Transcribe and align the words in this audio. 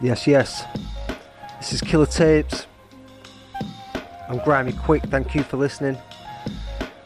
Yes, 0.00 0.26
yes. 0.26 0.64
This 1.58 1.72
is 1.72 1.80
Killer 1.80 2.06
Tapes. 2.06 2.66
I'm 4.28 4.38
Grimy 4.38 4.72
Quick. 4.72 5.04
Thank 5.04 5.34
you 5.34 5.44
for 5.44 5.56
listening. 5.56 5.96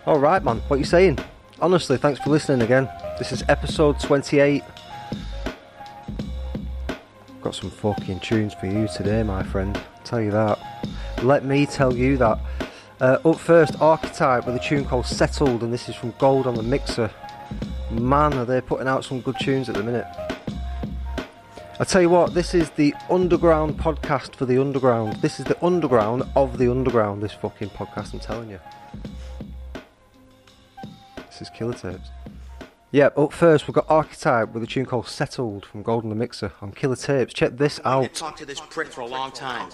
All 0.06 0.18
right, 0.18 0.42
man. 0.42 0.60
What 0.68 0.78
you 0.78 0.84
saying? 0.84 1.18
Honestly, 1.60 1.98
thanks 1.98 2.18
for 2.18 2.30
listening 2.30 2.62
again. 2.62 2.88
This 3.18 3.30
is 3.30 3.44
episode 3.48 4.00
28. 4.00 4.62
Got 7.42 7.54
some 7.54 7.70
fucking 7.70 8.20
tunes 8.20 8.54
for 8.54 8.66
you 8.66 8.88
today, 8.88 9.22
my 9.22 9.42
friend. 9.42 9.76
I'll 9.76 10.02
tell 10.04 10.20
you 10.20 10.30
that. 10.30 10.58
Let 11.22 11.44
me 11.44 11.66
tell 11.66 11.94
you 11.94 12.16
that. 12.16 12.38
Uh, 13.00 13.18
up 13.24 13.38
first, 13.38 13.80
Archetype 13.80 14.46
with 14.46 14.56
a 14.56 14.60
tune 14.60 14.84
called 14.84 15.06
Settled, 15.06 15.62
and 15.62 15.72
this 15.72 15.88
is 15.88 15.94
from 15.94 16.14
Gold 16.18 16.46
on 16.46 16.54
the 16.54 16.62
Mixer. 16.62 17.10
Man, 17.90 18.32
are 18.34 18.44
they 18.44 18.60
putting 18.60 18.88
out 18.88 19.04
some 19.04 19.20
good 19.20 19.36
tunes 19.38 19.68
at 19.68 19.74
the 19.74 19.82
minute. 19.82 20.06
I 21.80 21.84
tell 21.84 22.02
you 22.02 22.10
what, 22.10 22.34
this 22.34 22.54
is 22.54 22.70
the 22.70 22.92
underground 23.08 23.78
podcast 23.78 24.34
for 24.34 24.46
the 24.46 24.60
underground. 24.60 25.12
This 25.22 25.38
is 25.38 25.46
the 25.46 25.64
underground 25.64 26.24
of 26.34 26.58
the 26.58 26.68
underground, 26.68 27.22
this 27.22 27.32
fucking 27.32 27.70
podcast, 27.70 28.12
I'm 28.12 28.18
telling 28.18 28.50
you. 28.50 28.58
This 31.16 31.42
is 31.42 31.50
Killer 31.50 31.74
Tapes. 31.74 32.10
Yeah, 32.90 33.10
up 33.16 33.32
first 33.32 33.68
we've 33.68 33.76
got 33.76 33.88
Archetype 33.88 34.52
with 34.54 34.64
a 34.64 34.66
tune 34.66 34.86
called 34.86 35.06
Settled 35.06 35.66
from 35.66 35.84
Gold 35.84 36.02
on 36.02 36.10
the 36.10 36.16
Mixer 36.16 36.50
on 36.60 36.72
Killer 36.72 36.96
Tapes. 36.96 37.32
Check 37.32 37.58
this 37.58 37.78
I've 37.84 38.06
out. 38.06 38.14
talked 38.14 38.38
to 38.38 38.44
this 38.46 38.58
prick 38.58 38.88
for 38.88 39.02
a 39.02 39.06
long 39.06 39.30
time. 39.30 39.70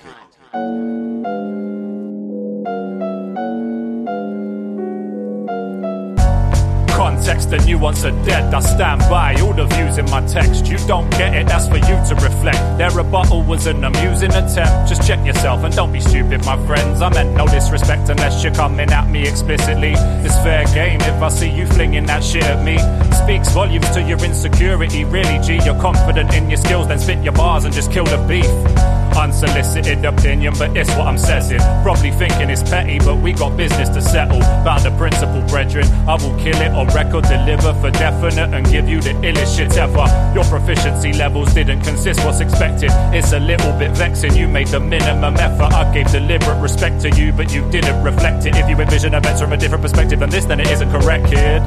Context 7.25 7.53
and 7.55 7.65
nuance 7.65 8.05
are 8.05 8.11
dead. 8.27 8.53
I 8.53 8.61
stand 8.61 9.01
by 9.09 9.35
all 9.41 9.55
the 9.55 9.65
views 9.65 9.97
in 9.97 10.05
my 10.11 10.21
text. 10.27 10.67
You 10.67 10.77
don't 10.87 11.09
get 11.13 11.33
it, 11.35 11.47
that's 11.47 11.67
for 11.67 11.79
you 11.79 11.83
to 11.83 12.15
reflect. 12.17 12.77
Their 12.77 12.91
rebuttal 12.91 13.43
was 13.43 13.67
an 13.67 13.83
amusing 13.83 14.31
attempt. 14.35 14.91
Just 14.91 15.09
check 15.09 15.25
yourself 15.25 15.65
and 15.65 15.75
don't 15.75 15.91
be 15.91 16.01
stupid, 16.01 16.45
my 16.45 16.59
friends. 16.67 17.01
I 17.01 17.09
meant 17.09 17.35
no 17.35 17.47
disrespect 17.47 18.11
unless 18.11 18.45
you're 18.45 18.53
coming 18.53 18.91
at 18.91 19.09
me 19.09 19.27
explicitly. 19.27 19.95
It's 19.97 20.35
fair 20.45 20.67
game 20.75 21.01
if 21.01 21.23
I 21.23 21.31
see 21.31 21.49
you 21.49 21.67
flinging 21.67 22.05
that 22.05 22.23
shit 22.23 22.45
at 22.45 22.63
me. 22.63 22.77
Speaks 23.15 23.51
volumes 23.55 23.89
to 23.93 24.03
your 24.03 24.23
insecurity, 24.23 25.05
really, 25.07 25.39
G. 25.39 25.65
You're 25.65 25.81
confident 25.81 26.35
in 26.35 26.51
your 26.51 26.59
skills, 26.59 26.89
then 26.89 26.99
spit 26.99 27.25
your 27.25 27.33
bars 27.33 27.65
and 27.65 27.73
just 27.73 27.91
kill 27.91 28.05
the 28.05 28.19
beef. 28.29 28.94
Unsolicited 29.17 30.05
opinion, 30.05 30.55
but 30.59 30.77
it's 30.77 30.91
what 30.91 31.07
I'm 31.07 31.19
saying. 31.19 31.61
Probably 31.83 32.11
thinking 32.11 32.51
it's 32.51 32.63
petty, 32.63 32.99
but 32.99 33.17
we 33.17 33.33
got 33.33 33.57
business 33.57 33.89
to 33.91 34.03
settle. 34.03 34.39
About 34.39 34.83
the 34.83 34.91
principle, 34.99 35.41
brethren. 35.49 35.87
I 36.09 36.15
will 36.15 36.37
kill 36.39 36.57
it 36.61 36.73
on 36.73 36.89
record, 36.89 37.25
deliver 37.25 37.73
for 37.75 37.91
definite, 37.91 38.53
and 38.53 38.67
give 38.71 38.89
you 38.89 39.01
the 39.01 39.11
illest 39.11 39.57
shit 39.57 39.77
ever. 39.77 40.07
Your 40.35 40.45
proficiency 40.45 41.13
levels 41.13 41.55
didn't 41.55 41.83
consist 41.83 42.25
what's 42.25 42.41
expected. 42.41 42.91
It's 43.15 43.33
a 43.33 43.39
little 43.39 43.73
bit 43.79 43.93
vexing. 43.93 44.35
You 44.35 44.49
made 44.49 44.69
the 44.69 44.81
minimum 44.81 45.37
effort. 45.37 45.73
I 45.73 45.93
gave 45.95 46.11
deliberate 46.11 46.61
respect 46.61 47.01
to 47.03 47.11
you, 47.11 47.33
but 47.33 47.53
you 47.53 47.69
didn't 47.71 48.03
reflect 48.03 48.47
it. 48.47 48.57
If 48.57 48.69
you 48.69 48.77
envision 48.77 49.15
events 49.15 49.41
from 49.41 49.53
a 49.53 49.57
different 49.57 49.83
perspective 49.83 50.19
than 50.21 50.31
this, 50.31 50.45
then 50.45 50.61
it 50.61 50.69
isn't 50.69 50.91
correct, 50.91 51.27
kid. 51.27 51.63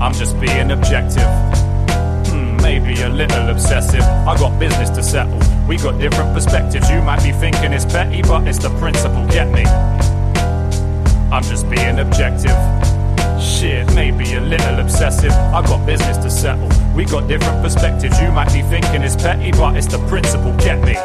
I'm 0.00 0.12
just 0.14 0.38
being 0.40 0.70
objective. 0.70 1.28
Hmm, 2.28 2.56
maybe 2.62 3.00
a 3.02 3.08
little 3.08 3.48
obsessive. 3.48 4.02
I 4.02 4.36
got 4.38 4.58
business 4.58 4.90
to 4.90 5.02
settle. 5.02 5.40
We 5.66 5.78
got 5.78 5.98
different 5.98 6.34
perspectives. 6.34 6.90
You 6.90 7.00
might 7.00 7.22
be 7.22 7.32
thinking 7.32 7.72
it's 7.72 7.86
petty, 7.86 8.20
but 8.20 8.46
it's 8.46 8.58
the 8.58 8.68
principle. 8.78 9.26
Get 9.28 9.50
me? 9.50 9.64
I'm 11.32 11.42
just 11.42 11.70
being 11.70 11.98
objective. 11.98 12.54
Shit, 13.42 13.92
maybe 13.94 14.34
a 14.34 14.40
little 14.40 14.78
obsessive. 14.78 15.32
I 15.32 15.62
got 15.62 15.86
business 15.86 16.18
to 16.18 16.30
settle. 16.30 16.68
We 16.94 17.06
got 17.06 17.28
different 17.28 17.62
perspectives. 17.62 18.20
You 18.20 18.30
might 18.30 18.52
be 18.52 18.60
thinking 18.62 19.02
it's 19.02 19.16
petty, 19.16 19.52
but 19.52 19.76
it's 19.76 19.86
the 19.86 19.98
principle. 20.06 20.54
Get 20.58 20.80
me? 20.84 20.96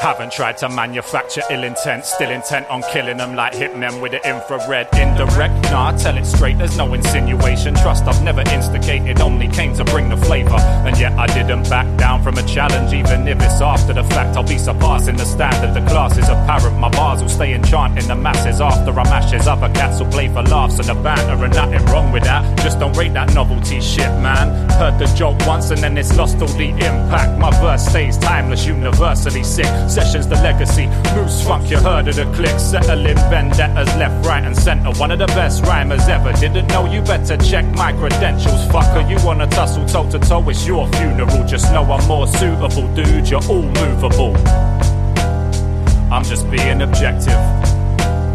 Haven't 0.00 0.30
tried 0.30 0.56
to 0.58 0.68
manufacture 0.68 1.42
ill 1.50 1.64
intent, 1.64 2.04
still 2.04 2.30
intent 2.30 2.68
on 2.68 2.82
killing 2.92 3.16
them 3.16 3.34
like 3.34 3.52
hitting 3.52 3.80
them 3.80 4.00
with 4.00 4.12
the 4.12 4.28
infrared 4.28 4.86
indirect. 4.94 5.54
Nah, 5.72 5.88
I 5.88 5.96
tell 5.96 6.16
it 6.16 6.24
straight, 6.24 6.56
there's 6.56 6.76
no 6.76 6.94
insinuation. 6.94 7.74
Trust 7.74 8.04
I've 8.04 8.22
never 8.22 8.42
instigated, 8.42 9.20
only 9.20 9.48
came 9.48 9.74
to 9.74 9.84
bring 9.84 10.08
the 10.08 10.16
flavor. 10.16 10.56
And 10.86 10.96
yet 10.98 11.12
I 11.18 11.26
didn't 11.26 11.68
back 11.68 11.86
down 11.98 12.22
from 12.22 12.38
a 12.38 12.46
challenge, 12.46 12.92
even 12.92 13.26
if 13.26 13.38
it's 13.40 13.60
after 13.60 13.92
the 13.92 14.04
fact. 14.04 14.36
I'll 14.36 14.44
be 14.44 14.56
surpassing 14.56 15.16
the 15.16 15.24
standard. 15.24 15.74
The 15.74 15.84
class 15.88 16.16
is 16.16 16.28
apparent, 16.28 16.78
my 16.78 16.90
bars 16.90 17.20
will 17.20 17.28
stay 17.28 17.54
enchanting 17.54 18.06
the 18.06 18.14
masses 18.14 18.60
after 18.60 18.92
I'm 18.92 19.06
ashes. 19.08 19.48
Other 19.48 19.68
cats 19.74 19.98
will 19.98 20.10
play 20.12 20.28
for 20.28 20.42
laughs 20.42 20.78
and 20.78 20.88
the 20.88 20.94
banter, 20.94 21.44
and 21.44 21.54
nothing 21.54 21.84
wrong 21.86 22.12
with 22.12 22.22
that. 22.22 22.58
Just 22.58 22.78
don't 22.78 22.96
rate 22.96 23.14
that 23.14 23.34
novelty 23.34 23.80
shit, 23.80 24.12
man. 24.22 24.70
Heard 24.78 24.98
the 25.00 25.06
joke 25.16 25.44
once 25.44 25.70
and 25.72 25.82
then 25.82 25.98
it's 25.98 26.16
lost 26.16 26.40
all 26.40 26.46
the 26.48 26.68
impact. 26.68 27.36
My 27.40 27.50
verse 27.60 27.84
stays 27.84 28.16
timeless, 28.16 28.64
universally 28.64 29.42
sick. 29.42 29.66
Sessions 29.88 30.28
the 30.28 30.34
legacy. 30.36 30.86
Moose 31.14 31.42
funk, 31.44 31.70
you 31.70 31.78
heard 31.78 32.08
of 32.08 32.16
the 32.16 32.24
click. 32.34 32.58
Settling 32.60 33.16
vendettas 33.30 33.88
left, 33.96 34.26
right, 34.26 34.44
and 34.44 34.56
center. 34.56 34.90
One 35.00 35.10
of 35.10 35.18
the 35.18 35.26
best 35.28 35.64
rhymers 35.64 36.06
ever. 36.08 36.32
Didn't 36.34 36.66
know 36.68 36.84
you 36.84 37.00
better 37.00 37.38
check 37.38 37.64
my 37.74 37.92
credentials. 37.92 38.66
Fucker, 38.68 39.08
you 39.08 39.16
wanna 39.24 39.46
tussle 39.46 39.86
toe 39.86 40.10
to 40.10 40.18
toe? 40.18 40.46
It's 40.50 40.66
your 40.66 40.86
funeral. 40.92 41.44
Just 41.46 41.72
know 41.72 41.84
I'm 41.84 42.06
more 42.06 42.26
suitable, 42.26 42.86
dude. 42.94 43.28
You're 43.30 43.44
all 43.48 43.62
movable. 43.62 44.36
I'm 46.12 46.24
just 46.24 46.50
being 46.50 46.82
objective. 46.82 47.38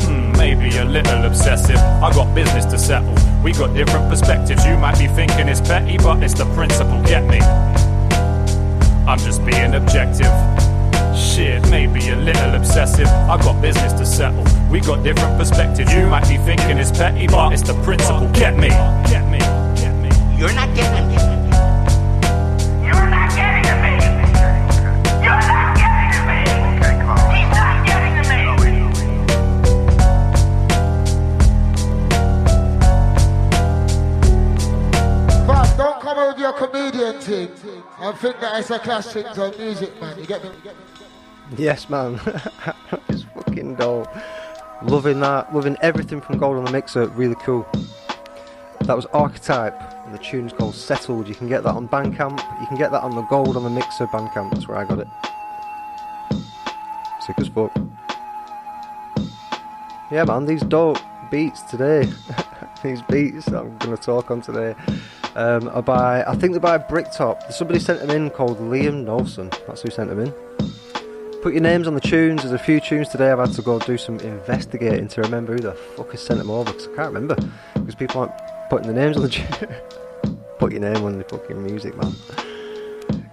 Hmm, 0.05 0.31
maybe 0.33 0.75
a 0.77 0.85
little 0.85 1.25
obsessive. 1.25 1.77
I 1.77 2.11
got 2.13 2.33
business 2.33 2.65
to 2.65 2.79
settle. 2.79 3.15
We 3.43 3.51
got 3.51 3.75
different 3.75 4.09
perspectives. 4.09 4.65
You 4.65 4.75
might 4.77 4.97
be 4.97 5.07
thinking 5.07 5.47
it's 5.47 5.61
petty, 5.61 5.97
but 5.97 6.23
it's 6.23 6.33
the 6.33 6.45
principle. 6.55 7.01
Get 7.03 7.23
me? 7.25 7.39
I'm 9.05 9.19
just 9.19 9.45
being 9.45 9.75
objective. 9.75 10.31
Shit, 11.73 11.89
maybe 11.89 12.09
a 12.09 12.15
little 12.15 12.55
obsessive. 12.55 13.07
I 13.07 13.37
got 13.41 13.61
business 13.61 13.93
to 13.93 14.05
settle. 14.05 14.43
We 14.69 14.79
got 14.79 15.03
different 15.03 15.37
perspectives. 15.39 15.91
You 15.93 16.07
might 16.07 16.27
be 16.29 16.37
thinking 16.37 16.77
it's 16.77 16.91
petty, 16.91 17.27
but 17.27 17.51
it's 17.53 17.63
the 17.63 17.73
principle. 17.83 18.29
Get 18.29 18.55
me? 18.57 18.69
Get 19.09 19.27
me? 19.29 19.39
Get 19.75 19.95
me? 19.95 20.09
You're 20.37 20.53
not 20.53 20.73
getting 20.75 21.09
it. 21.11 21.21
You're 22.83 23.09
not 23.09 23.29
getting 23.35 23.63
to 23.63 23.75
me. 23.81 23.91
You're 25.23 25.45
not 25.49 25.75
getting 25.75 26.11
to 26.13 26.21
me. 26.29 26.39
He's 27.33 27.49
not 27.49 27.85
getting 27.87 28.13
to 28.21 28.29
me. 28.29 28.39
Fam, 35.47 35.77
don't 35.77 35.99
come 36.01 36.17
out 36.19 36.27
with 36.33 36.39
your 36.39 36.53
comedian 36.53 37.19
thing 37.19 37.49
and 37.99 38.17
think 38.17 38.39
that 38.41 38.59
it's 38.59 38.69
a 38.69 38.79
clash 38.79 39.05
thing 39.07 39.25
to 39.33 39.51
music, 39.57 39.99
man. 39.99 40.19
You 40.19 40.25
get 40.25 40.43
me? 40.43 40.49
Yes, 41.57 41.89
man. 41.89 42.19
it's 43.09 43.23
fucking 43.23 43.75
dope. 43.75 44.07
Loving 44.83 45.19
that. 45.21 45.53
Loving 45.53 45.77
everything 45.81 46.21
from 46.21 46.37
Gold 46.37 46.57
on 46.57 46.65
the 46.65 46.71
Mixer. 46.71 47.07
Really 47.09 47.35
cool. 47.35 47.67
That 48.81 48.95
was 48.95 49.05
Archetype, 49.07 49.79
and 50.05 50.13
the 50.13 50.17
tune's 50.17 50.51
called 50.51 50.75
Settled. 50.75 51.27
You 51.27 51.35
can 51.35 51.47
get 51.47 51.63
that 51.63 51.73
on 51.73 51.87
Bandcamp. 51.87 52.37
You 52.59 52.67
can 52.67 52.77
get 52.77 52.91
that 52.91 53.01
on 53.01 53.15
the 53.15 53.21
Gold 53.23 53.55
on 53.55 53.63
the 53.63 53.69
Mixer 53.69 54.07
Bandcamp. 54.07 54.51
That's 54.51 54.67
where 54.67 54.77
I 54.77 54.83
got 54.83 54.99
it. 54.99 55.07
Sick 57.25 57.39
as 57.39 57.47
fuck. 57.47 57.71
Yeah, 60.11 60.25
man, 60.25 60.45
these 60.45 60.61
dope 60.63 60.99
beats 61.31 61.61
today. 61.61 62.11
these 62.83 63.01
beats 63.03 63.45
that 63.45 63.61
I'm 63.61 63.77
going 63.77 63.95
to 63.95 64.03
talk 64.03 64.29
on 64.29 64.41
today 64.41 64.75
um, 65.35 65.69
are 65.69 65.81
by, 65.81 66.23
I 66.23 66.35
think 66.35 66.51
they're 66.51 66.59
by 66.59 66.77
Bricktop. 66.77 67.51
Somebody 67.51 67.79
sent 67.79 68.01
them 68.01 68.09
in 68.09 68.29
called 68.29 68.59
Liam 68.59 69.05
Nolson. 69.05 69.49
That's 69.65 69.81
who 69.81 69.89
sent 69.89 70.09
them 70.09 70.19
in. 70.19 70.33
Put 71.43 71.53
your 71.53 71.61
names 71.61 71.87
on 71.87 71.93
the 71.93 71.99
tunes. 71.99 72.41
There's 72.41 72.53
a 72.53 72.57
few 72.57 72.79
tunes 72.79 73.09
today 73.09 73.29
I've 73.29 73.37
had 73.37 73.51
to 73.51 73.61
go 73.61 73.77
do 73.77 73.97
some 73.97 74.17
investigating 74.21 75.09
to 75.09 75.21
remember 75.23 75.51
who 75.51 75.59
the 75.59 75.73
fuck 75.73 76.11
has 76.11 76.21
sent 76.21 76.39
them 76.39 76.49
over 76.49 76.71
because 76.71 76.87
I 76.87 76.95
can't 76.95 77.13
remember 77.13 77.35
because 77.73 77.95
people 77.95 78.21
aren't 78.21 78.31
putting 78.69 78.87
the 78.87 78.93
names 78.93 79.17
on 79.17 79.23
the 79.23 79.29
tune. 80.25 80.37
Put 80.57 80.71
your 80.71 80.79
name 80.79 81.03
on 81.03 81.17
the 81.17 81.25
fucking 81.25 81.61
music, 81.61 81.97
man. 81.97 82.13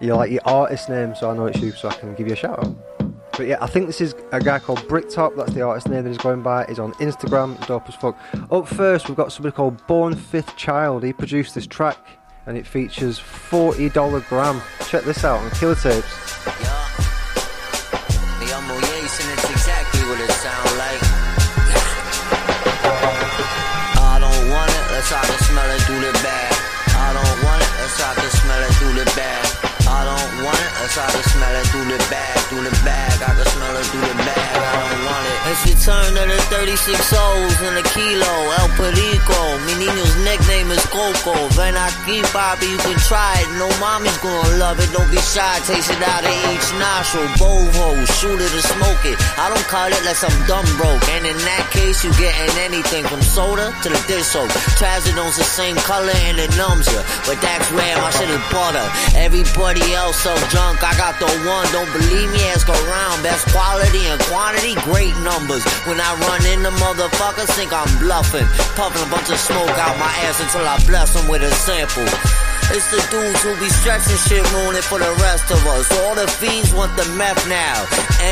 You 0.01 0.17
like 0.17 0.33
your 0.33 0.41
artist 0.45 0.89
name, 0.89 1.15
so 1.15 1.31
I 1.31 1.37
know 1.37 1.47
it's 1.47 1.61
you, 1.61 1.71
so 1.71 1.89
I 1.89 1.95
can 1.95 2.17
give 2.17 2.27
you 2.27 2.33
a 2.33 2.37
shout 2.37 2.59
out. 2.59 2.75
But 3.37 3.47
yeah, 3.47 3.59
I 3.61 3.69
think 3.69 3.87
this 3.87 4.01
is 4.01 4.17
a 4.33 4.41
guy 4.41 4.59
called 4.59 4.89
Bricktop. 4.89 5.37
That's 5.37 5.53
the 5.53 5.63
artist 5.63 5.89
name 5.89 6.03
that 6.03 6.11
he's 6.11 6.19
going 6.19 6.43
by. 6.43 6.67
He's 6.67 6.81
on 6.81 6.95
Instagram, 6.95 7.65
dope 7.69 7.89
as 7.89 7.95
fuck. 7.95 8.19
Up 8.51 8.67
first, 8.67 9.07
we've 9.07 9.17
got 9.17 9.31
somebody 9.31 9.55
called 9.55 9.87
Born 9.87 10.17
Fifth 10.17 10.57
Child. 10.57 11.05
He 11.05 11.13
produced 11.13 11.55
this 11.55 11.65
track, 11.65 11.97
and 12.47 12.59
it 12.59 12.67
features 12.67 13.21
$40 13.21 14.29
gram. 14.29 14.61
Check 14.89 15.05
this 15.05 15.25
out 15.25 15.39
on 15.39 15.51
Killer 15.53 15.77
Tapes. 15.77 16.45
The 16.45 17.10
I 30.83 30.87
can 31.13 31.23
smell 31.25 31.55
it 31.55 31.67
through 31.67 31.85
the 31.85 31.99
bag, 32.09 32.39
through 32.49 32.65
the 32.65 32.71
bag. 32.83 33.23
I 33.23 33.35
can 33.35 33.45
smell 33.45 33.77
it 33.77 33.85
through 33.85 34.01
the 34.01 34.20
return 35.65 36.13
of 36.17 36.29
the 36.29 36.41
36 36.53 36.77
O's 37.13 37.61
in 37.65 37.75
a 37.77 37.85
kilo. 37.97 38.33
El 38.61 38.69
Perico, 38.77 39.41
mi 39.65 39.75
niño's 39.81 40.15
nickname 40.25 40.71
is 40.73 40.85
Coco. 40.93 41.35
Ven 41.57 41.75
aquí, 41.75 42.21
papi, 42.33 42.69
you 42.69 42.79
can 42.79 42.99
try 43.09 43.35
it. 43.41 43.49
No 43.57 43.69
mommy's 43.81 44.17
gonna 44.19 44.57
love 44.61 44.79
it. 44.81 44.93
Don't 44.93 45.11
be 45.11 45.19
shy, 45.19 45.57
taste 45.65 45.91
it 45.91 46.03
out 46.03 46.25
of 46.25 46.35
each 46.53 46.69
nostril. 46.79 47.29
Bovo, 47.41 48.05
shoot 48.21 48.41
it 48.41 48.53
or 48.53 48.65
smoke 48.65 49.05
it. 49.05 49.17
I 49.41 49.49
don't 49.49 49.69
call 49.69 49.89
it 49.89 49.99
unless 49.99 50.23
I'm 50.23 50.37
dumb 50.47 50.69
broke. 50.77 51.03
And 51.17 51.25
in 51.27 51.39
that 51.49 51.65
case, 51.73 52.05
you 52.05 52.13
getting 52.21 52.53
anything 52.61 53.05
from 53.05 53.23
soda 53.23 53.73
to 53.83 53.89
the 53.89 54.01
dish 54.07 54.27
soap. 54.27 54.51
Trazodone's 54.77 55.37
the 55.37 55.49
same 55.49 55.77
color 55.89 56.15
and 56.29 56.39
it 56.39 56.53
numbs 56.57 56.87
you. 56.93 57.01
But 57.25 57.41
that's 57.41 57.71
rare, 57.73 57.97
my 57.99 58.11
shit 58.11 58.29
is 58.29 58.45
butter. 58.53 58.85
Everybody 59.17 59.83
else 59.95 60.17
so 60.21 60.37
junk, 60.53 60.85
I 60.85 60.93
got 60.97 61.19
the 61.19 61.31
one. 61.49 61.67
Don't 61.73 61.91
believe 61.93 62.31
me, 62.33 62.41
ask 62.53 62.69
around. 62.69 63.23
Best 63.23 63.49
quality 63.49 64.05
and 64.07 64.21
quantity, 64.29 64.75
great 64.87 65.17
numbers. 65.51 65.73
When 65.87 66.01
I 66.01 66.15
run 66.27 66.47
into 66.47 66.71
motherfuckers, 66.71 67.51
think 67.57 67.73
I'm 67.73 67.99
bluffing. 67.99 68.47
Puffing 68.77 69.07
a 69.07 69.11
bunch 69.11 69.31
of 69.31 69.39
smoke 69.39 69.71
out 69.71 69.99
my 69.99 70.13
ass 70.27 70.41
until 70.41 70.67
I 70.67 70.79
bless 70.87 71.15
them 71.15 71.29
with 71.29 71.43
a 71.43 71.51
sample. 71.51 72.50
It's 72.71 72.87
the 72.95 73.03
dudes 73.11 73.43
who 73.43 73.51
be 73.59 73.69
stretching 73.83 74.21
shit, 74.31 74.47
ruining 74.55 74.87
for 74.87 75.03
the 75.03 75.11
rest 75.19 75.51
of 75.51 75.59
us. 75.67 75.91
All 76.01 76.15
the 76.15 76.27
fiends 76.39 76.71
want 76.73 76.95
the 76.95 77.03
meth 77.19 77.43
now. 77.51 77.83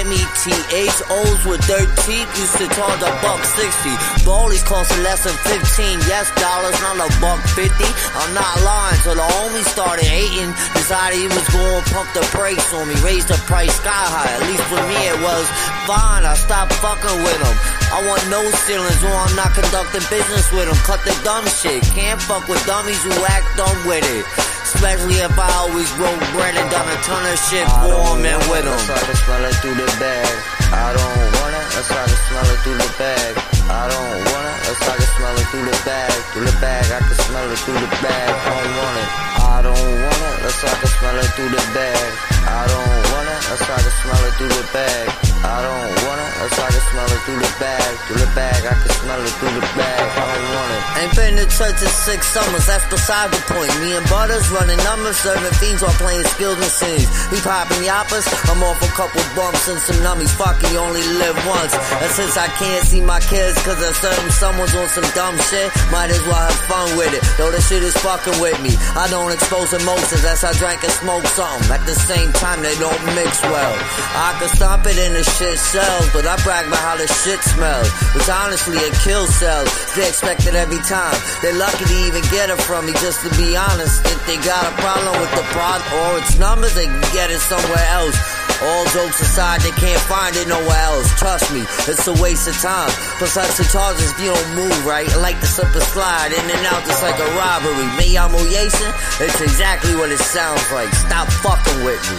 M-E-T-H-O's 0.07 1.41
with 1.43 1.59
dirt 1.67 1.91
teeth 2.07 2.31
used 2.39 2.55
to 2.63 2.67
charge 2.71 3.03
a 3.03 3.11
buck 3.19 3.43
sixty. 3.59 3.91
Ballies 4.23 4.63
costing 4.63 5.03
less 5.03 5.25
than 5.27 5.35
fifteen. 5.43 5.99
Yes, 6.07 6.31
dollars, 6.39 6.79
not 6.87 7.03
a 7.03 7.09
buck 7.19 7.43
fifty. 7.59 7.91
I'm 8.15 8.31
not 8.31 8.55
lying. 8.63 9.01
So 9.03 9.19
the 9.19 9.27
homie 9.27 9.67
started 9.67 10.07
hating. 10.07 10.55
Decided 10.77 11.19
he 11.19 11.27
was 11.27 11.47
going 11.51 11.83
pump 11.91 12.07
the 12.15 12.23
brakes 12.31 12.71
on 12.75 12.87
me. 12.87 12.95
Raise 13.03 13.27
the 13.27 13.35
price 13.51 13.75
sky 13.75 13.91
high. 13.91 14.31
At 14.39 14.47
least 14.47 14.63
for 14.71 14.83
me 14.87 14.99
it 15.03 15.19
was 15.19 15.45
fine. 15.91 16.23
I 16.23 16.39
stopped 16.39 16.79
fucking 16.79 17.19
with 17.27 17.41
him. 17.43 17.57
I 17.89 18.05
want 18.05 18.21
no 18.29 18.45
ceilings 18.69 19.01
or 19.03 19.13
I'm 19.13 19.35
not 19.35 19.57
conducting 19.57 20.05
business 20.13 20.53
with 20.53 20.69
them. 20.69 20.77
Cut 20.85 21.01
the 21.05 21.17
dumb 21.25 21.47
shit. 21.49 21.83
Can't 21.97 22.21
fuck 22.21 22.47
with 22.49 22.61
dummies 22.67 23.01
who 23.03 23.13
act 23.25 23.49
dumb 23.57 23.79
with 23.89 24.05
it. 24.05 24.25
Especially 24.69 25.19
if 25.25 25.33
I 25.39 25.49
always 25.65 25.89
broke 25.97 26.21
bread 26.37 26.55
and 26.55 26.69
done 26.71 26.89
a 26.89 26.99
ton 27.03 27.25
of 27.25 27.39
shit 27.49 27.67
for 27.81 28.13
them 28.13 28.25
and 28.29 28.43
with 28.53 28.65
them. 28.69 28.77
I 28.77 29.01
can 29.01 29.17
smell 29.25 29.45
it 29.45 29.57
through 29.65 29.79
the 29.81 29.89
bag. 29.97 30.33
I 30.69 30.93
don't 30.93 31.29
want 31.41 31.57
it. 31.57 31.67
I 31.75 31.83
can 31.83 32.09
smell 32.29 32.49
it 32.53 32.59
through 32.61 32.79
the 32.79 32.93
bag. 33.01 33.58
I 33.69 33.85
don't 33.89 34.19
want 34.33 34.45
it. 34.49 34.57
How 34.69 34.93
I 34.93 34.97
can 34.97 35.11
smell 35.17 35.37
it 35.37 35.47
through 35.53 35.67
the 35.69 35.79
bag. 35.85 36.13
Through 36.33 36.47
the 36.49 36.57
bag. 36.61 36.85
I 36.89 37.01
can 37.05 37.17
smell 37.29 37.49
it 37.53 37.59
through 37.65 37.81
the 37.81 37.91
bag. 38.01 38.29
I 38.33 38.49
don't 38.49 38.75
want 38.81 38.97
it. 38.97 39.09
I 39.39 39.57
don't 39.63 39.77
want 39.77 40.21
it. 40.25 40.39
How 40.49 40.73
I 40.73 40.77
can 40.81 40.91
smell 40.97 41.17
it 41.21 41.31
through 41.37 41.53
the 41.53 41.65
bag. 41.77 42.11
I 42.49 42.63
don't 42.65 43.01
want 43.13 43.29
it. 43.29 43.41
How 43.45 43.75
I 43.77 43.81
can 43.85 43.95
smell 44.01 44.23
it 44.25 44.35
through 44.41 44.55
the 44.57 44.67
bag. 44.73 45.07
I 45.45 45.59
don't 45.61 45.93
want 46.09 46.21
it. 46.25 46.31
How 46.39 46.65
I 46.65 46.71
can 46.73 46.85
smell 46.89 47.11
it 47.13 47.21
through 47.29 47.41
the 47.45 47.53
bag. 47.61 47.91
Through 48.09 48.21
the 48.25 48.31
bag. 48.33 48.61
I 48.65 48.75
can 48.81 48.93
smell 49.05 49.21
it 49.21 49.35
through 49.37 49.55
the 49.57 49.65
bag. 49.77 50.01
I 50.17 50.25
don't 50.33 50.49
want 50.57 50.71
it. 50.73 50.89
Ain't 50.99 51.15
been 51.15 51.37
to 51.39 51.47
church 51.47 51.79
in 51.79 51.93
six 52.09 52.27
summers, 52.35 52.67
that's 52.67 52.83
beside 52.91 53.31
the 53.31 53.39
point. 53.47 53.71
Me 53.79 53.95
and 53.95 54.03
Butters 54.11 54.51
running 54.51 54.79
numbers, 54.83 55.15
serving 55.23 55.55
fiends 55.63 55.83
while 55.83 55.95
playing 55.95 56.27
skills 56.27 56.59
machines. 56.59 57.07
He 57.31 57.39
popping 57.39 57.87
yappers, 57.87 58.27
I'm 58.51 58.63
off 58.67 58.83
a 58.83 58.91
couple 58.99 59.23
bumps 59.39 59.69
and 59.69 59.79
some 59.79 60.03
nummies. 60.03 60.35
Fuck, 60.35 60.59
you 60.73 60.79
only 60.79 61.07
live 61.23 61.39
once. 61.47 61.75
And 62.03 62.11
since 62.11 62.35
I 62.37 62.49
can't 62.59 62.83
see 62.83 63.01
my 63.01 63.21
kids, 63.21 63.58
cause 63.65 63.81
a 63.83 63.93
certain 63.95 64.31
someone's 64.31 64.75
on 64.75 64.89
some 64.89 65.09
dumb 65.15 65.37
shit, 65.51 65.69
might 65.91 66.11
as 66.11 66.23
well 66.27 66.39
have 66.39 66.61
fun 66.69 66.89
with 66.99 67.13
it. 67.15 67.23
Though 67.39 67.51
the 67.51 67.61
shit 67.61 67.83
is 67.83 67.97
fucking 67.99 68.39
with 68.41 68.59
me. 68.63 68.75
I 68.95 69.09
don't 69.11 69.33
expose 69.33 69.73
emotions 69.73 70.25
as 70.25 70.45
I 70.45 70.53
drank 70.59 70.85
and 70.85 70.93
smoke 70.93 71.25
something. 71.33 71.71
At 71.73 71.85
the 71.87 71.95
same 71.95 72.33
time, 72.33 72.63
they 72.63 72.75
don't 72.77 72.99
mix 73.15 73.41
well. 73.43 73.75
I 74.19 74.37
could 74.39 74.51
stop 74.51 74.87
it 74.87 74.99
in 74.99 75.15
the 75.15 75.25
shit 75.25 75.59
sells, 75.59 76.13
but 76.13 76.27
I 76.27 76.37
brag 76.43 76.67
about 76.67 76.83
how 76.83 76.97
the 76.97 77.09
shit 77.25 77.41
smells. 77.43 77.91
Which 78.15 78.29
honestly, 78.29 78.79
it 78.79 78.95
kills 79.03 79.31
cells. 79.37 79.69
They 79.95 80.07
expect 80.07 80.47
it 80.47 80.55
every 80.55 80.83
time. 80.85 81.17
They're 81.43 81.57
lucky 81.59 81.85
to 81.85 81.97
even 82.07 82.23
get 82.31 82.51
it 82.51 82.61
from 82.63 82.87
me, 82.87 82.93
just 83.01 83.25
to 83.27 83.31
be 83.37 83.57
honest. 83.57 84.05
If 84.07 84.21
they 84.27 84.37
got 84.45 84.67
a 84.67 84.75
problem 84.79 85.15
with 85.21 85.33
the 85.35 85.47
product 85.57 85.89
or 85.93 86.19
its 86.19 86.39
numbers, 86.39 86.75
they 86.75 86.87
can 86.87 87.01
get 87.13 87.31
it 87.31 87.41
somewhere 87.41 87.87
else. 87.91 88.38
All 88.59 88.85
jokes 88.91 89.21
aside, 89.23 89.61
they 89.63 89.71
can't 89.79 90.01
find 90.11 90.35
it 90.35 90.49
nowhere 90.49 90.83
else. 90.91 91.07
Trust 91.15 91.53
me, 91.55 91.63
it's 91.87 92.07
a 92.11 92.15
waste 92.19 92.49
of 92.49 92.59
time. 92.59 92.91
Plus, 93.23 93.39
such 93.39 93.55
the 93.55 93.63
charges 93.71 94.11
you 94.19 94.35
don't 94.35 94.51
move 94.59 94.87
right. 94.87 95.07
I 95.07 95.17
like 95.23 95.39
to 95.39 95.47
slip 95.47 95.71
and 95.71 95.83
slide 95.95 96.35
in 96.35 96.43
and 96.43 96.67
out 96.67 96.83
just 96.83 97.03
like 97.03 97.15
a 97.23 97.29
robbery. 97.39 97.87
Me, 97.95 98.19
I'm 98.19 98.35
Jason. 98.51 98.91
It's 99.23 99.41
exactly 99.41 99.95
what 99.95 100.11
it 100.11 100.19
sounds 100.19 100.67
like. 100.73 100.91
Stop 101.07 101.31
fucking 101.39 101.85
with 101.87 102.03
me. 102.11 102.19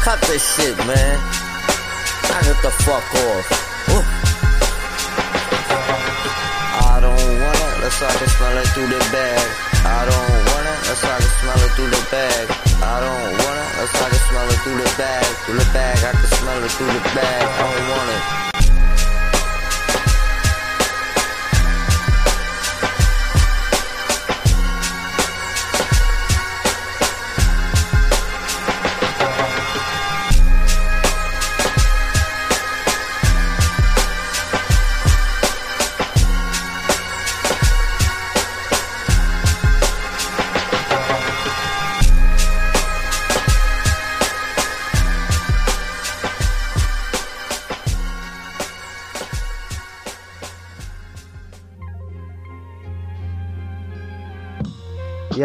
Cut 0.00 0.20
this 0.24 0.40
shit, 0.56 0.76
man. 0.88 1.20
I 2.32 2.40
it 2.48 2.56
the 2.64 2.72
fuck 2.84 3.04
off. 3.28 3.46
Ooh. 3.92 4.04
I 6.80 6.96
don't. 7.00 7.80
That's 7.84 8.00
how 8.00 8.08
I 8.08 8.16
can 8.16 8.28
smell 8.28 8.56
it 8.56 8.68
through 8.72 8.88
the 8.88 9.00
bag. 9.12 9.48
I 9.84 10.08
don't. 10.08 10.38
That's 10.88 11.02
how 11.02 11.12
I 11.12 11.20
can 11.20 11.32
smell 11.44 11.60
it 11.60 11.72
through 11.76 11.90
the 11.90 12.06
bag. 12.10 12.67
I 12.80 13.00
don't 13.00 13.32
want 13.42 13.58
it. 13.58 13.68
I 13.78 14.08
can 14.08 14.20
smell 14.28 14.48
it 14.48 14.58
through 14.62 14.78
the 14.78 14.94
bag. 14.96 15.24
Through 15.44 15.58
the 15.58 15.70
bag. 15.72 15.98
I 15.98 16.12
can 16.12 16.26
smell 16.26 16.62
it 16.62 16.70
through 16.70 16.86
the 16.86 17.00
bag. 17.14 17.42
I 17.42 17.74
don't 17.74 17.88
want 17.90 18.10
it. 18.10 18.47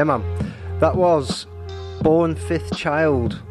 Yeah, 0.04 0.18
man. 0.18 0.54
That 0.82 0.98
was 0.98 1.48
Born 2.02 2.36
Fifth 2.36 2.76
Child. 2.76 3.42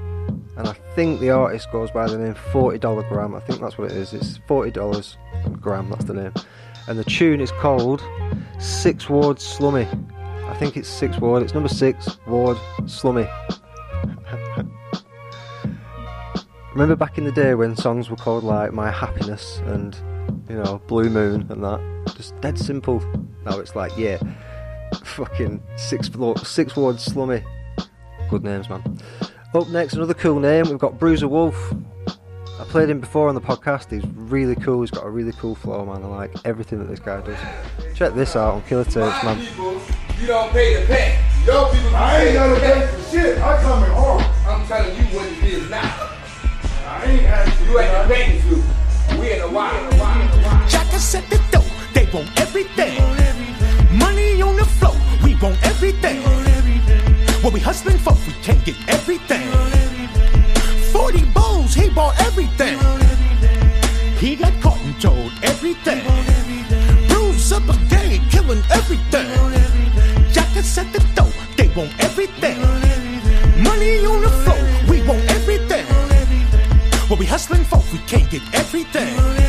And 0.58 0.69
I 0.69 0.75
think 0.94 1.19
the 1.19 1.31
artist 1.31 1.72
goes 1.72 1.90
by 1.90 2.06
the 2.06 2.19
name 2.19 2.34
$40 2.34 3.08
gram. 3.08 3.34
I 3.34 3.40
think 3.40 3.58
that's 3.62 3.78
what 3.78 3.90
it 3.90 3.96
is. 3.96 4.12
It's 4.12 4.37
$40 4.40 5.16
gram, 5.62 5.88
that's 5.88 6.04
the 6.04 6.12
name. 6.12 6.34
And 6.88 6.98
the 6.98 7.05
tune 7.05 7.41
is 7.41 7.50
called 7.53 8.05
Six 8.58 9.08
Ward 9.08 9.41
Slummy. 9.41 9.88
I 10.44 10.55
think 10.58 10.76
it's 10.76 10.91
Six 10.91 11.19
Ward. 11.19 11.43
It's 11.43 11.55
number 11.55 11.70
six, 11.70 12.19
Ward 12.26 12.58
Slummy. 12.84 13.26
Remember 16.74 16.96
back 16.96 17.17
in 17.17 17.24
the 17.24 17.32
day 17.32 17.55
when 17.55 17.74
songs 17.76 18.10
were 18.10 18.17
called 18.17 18.44
like 18.44 18.74
My 18.74 18.91
Happiness 18.91 19.62
and, 19.65 19.96
you 20.50 20.56
know, 20.56 20.82
Blue 20.86 21.08
Moon 21.08 21.46
and 21.48 21.65
that? 21.65 21.81
Just 22.15 22.38
dead 22.43 22.58
simple. 22.58 23.00
Now 23.46 23.58
it's 23.58 23.74
like, 23.74 23.96
yeah, 23.96 24.19
fucking 24.96 25.63
six, 25.77 26.08
floor, 26.08 26.37
six 26.39 26.77
Ward 26.77 27.01
Slummy. 27.01 27.43
Good 28.31 28.44
names, 28.44 28.69
man. 28.69 28.99
Up 29.55 29.69
next, 29.69 29.94
another 29.94 30.15
cool 30.15 30.41
name. 30.41 30.69
We've 30.69 30.79
got 30.79 30.99
Bruiser 30.99 31.29
Wolf. 31.29 31.75
I 32.58 32.65
played 32.65 32.89
him 32.89 33.01
before 33.01 33.29
on 33.29 33.34
the 33.34 33.41
podcast. 33.41 33.91
He's 33.91 34.06
really 34.15 34.55
cool. 34.55 34.81
He's 34.82 34.91
got 34.91 35.05
a 35.05 35.11
really 35.11 35.32
cool 35.32 35.55
flow, 35.55 35.84
man. 35.84 36.03
I 36.03 36.06
like 36.06 36.34
everything 36.44 36.79
that 36.79 36.89
this 36.89 37.01
guy 37.01 37.20
does. 37.20 37.39
Check 37.94 38.15
this 38.15 38.37
out 38.37 38.55
on 38.55 38.63
Killer 38.63 38.84
Tapes, 38.84 39.22
man. 39.25 39.39
You 40.20 40.27
don't 40.27 40.51
pay 40.53 40.81
the 40.81 40.87
pay. 40.87 41.19
Yo, 41.44 41.70
people, 41.72 41.96
I 41.96 42.25
ain't 42.25 42.34
gotta 42.34 42.61
pay 42.61 42.87
for 42.87 43.11
shit. 43.11 43.39
I 43.39 43.61
come 43.61 43.84
in 43.84 43.91
hard. 43.91 44.25
I'm 44.46 44.67
telling 44.67 44.96
you 44.96 45.05
what 45.17 45.27
it 45.27 45.44
is 45.44 45.69
now. 45.69 46.11
I 46.87 47.05
ain't 47.05 47.22
asking 47.25 47.67
You 47.67 47.79
at 47.79 48.03
the 48.03 48.15
bank 48.15 48.43
too. 48.43 49.20
We 49.20 49.32
in 49.32 49.41
a 49.43 49.49
while. 49.49 50.69
Jack 50.69 50.87
set 51.01 51.29
the 51.29 51.41
dough, 51.51 51.65
they 51.93 52.08
want 52.13 52.41
everything. 52.41 53.51
Money 54.32 54.44
on 54.44 54.56
the 54.56 54.65
floor, 54.65 54.96
we 55.22 55.34
want 55.43 55.62
everything. 55.62 56.22
What 57.43 57.53
we 57.53 57.60
hustling 57.60 57.98
for, 57.98 58.15
we 58.27 58.32
can't 58.41 58.65
get 58.65 58.77
everything. 58.89 59.46
40 60.91 61.24
bulls, 61.34 61.74
he 61.74 61.91
bought 61.91 62.19
everything. 62.19 62.79
He 64.17 64.36
got 64.36 64.58
caught 64.62 64.81
and 64.81 64.98
told 64.98 65.32
everything. 65.43 66.01
Bruise 67.08 67.53
up 67.53 67.65
a 67.69 67.77
game, 67.91 68.22
killing 68.31 68.62
everything. 68.70 69.29
Jack 70.32 70.48
set 70.65 70.91
the 70.94 71.05
dough, 71.15 71.31
they 71.58 71.69
want 71.77 71.93
everything. 72.03 72.58
Money 73.62 74.06
on 74.06 74.22
the 74.22 74.31
floor, 74.31 74.62
we 74.89 75.06
want 75.06 75.20
everything. 75.31 75.84
What 77.10 77.19
we 77.19 77.27
hustling 77.27 77.65
for, 77.65 77.82
we 77.93 77.98
can't 78.06 78.31
get 78.31 78.43
everything. 78.55 79.42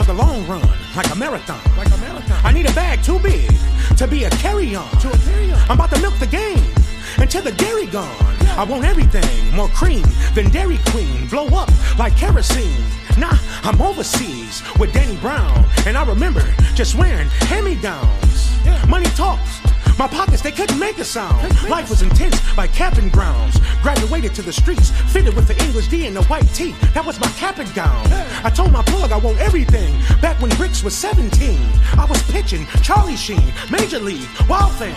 For 0.00 0.06
the 0.06 0.14
long 0.14 0.46
run, 0.46 0.66
like 0.96 1.10
a 1.10 1.14
marathon. 1.14 1.60
Like 1.76 1.88
a 1.88 1.98
marathon. 1.98 2.40
I 2.44 2.52
need 2.52 2.68
a 2.68 2.72
bag 2.72 3.02
too 3.02 3.18
big 3.18 3.50
to 3.98 4.06
be 4.06 4.24
a 4.24 4.30
carry 4.30 4.74
on. 4.74 4.90
To 5.00 5.08
a 5.12 5.18
carry-on. 5.18 5.58
I'm 5.68 5.72
about 5.72 5.90
to 5.90 6.00
milk 6.00 6.18
the 6.18 6.26
game 6.26 6.72
until 7.18 7.42
the 7.42 7.52
dairy 7.52 7.86
gone. 7.86 8.08
I 8.56 8.64
want 8.64 8.84
everything, 8.84 9.54
more 9.54 9.68
cream 9.68 10.04
than 10.34 10.50
Dairy 10.50 10.78
Queen. 10.86 11.28
Blow 11.28 11.46
up 11.48 11.70
like 11.98 12.16
kerosene. 12.16 12.84
Nah, 13.18 13.36
I'm 13.62 13.80
overseas 13.82 14.62
with 14.78 14.92
Danny 14.92 15.16
Brown, 15.18 15.66
and 15.86 15.96
I 15.96 16.04
remember 16.04 16.44
just 16.74 16.94
wearing 16.94 17.28
hand-me-downs. 17.50 18.88
Money 18.88 19.06
talks. 19.16 19.69
My 20.00 20.08
pockets, 20.08 20.40
they 20.40 20.50
couldn't 20.50 20.78
make 20.78 20.96
a 20.96 21.04
sound. 21.04 21.42
Life 21.68 21.90
was 21.90 22.00
intense 22.00 22.56
like 22.56 22.72
camping 22.72 23.10
grounds. 23.10 23.60
Graduated 23.82 24.34
to 24.36 24.40
the 24.40 24.50
streets, 24.50 24.88
fitted 25.12 25.36
with 25.36 25.46
the 25.46 25.62
English 25.62 25.88
D 25.88 26.06
and 26.06 26.16
the 26.16 26.22
white 26.22 26.48
tee. 26.54 26.72
That 26.94 27.04
was 27.04 27.20
my 27.20 27.28
cap 27.32 27.58
and 27.58 27.68
gown. 27.74 28.06
I 28.42 28.48
told 28.48 28.72
my 28.72 28.82
plug 28.84 29.12
I 29.12 29.18
want 29.18 29.38
everything. 29.40 29.94
Back 30.22 30.40
when 30.40 30.48
Bricks 30.56 30.82
was 30.82 30.96
17, 30.96 31.58
I 31.98 32.06
was 32.06 32.22
pitching 32.32 32.66
Charlie 32.82 33.14
Sheen, 33.14 33.52
Major 33.70 33.98
League, 33.98 34.26
Wild 34.48 34.72
Thing, 34.76 34.94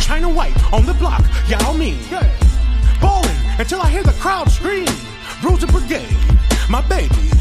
China 0.00 0.28
White 0.28 0.54
on 0.72 0.86
the 0.86 0.94
block, 0.94 1.24
Yao 1.48 1.72
Ming. 1.72 1.98
Ballin' 3.00 3.36
until 3.58 3.80
I 3.80 3.90
hear 3.90 4.04
the 4.04 4.16
crowd 4.20 4.48
scream. 4.52 4.86
Bruiser 5.42 5.66
Brigade, 5.66 6.16
my 6.70 6.80
baby, 6.82 7.32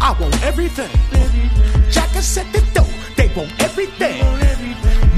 I 0.00 0.16
want 0.18 0.42
everything. 0.42 0.88
Jackers 1.90 2.24
set 2.24 2.50
the 2.50 2.62
dough, 2.72 2.88
they 3.14 3.28
want 3.36 3.52
everything. 3.62 4.24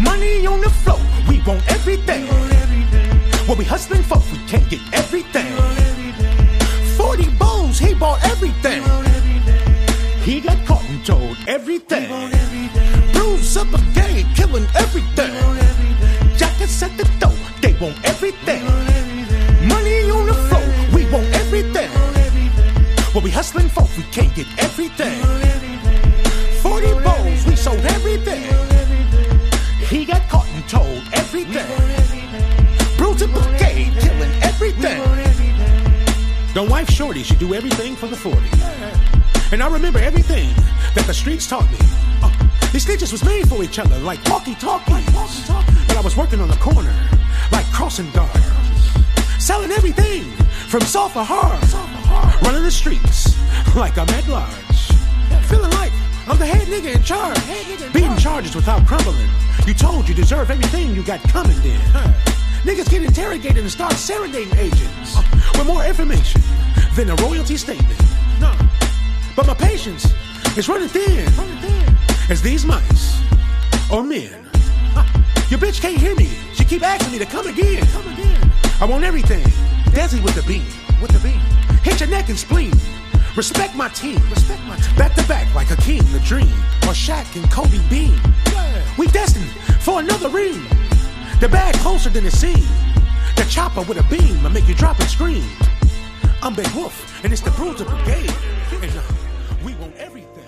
Money 0.02 0.44
on 0.48 0.60
the 0.60 0.70
floor, 0.70 0.98
want 1.46 1.62
everything. 1.70 2.26
What 3.46 3.58
we 3.58 3.64
hustling 3.64 4.02
for, 4.02 4.18
we 4.32 4.38
can't 4.46 4.68
get 4.70 4.80
everything. 4.92 5.52
40 6.96 7.28
bowls, 7.36 7.78
he 7.78 7.94
bought 7.94 8.24
everything. 8.24 8.82
He 10.22 10.40
got 10.40 10.56
caught 10.66 10.84
and 10.88 11.04
told 11.04 11.36
everything. 11.46 12.08
Bruise 13.12 13.56
up 13.56 13.68
a 13.74 13.80
game, 13.92 14.26
killing 14.34 14.66
everything. 14.74 15.34
Jackets 16.36 16.82
at 16.82 16.96
the 16.96 17.04
door, 17.20 17.36
they 17.60 17.74
want 17.74 17.96
everything. 18.04 18.64
Money 19.68 20.10
on 20.10 20.26
the 20.26 20.34
floor, 20.48 20.66
we 20.94 21.04
want 21.12 21.26
everything. 21.34 21.90
What 23.12 23.22
we 23.22 23.30
hustling 23.30 23.68
for, 23.68 23.86
we 23.96 24.02
can't 24.04 24.34
get 24.34 24.46
everything. 24.58 24.73
Wife 36.70 36.88
shorty, 36.88 37.22
she 37.22 37.34
do 37.36 37.52
everything 37.54 37.96
for 37.96 38.06
the 38.06 38.16
40. 38.16 38.38
And 39.52 39.62
I 39.62 39.68
remember 39.68 39.98
everything 39.98 40.48
that 40.94 41.04
the 41.06 41.14
streets 41.14 41.46
taught 41.46 41.70
me. 41.70 41.78
Uh, 42.22 42.30
these 42.72 42.86
snitches 42.86 43.12
was 43.12 43.24
made 43.24 43.48
for 43.48 43.62
each 43.62 43.78
other, 43.78 43.98
like 43.98 44.22
walkie-talkies. 44.28 45.48
But 45.88 45.96
I 45.96 46.00
was 46.02 46.16
working 46.16 46.40
on 46.40 46.48
the 46.48 46.56
corner, 46.56 46.94
like 47.50 47.66
crossing 47.72 48.10
guards. 48.12 48.32
Selling 49.38 49.72
everything, 49.72 50.24
from 50.68 50.82
soft 50.82 51.14
to 51.14 51.24
hard. 51.24 51.60
Running 52.42 52.62
the 52.62 52.70
streets, 52.70 53.36
like 53.74 53.98
I'm 53.98 54.08
at 54.10 54.28
large. 54.28 54.88
Feeling 55.48 55.70
like 55.72 55.92
I'm 56.28 56.38
the 56.38 56.46
head 56.46 56.68
nigga 56.68 56.94
in 56.94 57.02
charge. 57.02 57.92
Beating 57.92 58.16
charges 58.16 58.54
without 58.54 58.86
crumbling. 58.86 59.28
You 59.66 59.74
told 59.74 60.08
you 60.08 60.14
deserve 60.14 60.50
everything 60.50 60.94
you 60.94 61.02
got 61.02 61.20
coming 61.24 61.58
then. 61.60 61.80
Niggas 62.64 62.90
get 62.90 63.02
interrogated 63.02 63.58
and 63.58 63.70
start 63.70 63.92
serenading 63.92 64.56
agents 64.56 65.18
with 65.52 65.66
more 65.66 65.84
information 65.84 66.40
than 66.94 67.10
a 67.10 67.16
royalty 67.16 67.56
statement. 67.56 68.00
No. 68.40 68.52
But 69.34 69.46
my 69.46 69.54
patience 69.54 70.06
is 70.56 70.68
running 70.68 70.88
thin 70.88 71.26
as 72.30 72.40
these 72.40 72.64
mice 72.64 73.20
or 73.90 74.04
men. 74.04 74.30
Your 75.50 75.58
bitch 75.58 75.80
can't 75.80 75.98
hear 75.98 76.14
me. 76.14 76.30
She 76.54 76.64
keep 76.64 76.82
asking 76.82 77.12
me 77.12 77.18
to 77.18 77.26
come 77.26 77.46
again. 77.46 77.84
Come 77.86 78.06
again. 78.12 78.52
I 78.80 78.84
want 78.86 79.04
everything. 79.04 79.44
Desi 79.90 80.22
with 80.22 80.34
the 80.34 80.42
beam. 80.42 80.66
With 81.02 81.10
the 81.10 81.18
beam. 81.18 81.40
Hit 81.82 82.00
your 82.00 82.08
neck 82.08 82.28
and 82.28 82.38
spleen. 82.38 82.72
Respect 83.36 83.74
my 83.74 83.88
team. 83.88 84.20
Respect 84.30 84.62
my 84.62 84.76
team. 84.76 84.96
Back 84.96 85.14
to 85.14 85.26
back 85.26 85.52
like 85.54 85.66
Hakeem 85.66 86.04
the 86.12 86.20
Dream 86.20 86.54
or 86.84 86.94
Shaq 86.94 87.26
and 87.34 87.50
Kobe 87.50 87.78
Bean. 87.90 88.18
We 88.96 89.08
destined 89.08 89.50
for 89.82 89.98
another 90.00 90.28
ring. 90.28 90.62
The 91.40 91.48
bag 91.48 91.74
closer 91.76 92.08
than 92.08 92.24
it 92.24 92.32
seemed. 92.32 92.68
The 93.36 93.44
chopper 93.50 93.82
with 93.82 93.98
a 93.98 94.04
beam 94.04 94.44
and 94.44 94.54
make 94.54 94.68
you 94.68 94.74
drop 94.74 95.00
and 95.00 95.08
scream. 95.10 95.44
I'm 96.44 96.54
Big 96.54 96.68
Wolf 96.74 97.24
and 97.24 97.32
it's 97.32 97.40
the 97.40 97.50
Bruiser 97.52 97.86
Brigade. 97.86 98.30
And 98.70 98.98
uh, 98.98 99.02
we 99.64 99.74
want 99.76 99.96
everything. 99.96 100.44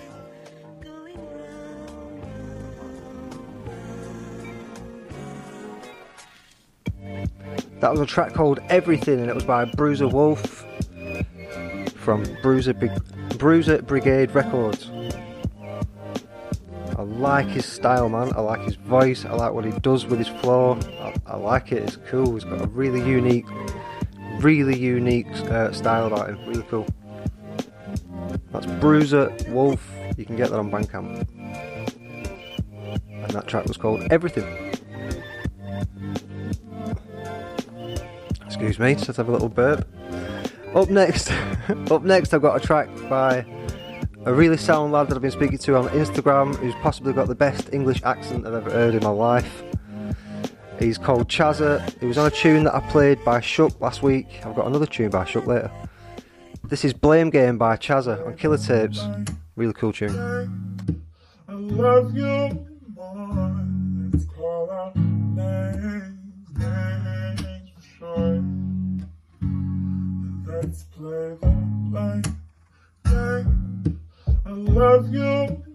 That 7.80 7.90
was 7.90 8.00
a 8.00 8.04
track 8.04 8.34
called 8.34 8.58
Everything, 8.68 9.20
and 9.20 9.30
it 9.30 9.34
was 9.34 9.44
by 9.44 9.64
Bruiser 9.64 10.06
Wolf 10.06 10.66
from 11.94 12.24
Bruiser, 12.42 12.74
Big- 12.74 13.38
Bruiser 13.38 13.80
Brigade 13.80 14.34
Records. 14.34 14.90
I 16.98 17.02
like 17.02 17.46
his 17.46 17.64
style, 17.64 18.10
man. 18.10 18.32
I 18.36 18.40
like 18.40 18.60
his 18.62 18.76
voice. 18.76 19.24
I 19.24 19.32
like 19.32 19.52
what 19.52 19.64
he 19.64 19.72
does 19.80 20.04
with 20.04 20.18
his 20.18 20.28
flow. 20.28 20.78
I, 21.00 21.14
I 21.26 21.36
like 21.36 21.72
it. 21.72 21.82
It's 21.84 21.96
cool. 22.08 22.34
He's 22.34 22.44
got 22.44 22.60
a 22.60 22.66
really 22.68 23.00
unique, 23.00 23.46
really 24.46 24.78
unique 24.78 25.26
uh, 25.50 25.72
style 25.72 26.08
him. 26.24 26.38
Really 26.46 26.62
cool. 26.70 26.86
That's 28.52 28.66
Bruiser 28.80 29.36
Wolf. 29.48 29.84
You 30.16 30.24
can 30.24 30.36
get 30.36 30.50
that 30.50 30.60
on 30.60 30.70
Bandcamp. 30.70 31.26
And 33.10 33.30
that 33.32 33.48
track 33.48 33.66
was 33.66 33.76
called 33.76 34.06
Everything. 34.12 34.46
Excuse 38.44 38.78
me, 38.78 38.94
just 38.94 39.16
have 39.16 39.28
a 39.28 39.32
little 39.32 39.48
burp. 39.48 39.84
Up 40.76 40.90
next, 40.90 41.28
up 41.90 42.04
next, 42.04 42.32
I've 42.32 42.42
got 42.42 42.56
a 42.56 42.64
track 42.64 42.88
by 43.08 43.44
a 44.26 44.32
really 44.32 44.56
sound 44.56 44.92
lad 44.92 45.08
that 45.08 45.16
I've 45.16 45.22
been 45.22 45.32
speaking 45.32 45.58
to 45.58 45.76
on 45.76 45.88
Instagram, 45.88 46.54
who's 46.54 46.74
possibly 46.76 47.12
got 47.12 47.26
the 47.26 47.34
best 47.34 47.70
English 47.72 48.00
accent 48.04 48.46
I've 48.46 48.54
ever 48.54 48.70
heard 48.70 48.94
in 48.94 49.02
my 49.02 49.10
life. 49.10 49.64
He's 50.78 50.98
called 50.98 51.28
Chazza. 51.28 51.98
He 52.00 52.06
was 52.06 52.18
on 52.18 52.26
a 52.26 52.30
tune 52.30 52.64
that 52.64 52.74
I 52.74 52.80
played 52.80 53.24
by 53.24 53.40
Shook 53.40 53.80
last 53.80 54.02
week. 54.02 54.26
I've 54.44 54.54
got 54.54 54.66
another 54.66 54.86
tune 54.86 55.10
by 55.10 55.24
Shook 55.24 55.46
later. 55.46 55.70
This 56.64 56.84
is 56.84 56.92
Blame 56.92 57.30
Game 57.30 57.56
by 57.58 57.76
Chazza 57.76 58.26
on 58.26 58.36
Killer 58.36 58.58
Tapes. 58.58 59.00
Really 59.56 59.72
cool 59.72 59.92
tune. 59.92 60.10
I 61.48 61.52
love 61.52 62.14
you. 62.14 62.66
Let's 70.46 70.84
play 70.84 71.36
the 71.40 72.34
game. 73.04 74.00
I 74.44 74.50
love 74.50 75.12
you 75.12 75.65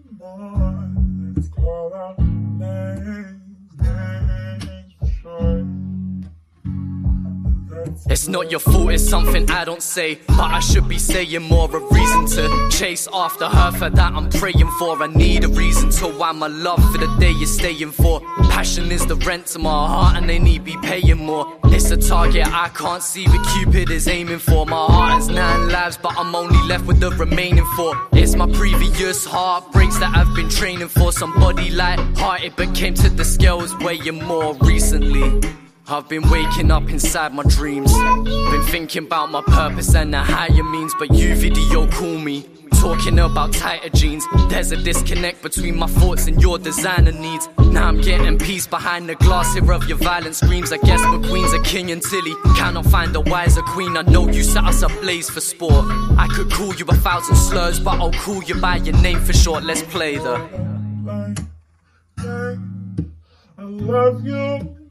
It's 8.08 8.28
not 8.28 8.50
your 8.50 8.60
fault, 8.60 8.90
it's 8.92 9.08
something 9.08 9.50
I 9.50 9.64
don't 9.64 9.82
say. 9.82 10.20
But 10.26 10.50
I 10.50 10.60
should 10.60 10.88
be 10.88 10.98
saying 10.98 11.42
more. 11.42 11.68
A 11.74 11.78
reason 11.78 12.26
to 12.36 12.68
chase 12.70 13.08
after 13.12 13.46
her 13.46 13.72
for 13.72 13.88
that 13.88 14.12
I'm 14.12 14.28
praying 14.30 14.70
for. 14.78 15.02
I 15.02 15.06
need 15.06 15.44
a 15.44 15.48
reason 15.48 15.90
to 15.90 16.06
why 16.08 16.32
my 16.32 16.48
love 16.48 16.82
for 16.92 16.98
the 16.98 17.14
day 17.18 17.30
is 17.30 17.54
staying 17.54 17.92
for. 17.92 18.20
Passion 18.50 18.90
is 18.90 19.06
the 19.06 19.16
rent 19.16 19.46
to 19.48 19.58
my 19.58 19.70
heart, 19.70 20.16
and 20.16 20.28
they 20.28 20.38
need 20.38 20.64
be 20.64 20.76
paying 20.82 21.24
more. 21.24 21.58
It's 21.64 21.90
a 21.90 21.96
target 21.96 22.46
I 22.46 22.68
can't 22.68 23.02
see 23.02 23.26
what 23.26 23.46
Cupid 23.54 23.90
is 23.90 24.08
aiming 24.08 24.40
for. 24.40 24.66
My 24.66 24.86
heart 24.86 25.12
has 25.12 25.28
nine 25.28 25.70
lives, 25.70 25.96
but 25.96 26.14
I'm 26.18 26.34
only 26.34 26.62
left 26.68 26.86
with 26.86 27.00
the 27.00 27.10
remaining 27.10 27.64
four. 27.76 27.94
It's 28.12 28.34
my 28.36 28.50
previous 28.52 29.24
heartbreaks 29.24 29.98
that 29.98 30.14
I've 30.14 30.34
been 30.34 30.50
training 30.50 30.88
for. 30.88 31.12
Somebody 31.12 31.70
light 31.70 31.98
hearted, 32.16 32.54
but 32.56 32.74
came 32.74 32.94
to 32.94 33.08
the 33.08 33.24
scales 33.24 33.74
weighing 33.78 34.22
more 34.22 34.54
recently. 34.60 35.61
I've 35.88 36.08
been 36.08 36.28
waking 36.30 36.70
up 36.70 36.88
inside 36.88 37.34
my 37.34 37.42
dreams. 37.42 37.92
Been 37.92 38.62
thinking 38.62 39.04
about 39.04 39.30
my 39.30 39.42
purpose 39.42 39.94
and 39.94 40.14
the 40.14 40.18
higher 40.18 40.62
means, 40.62 40.94
but 40.98 41.12
you 41.12 41.34
video 41.34 41.88
call 41.88 42.18
me. 42.18 42.48
Talking 42.74 43.18
about 43.18 43.52
tighter 43.52 43.88
jeans. 43.90 44.24
There's 44.48 44.72
a 44.72 44.76
disconnect 44.76 45.42
between 45.42 45.76
my 45.76 45.86
thoughts 45.86 46.26
and 46.26 46.40
your 46.40 46.58
designer 46.58 47.12
needs. 47.12 47.48
Now 47.58 47.88
I'm 47.88 48.00
getting 48.00 48.38
peace 48.38 48.66
behind 48.66 49.08
the 49.08 49.16
glass 49.16 49.54
here 49.54 49.72
of 49.72 49.88
your 49.88 49.98
violent 49.98 50.36
screams. 50.36 50.72
I 50.72 50.78
guess 50.78 51.00
McQueen's 51.00 51.52
a 51.52 51.62
king 51.62 51.90
until 51.90 52.22
he 52.22 52.34
cannot 52.56 52.86
find 52.86 53.14
a 53.14 53.20
wiser 53.20 53.62
queen. 53.62 53.96
I 53.96 54.02
know 54.02 54.28
you 54.28 54.42
set 54.42 54.64
us 54.64 54.82
ablaze 54.82 55.30
for 55.30 55.40
sport. 55.40 55.84
I 56.16 56.28
could 56.32 56.50
call 56.50 56.74
you 56.74 56.84
a 56.86 56.94
thousand 56.94 57.36
slurs, 57.36 57.78
but 57.78 58.00
I'll 58.00 58.12
call 58.12 58.42
you 58.44 58.54
by 58.60 58.76
your 58.76 58.96
name 59.00 59.20
for 59.20 59.32
short. 59.32 59.64
Let's 59.64 59.82
play 59.82 60.16
the. 60.18 60.40
I 62.18 63.62
love 63.64 64.24
you 64.24 64.81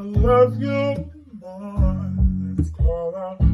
I 0.00 0.02
love 0.02 0.62
you 0.62 1.10
more. 1.42 2.10
Let's 2.56 2.70
call 2.70 3.14
out 3.14 3.49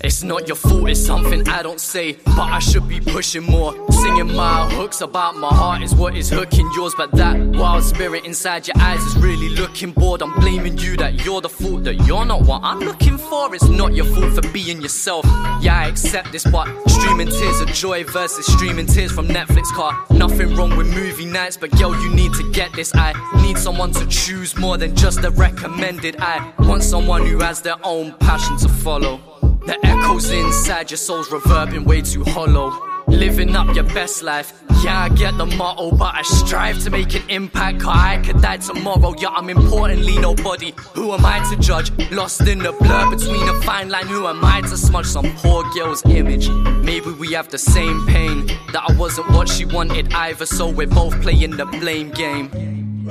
It's 0.00 0.22
not 0.22 0.46
your 0.46 0.56
fault, 0.56 0.88
it's 0.88 1.04
something 1.04 1.48
I 1.48 1.62
don't 1.62 1.80
say. 1.80 2.18
But 2.24 2.50
I 2.52 2.58
should 2.58 2.86
be 2.86 3.00
pushing 3.00 3.42
more. 3.42 3.74
Singing 3.90 4.34
my 4.34 4.68
hooks 4.70 5.00
about 5.00 5.36
my 5.36 5.48
heart 5.48 5.82
is 5.82 5.94
what 5.94 6.14
is 6.14 6.28
hooking 6.28 6.70
yours. 6.76 6.94
But 6.96 7.12
that 7.12 7.36
wild 7.38 7.82
spirit 7.82 8.24
inside 8.24 8.68
your 8.68 8.76
eyes 8.78 9.00
is 9.00 9.16
really 9.16 9.48
looking 9.50 9.92
bored. 9.92 10.22
I'm 10.22 10.38
blaming 10.38 10.78
you 10.78 10.96
that 10.98 11.24
you're 11.24 11.40
the 11.40 11.48
fault, 11.48 11.84
that 11.84 11.94
you're 12.06 12.24
not 12.24 12.42
what 12.42 12.62
I'm 12.62 12.80
looking 12.80 13.16
for. 13.16 13.54
It's 13.54 13.68
not 13.68 13.94
your 13.94 14.04
fault 14.06 14.34
for 14.34 14.52
being 14.52 14.80
yourself. 14.82 15.24
Yeah, 15.60 15.80
I 15.80 15.88
accept 15.88 16.30
this, 16.30 16.44
but 16.44 16.68
streaming 16.88 17.28
tears 17.28 17.60
of 17.60 17.68
joy 17.68 18.04
versus 18.04 18.46
streaming 18.46 18.86
tears 18.86 19.12
from 19.12 19.28
Netflix 19.28 19.64
car. 19.72 19.92
Nothing 20.10 20.54
wrong 20.54 20.76
with 20.76 20.94
movie 20.94 21.26
nights, 21.26 21.56
but 21.56 21.70
girl, 21.78 21.98
you 22.00 22.14
need 22.14 22.32
to 22.34 22.50
get 22.52 22.72
this. 22.74 22.94
I 22.94 23.14
need 23.42 23.56
someone 23.56 23.92
to 23.92 24.06
choose 24.06 24.56
more 24.56 24.76
than 24.76 24.94
just 24.94 25.22
the 25.22 25.30
recommended. 25.30 26.16
I 26.18 26.52
want 26.60 26.82
someone 26.82 27.26
who 27.26 27.38
has 27.40 27.62
their 27.62 27.76
own 27.82 28.12
passion 28.18 28.58
to 28.58 28.68
follow. 28.68 29.20
The 29.66 29.78
echoes 29.82 30.30
inside 30.30 30.90
your 30.92 30.98
soul's 30.98 31.28
reverbing 31.28 31.84
way 31.84 32.00
too 32.00 32.22
hollow. 32.22 32.70
Living 33.08 33.56
up 33.56 33.74
your 33.74 33.84
best 33.84 34.22
life. 34.22 34.52
Yeah, 34.84 35.04
I 35.04 35.08
get 35.08 35.36
the 35.38 35.46
motto, 35.46 35.90
but 35.90 36.14
I 36.14 36.22
strive 36.22 36.82
to 36.84 36.90
make 36.90 37.14
an 37.14 37.28
impact. 37.28 37.80
Cause 37.80 37.96
I 37.96 38.18
could 38.18 38.40
die 38.40 38.58
tomorrow. 38.58 39.14
Yeah, 39.18 39.30
I'm 39.30 39.50
importantly 39.50 40.18
nobody. 40.18 40.72
Who 40.94 41.12
am 41.12 41.24
I 41.24 41.38
to 41.50 41.56
judge? 41.60 41.90
Lost 42.12 42.42
in 42.42 42.60
the 42.60 42.72
blur 42.72 43.10
between 43.10 43.48
a 43.48 43.60
fine 43.62 43.88
line. 43.88 44.06
Who 44.06 44.26
am 44.26 44.44
I 44.44 44.60
to 44.60 44.76
smudge 44.76 45.06
some 45.06 45.32
poor 45.36 45.64
girl's 45.74 46.04
image? 46.06 46.48
Maybe 46.84 47.10
we 47.10 47.32
have 47.32 47.48
the 47.48 47.58
same 47.58 48.06
pain. 48.06 48.46
That 48.72 48.84
I 48.88 48.92
wasn't 48.96 49.30
what 49.30 49.48
she 49.48 49.64
wanted 49.64 50.12
either, 50.12 50.46
so 50.46 50.68
we're 50.68 50.86
both 50.86 51.20
playing 51.22 51.56
the 51.56 51.66
blame 51.66 52.10
game. 52.10 53.08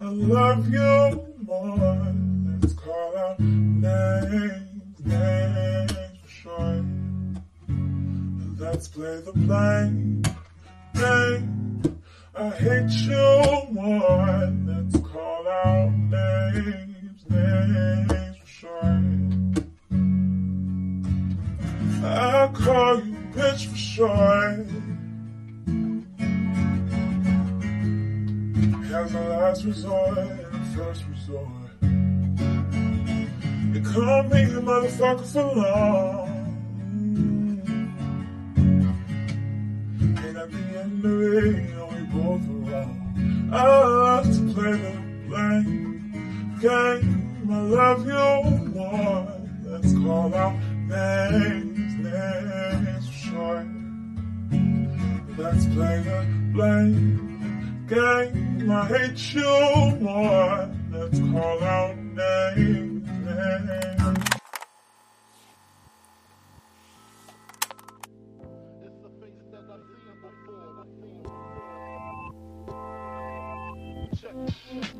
I 0.00 0.08
love 0.08 0.68
you 0.68 1.24
more. 1.44 2.11
Names, 3.42 5.04
names. 5.04 5.92
Let's 8.60 8.86
play 8.86 9.20
the 9.20 9.32
blame 9.32 10.22
game. 10.94 11.98
I 12.36 12.50
hate 12.50 12.90
you 12.90 13.72
more. 13.72 14.52
Let's 14.64 14.96
call 15.08 15.48
out 15.48 15.90
names, 15.90 17.24
names 17.28 18.36
sure. 18.44 19.02
I 22.04 22.48
call 22.54 23.04
you 23.04 23.16
bitch 23.34 23.66
for 23.66 23.76
sure. 23.76 24.66
As 28.94 29.14
a 29.14 29.20
last 29.20 29.64
resort 29.64 30.52
first 30.74 31.04
resort. 31.10 31.61
You 33.72 33.80
call 33.80 34.22
me 34.24 34.42
a 34.42 34.60
motherfucker 34.60 35.26
for 35.32 35.44
long. 35.56 36.28
And 39.98 40.36
at 40.36 40.52
the 40.52 40.58
end 40.78 41.02
of 41.02 41.22
it, 41.22 41.56
you 41.56 41.74
know 41.74 41.86
we 41.86 42.02
both 42.12 42.44
are 42.50 42.70
wrong. 42.70 43.50
I 43.50 43.64
love 43.64 44.26
to 44.26 44.52
play 44.52 44.72
the 44.72 44.92
blame 45.26 46.58
game. 46.60 47.48
I 47.50 47.60
love 47.60 48.06
you 48.06 48.68
more. 48.68 49.26
Let's 49.64 49.92
call 49.94 50.34
out 50.34 50.54
names, 50.88 51.94
names 51.96 53.06
for 53.08 53.14
sure. 53.14 53.66
Let's 55.38 55.64
play 55.64 56.02
the 56.02 56.26
blame 56.52 57.86
game. 57.88 58.70
I 58.70 58.86
hate 58.86 59.34
you 59.34 59.96
more. 59.98 60.70
Let's 60.90 61.18
call 61.20 61.64
out 61.64 61.96
names. 61.96 63.01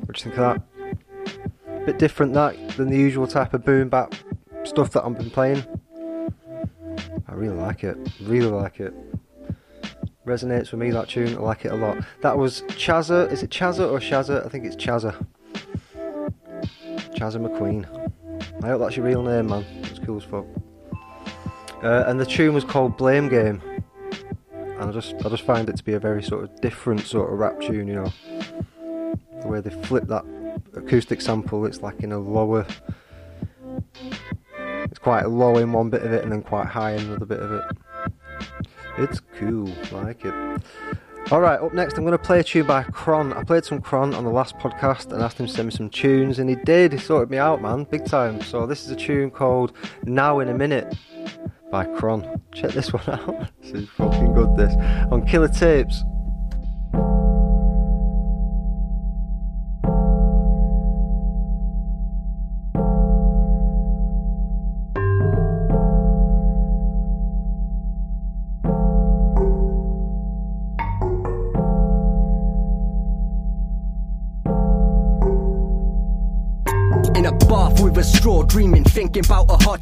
What 0.05 0.17
do 0.17 0.29
you 0.29 0.31
think 0.31 0.37
of 0.37 0.61
that? 1.65 1.85
Bit 1.85 1.97
different 1.97 2.33
that 2.33 2.77
than 2.77 2.89
the 2.89 2.97
usual 2.97 3.27
type 3.27 3.53
of 3.53 3.65
boom 3.65 3.89
bap 3.89 4.13
stuff 4.63 4.91
that 4.91 5.03
I've 5.03 5.17
been 5.17 5.29
playing. 5.29 5.63
I 7.27 7.33
really 7.33 7.55
like 7.57 7.83
it. 7.83 7.97
Really 8.21 8.49
like 8.49 8.79
it. 8.79 8.93
Resonates 10.25 10.71
with 10.71 10.79
me 10.79 10.91
that 10.91 11.09
tune. 11.09 11.35
I 11.35 11.39
like 11.39 11.65
it 11.65 11.71
a 11.71 11.75
lot. 11.75 11.97
That 12.21 12.37
was 12.37 12.61
Chazza. 12.63 13.31
Is 13.31 13.43
it 13.43 13.49
Chazza 13.49 13.91
or 13.91 13.99
Shazza? 13.99 14.45
I 14.45 14.49
think 14.49 14.65
it's 14.65 14.75
Chazza. 14.75 15.25
Chazza 17.15 17.37
McQueen. 17.37 17.87
I 18.61 18.67
hope 18.67 18.81
that's 18.81 18.95
your 18.95 19.05
real 19.05 19.23
name, 19.23 19.47
man. 19.47 19.65
It's 19.83 19.99
cool 19.99 20.17
as 20.17 20.23
fuck. 20.23 20.45
Uh, 21.83 22.05
and 22.07 22.19
the 22.19 22.25
tune 22.25 22.53
was 22.53 22.63
called 22.63 22.97
Blame 22.97 23.29
Game. 23.29 23.61
And 24.51 24.89
I 24.89 24.91
just 24.91 25.15
I 25.25 25.29
just 25.29 25.43
find 25.43 25.69
it 25.69 25.77
to 25.77 25.83
be 25.83 25.93
a 25.93 25.99
very 25.99 26.23
sort 26.23 26.43
of 26.43 26.61
different 26.61 27.01
sort 27.01 27.31
of 27.31 27.39
rap 27.39 27.59
tune, 27.61 27.87
you 27.87 27.95
know. 27.95 28.13
The 29.41 29.47
way 29.47 29.59
they 29.59 29.69
flip 29.69 30.05
that 30.07 30.25
acoustic 30.75 31.21
sample, 31.21 31.65
it's 31.65 31.81
like 31.81 31.99
in 32.01 32.11
a 32.11 32.19
lower 32.19 32.65
it's 34.93 34.99
quite 34.99 35.27
low 35.27 35.57
in 35.57 35.71
one 35.71 35.89
bit 35.89 36.03
of 36.03 36.13
it 36.13 36.23
and 36.23 36.31
then 36.31 36.43
quite 36.43 36.67
high 36.67 36.91
in 36.91 37.01
another 37.01 37.25
bit 37.25 37.39
of 37.39 37.51
it. 37.51 37.63
It's 38.99 39.19
cool, 39.39 39.71
I 39.91 40.03
like 40.03 40.23
it. 40.23 40.61
Alright, 41.31 41.61
up 41.61 41.73
next 41.73 41.97
I'm 41.97 42.03
going 42.03 42.11
to 42.11 42.23
play 42.23 42.41
a 42.41 42.43
tune 42.43 42.67
by 42.67 42.83
Kron. 42.83 43.33
I 43.33 43.43
played 43.43 43.65
some 43.65 43.81
Kron 43.81 44.13
on 44.13 44.23
the 44.23 44.29
last 44.29 44.57
podcast 44.57 45.11
and 45.11 45.23
asked 45.23 45.39
him 45.39 45.47
to 45.47 45.51
send 45.51 45.69
me 45.69 45.71
some 45.71 45.89
tunes, 45.89 46.37
and 46.37 46.49
he 46.49 46.55
did. 46.57 46.91
He 46.91 46.99
sorted 46.99 47.31
me 47.31 47.37
out, 47.37 47.61
man, 47.61 47.85
big 47.85 48.05
time. 48.05 48.41
So 48.41 48.67
this 48.67 48.83
is 48.85 48.91
a 48.91 48.95
tune 48.95 49.31
called 49.31 49.73
Now 50.03 50.39
in 50.39 50.49
a 50.49 50.53
Minute 50.53 50.95
by 51.71 51.85
Kron. 51.85 52.39
Check 52.53 52.71
this 52.71 52.93
one 52.93 53.03
out. 53.07 53.47
this 53.61 53.71
is 53.71 53.89
fucking 53.89 54.33
good, 54.33 54.55
this. 54.57 54.75
On 55.11 55.25
Killer 55.25 55.47
Tapes. 55.47 56.03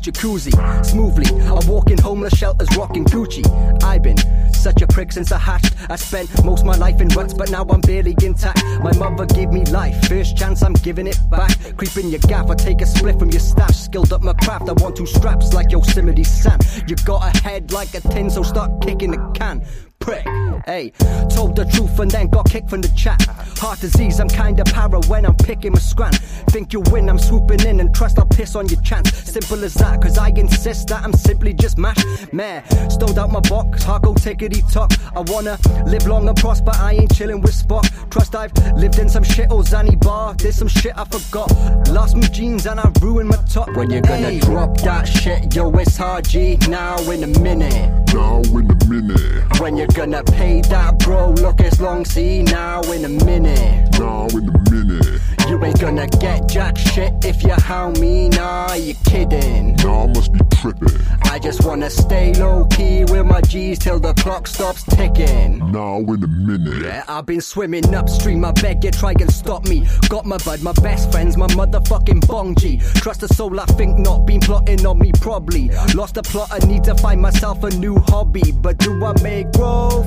Jacuzzi. 0.01 0.51
Smoothly, 0.83 1.27
I 1.41 1.59
walk 1.67 1.89
in 1.89 1.97
homeless 1.97 2.33
shelters, 2.33 2.67
rocking 2.75 3.05
Gucci. 3.05 3.43
I've 3.83 4.03
been 4.03 4.17
such 4.53 4.81
a 4.81 4.87
prick 4.87 5.11
since 5.11 5.31
I 5.31 5.37
hatched. 5.37 5.75
I 5.89 5.95
spent 5.95 6.43
most 6.43 6.65
my 6.65 6.75
life 6.75 7.01
in 7.01 7.07
ruts, 7.09 7.33
but 7.33 7.51
now 7.51 7.65
I'm 7.69 7.81
barely 7.81 8.15
intact. 8.23 8.63
My 8.83 8.95
mother 8.97 9.25
gave 9.25 9.49
me 9.49 9.65
life, 9.65 10.07
first 10.07 10.37
chance 10.37 10.61
I'm 10.63 10.73
giving 10.73 11.07
it 11.07 11.19
back. 11.29 11.51
Creep 11.77 11.97
in 11.97 12.09
your 12.09 12.19
gaff, 12.19 12.49
I 12.49 12.55
take 12.55 12.81
a 12.81 12.85
split 12.85 13.19
from 13.19 13.29
your 13.29 13.39
stash. 13.39 13.77
Skilled 13.77 14.13
up 14.13 14.21
my 14.21 14.33
craft, 14.33 14.69
I 14.69 14.73
want 14.73 14.95
two 14.95 15.05
straps 15.05 15.53
like 15.53 15.71
Yosemite 15.71 16.23
Sam. 16.23 16.59
You 16.87 16.95
got 17.05 17.23
a 17.23 17.37
head 17.41 17.71
like 17.71 17.93
a 17.93 18.01
tin, 18.01 18.29
so 18.29 18.43
start 18.43 18.81
kicking 18.81 19.11
the 19.11 19.31
can 19.33 19.65
prick. 20.01 20.25
Hey, 20.65 20.91
told 21.29 21.55
the 21.55 21.65
truth 21.65 21.97
and 21.99 22.11
then 22.11 22.27
got 22.27 22.49
kicked 22.49 22.69
from 22.69 22.81
the 22.81 22.89
chat. 22.89 23.21
Heart 23.57 23.79
disease, 23.79 24.19
I'm 24.19 24.27
kinda 24.27 24.63
para 24.65 24.99
when 25.07 25.25
I'm 25.25 25.35
picking 25.35 25.71
my 25.71 25.79
scran. 25.79 26.11
Think 26.53 26.73
you 26.73 26.81
win, 26.91 27.09
I'm 27.09 27.19
swooping 27.19 27.61
in 27.61 27.79
and 27.79 27.93
trust 27.95 28.19
I'll 28.19 28.25
piss 28.25 28.55
on 28.55 28.67
your 28.67 28.81
chance. 28.81 29.09
Simple 29.15 29.63
as 29.63 29.73
that, 29.75 30.01
cause 30.01 30.17
I 30.17 30.29
insist 30.29 30.89
that 30.89 31.03
I'm 31.03 31.13
simply 31.13 31.53
just 31.53 31.77
mash. 31.77 32.03
Meh, 32.33 32.61
stowed 32.89 33.17
out 33.17 33.31
my 33.31 33.39
box, 33.41 33.83
hard 33.83 34.03
go 34.03 34.13
tickety 34.13 34.61
tock. 34.71 34.91
I 35.15 35.21
wanna 35.21 35.57
live 35.85 36.05
long 36.07 36.27
and 36.27 36.37
prosper, 36.37 36.71
I 36.73 36.93
ain't 36.93 37.15
chilling 37.15 37.41
with 37.41 37.53
Spock. 37.53 37.85
Trust 38.09 38.35
I've 38.35 38.53
lived 38.75 38.99
in 38.99 39.09
some 39.09 39.23
shit 39.23 39.51
old 39.51 39.67
Zanny 39.67 39.99
bar. 39.99 40.33
There's 40.35 40.55
some 40.55 40.67
shit 40.67 40.93
I 40.97 41.05
forgot. 41.05 41.49
Lost 41.89 42.15
my 42.15 42.27
jeans 42.27 42.65
and 42.65 42.79
I 42.79 42.91
ruined 43.01 43.29
my 43.29 43.37
top. 43.49 43.69
When 43.75 43.89
you're 43.89 44.01
gonna 44.01 44.39
drop 44.39 44.77
that 44.81 45.07
shit, 45.07 45.55
yo, 45.55 45.69
it's 45.71 45.97
hard 45.97 46.27
G. 46.27 46.57
Now 46.67 46.97
in 47.09 47.23
a 47.23 47.39
minute. 47.39 48.13
Now 48.13 48.41
in 48.41 48.69
a 48.69 48.85
minute. 48.87 49.59
When 49.59 49.77
you 49.77 49.87
gonna 49.93 50.23
pay 50.23 50.61
that, 50.61 50.99
bro? 50.99 51.31
Look, 51.31 51.59
it's 51.59 51.79
long 51.79 52.05
see 52.05 52.43
now 52.43 52.81
in 52.91 53.05
a 53.05 53.09
minute. 53.09 53.99
Now 53.99 54.27
in 54.27 54.49
a 54.49 54.71
minute. 54.71 55.21
You 55.47 55.63
ain't 55.63 55.79
gonna 55.79 56.07
get 56.07 56.47
jack 56.47 56.77
shit 56.77 57.25
if 57.25 57.43
you 57.43 57.53
hound 57.53 57.99
me, 57.99 58.29
nah, 58.29 58.73
you 58.73 58.93
kidding. 59.05 59.75
Now 59.77 60.03
I 60.03 60.07
must 60.07 60.31
be 60.33 60.39
tripping. 60.55 60.99
I 61.31 61.39
just 61.39 61.63
wanna 61.63 61.89
stay 61.89 62.33
low 62.33 62.65
key 62.65 63.05
with 63.05 63.25
my 63.25 63.39
G's 63.39 63.79
till 63.79 64.01
the 64.01 64.13
clock 64.15 64.47
stops 64.47 64.83
ticking. 64.83 65.59
Now 65.71 65.99
in 65.99 66.21
a 66.21 66.27
minute. 66.27 66.83
Yeah, 66.83 67.05
I've 67.07 67.25
been 67.25 67.39
swimming 67.39 67.95
upstream, 67.95 68.43
I 68.43 68.51
beg 68.51 68.83
you 68.83 68.91
try 68.91 69.13
and 69.17 69.31
stop 69.31 69.65
me. 69.65 69.87
Got 70.09 70.25
my 70.25 70.37
bud, 70.39 70.61
my 70.61 70.73
best 70.73 71.09
friends, 71.09 71.37
my 71.37 71.47
motherfucking 71.47 72.27
bong 72.27 72.55
Trust 72.55 73.21
the 73.21 73.29
soul, 73.29 73.57
I 73.61 73.65
think 73.65 73.97
not, 73.97 74.25
been 74.25 74.41
plotting 74.41 74.85
on 74.85 74.99
me 74.99 75.13
probably. 75.21 75.69
Lost 75.95 76.15
the 76.15 76.21
plot, 76.21 76.49
I 76.51 76.59
need 76.67 76.83
to 76.83 76.95
find 76.95 77.21
myself 77.21 77.63
a 77.63 77.69
new 77.69 77.97
hobby. 77.97 78.51
But 78.51 78.79
do 78.79 79.05
I 79.05 79.13
make 79.21 79.53
growth? 79.53 80.05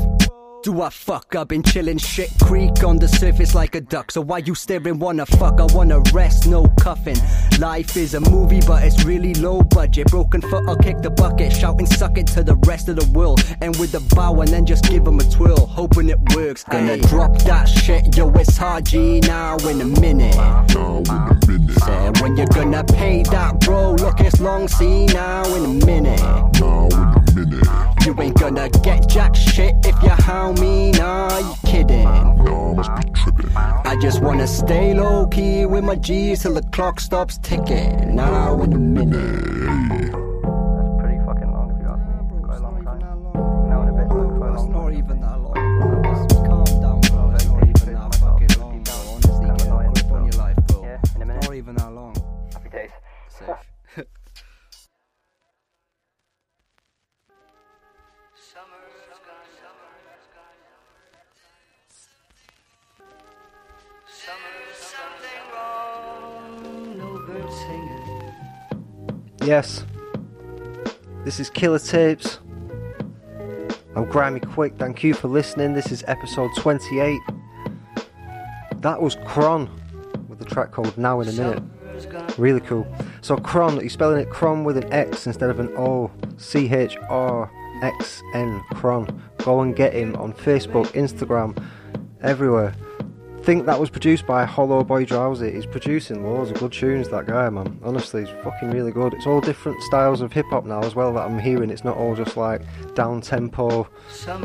Do 0.65 0.81
I 0.81 0.89
fuck? 0.89 1.37
I've 1.37 1.49
been 1.49 1.63
chillin' 1.63 2.03
shit 2.03 2.31
creek 2.43 2.83
on 2.85 2.97
the 2.97 3.07
surface 3.07 3.55
like 3.55 3.75
a 3.75 3.83
duck. 3.83 4.11
So 4.11 4.23
why 4.23 4.39
you 4.39 4.55
staring? 4.55 4.99
Wanna 4.99 5.27
fuck? 5.27 5.61
I 5.61 5.67
wanna 5.75 6.01
rest, 6.15 6.47
no 6.47 6.67
cuffing. 6.81 7.19
Life 7.59 7.99
is 7.99 8.15
a 8.15 8.21
movie, 8.21 8.61
but 8.67 8.83
it's 8.83 9.05
really 9.05 9.35
low 9.35 9.61
budget. 9.61 10.07
Broken 10.07 10.41
foot, 10.41 10.65
I'll 10.67 10.79
kick 10.79 11.03
the 11.03 11.11
bucket. 11.11 11.53
Shouting, 11.53 11.85
suck 11.85 12.17
it 12.17 12.29
to 12.29 12.43
the 12.43 12.55
rest 12.67 12.89
of 12.89 12.97
the 12.97 13.07
world. 13.13 13.45
And 13.61 13.77
with 13.77 13.95
a 13.95 14.01
bow, 14.15 14.41
and 14.41 14.49
then 14.49 14.65
just 14.65 14.85
give 14.85 15.07
'em 15.07 15.21
a 15.21 15.25
twirl. 15.25 15.67
Hoping 15.67 16.09
it 16.09 16.35
works. 16.35 16.65
Gonna 16.65 16.97
drop 16.97 17.37
that 17.43 17.69
shit, 17.69 18.17
yo, 18.17 18.31
it's 18.31 18.57
hard 18.57 18.87
G 18.87 19.21
now 19.21 19.59
in 19.69 19.83
a 19.83 19.85
minute. 20.01 20.35
Now 20.35 20.65
in 20.65 21.11
a 21.11 21.47
minute. 21.47 21.79
Said 21.85 22.23
when 22.23 22.39
you're 22.39 22.47
gonna 22.47 22.85
pay 22.85 23.23
that, 23.25 23.61
bro. 23.61 23.97
Look, 23.97 24.19
it's 24.21 24.41
long, 24.41 24.69
see 24.69 25.05
now 25.05 25.45
in 25.45 25.65
a 25.67 25.85
minute. 25.85 26.21
Now 26.23 26.87
in 26.87 26.93
a 26.95 26.97
minute. 26.97 27.24
You 27.37 28.15
ain't 28.21 28.39
gonna 28.39 28.69
get 28.69 29.09
jack 29.09 29.35
shit 29.35 29.75
if 29.85 30.01
you 30.05 30.11
hound 30.11 30.61
me, 30.61 30.93
nah, 30.93 31.37
you 31.39 31.55
kidding. 31.67 32.05
No, 32.05 32.75
must 32.77 32.95
be 32.95 33.11
tripping. 33.11 33.51
I 33.57 33.97
just 34.01 34.23
wanna 34.23 34.47
stay 34.47 34.95
low 34.95 35.27
key 35.27 35.67
with 35.67 35.83
my 35.83 35.97
G's 35.97 36.43
till 36.43 36.55
the 36.55 36.63
clock 36.63 37.01
stops 37.01 37.39
ticking. 37.39 38.15
Now 38.15 38.63
in 38.63 38.73
a 38.73 38.79
minute. 38.79 40.24
Yes. 69.45 69.85
This 71.25 71.39
is 71.39 71.51
Killer 71.51 71.79
Tapes. 71.79 72.39
I'm 73.95 74.07
Grimy 74.07 74.41
Quick. 74.41 74.77
Thank 74.79 75.05
you 75.05 75.13
for 75.13 75.29
listening. 75.29 75.75
This 75.75 75.93
is 75.93 76.03
episode 76.07 76.51
28. 76.57 77.21
That 78.77 79.03
was 79.03 79.17
Kron 79.27 79.69
with 80.29 80.39
the 80.39 80.47
track 80.47 80.73
called 80.73 80.97
Now 80.97 81.21
in 81.21 81.29
a 81.29 81.33
Minute. 81.33 81.63
Really 82.39 82.61
cool. 82.61 82.87
So 83.21 83.37
Kron, 83.37 83.79
he's 83.81 83.93
spelling 83.93 84.19
it 84.19 84.31
Kron 84.31 84.65
with 84.65 84.79
an 84.79 84.91
X 84.91 85.27
instead 85.27 85.51
of 85.51 85.61
an 85.61 85.69
O. 85.77 86.11
C 86.39 86.73
H 86.73 86.97
R 87.11 87.51
X 87.83 88.23
N. 88.33 88.63
Kron. 88.73 89.23
Go 89.39 89.61
and 89.61 89.77
get 89.77 89.93
him 89.93 90.17
on 90.17 90.33
Facebook, 90.33 90.87
Instagram, 90.93 91.63
everywhere. 92.23 92.75
I 93.45 93.47
think 93.47 93.67
that 93.67 93.79
was 93.79 93.91
produced 93.91 94.27
by 94.27 94.47
Hollow 94.47 94.83
Boy 94.83 95.05
Drowsy. 95.05 95.53
He's 95.53 95.67
producing 95.67 96.25
loads 96.25 96.51
of 96.51 96.57
good 96.57 96.73
tunes, 96.73 97.11
that 97.11 97.27
guy, 97.27 97.51
man. 97.51 97.79
Honestly, 97.85 98.25
he's 98.25 98.35
fucking 98.43 98.71
really 98.71 98.91
good. 98.91 99.13
It's 99.13 99.27
all 99.27 99.43
different 99.43 99.83
styles 99.83 100.23
of 100.23 100.33
hip 100.33 100.47
hop 100.49 100.65
now 100.65 100.81
as 100.81 100.95
well 100.95 101.13
that 101.13 101.27
I'm 101.27 101.39
hearing. 101.39 101.69
It's 101.69 101.85
not 101.85 101.99
all 101.99 102.17
just 102.17 102.39
like 102.39 102.63
down 102.95 103.21
tempo, 103.21 103.87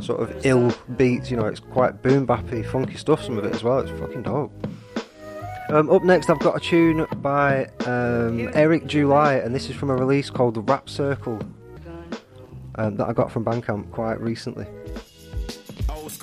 sort 0.01 0.19
of 0.19 0.45
ill 0.45 0.73
beats, 0.97 1.31
you 1.31 1.37
know, 1.37 1.45
it's 1.45 1.61
quite 1.61 2.01
boom 2.01 2.27
bappy, 2.27 2.69
funky 2.69 2.97
stuff, 2.97 3.23
some 3.23 3.37
of 3.37 3.45
it 3.45 3.55
as 3.55 3.63
well. 3.63 3.79
It's 3.79 3.97
fucking 3.97 4.23
dope. 4.23 4.51
Um, 5.69 5.89
up 5.89 6.03
next, 6.03 6.29
I've 6.29 6.39
got 6.39 6.57
a 6.57 6.59
tune 6.59 7.07
by 7.21 7.67
um, 7.85 8.51
Eric 8.53 8.85
July, 8.85 9.35
and 9.35 9.55
this 9.55 9.69
is 9.69 9.77
from 9.77 9.91
a 9.91 9.95
release 9.95 10.29
called 10.29 10.55
The 10.55 10.61
Rap 10.61 10.89
Circle 10.89 11.39
um, 12.75 12.97
that 12.97 13.07
I 13.07 13.13
got 13.13 13.31
from 13.31 13.45
Bandcamp 13.45 13.91
quite 13.91 14.19
recently. 14.19 14.67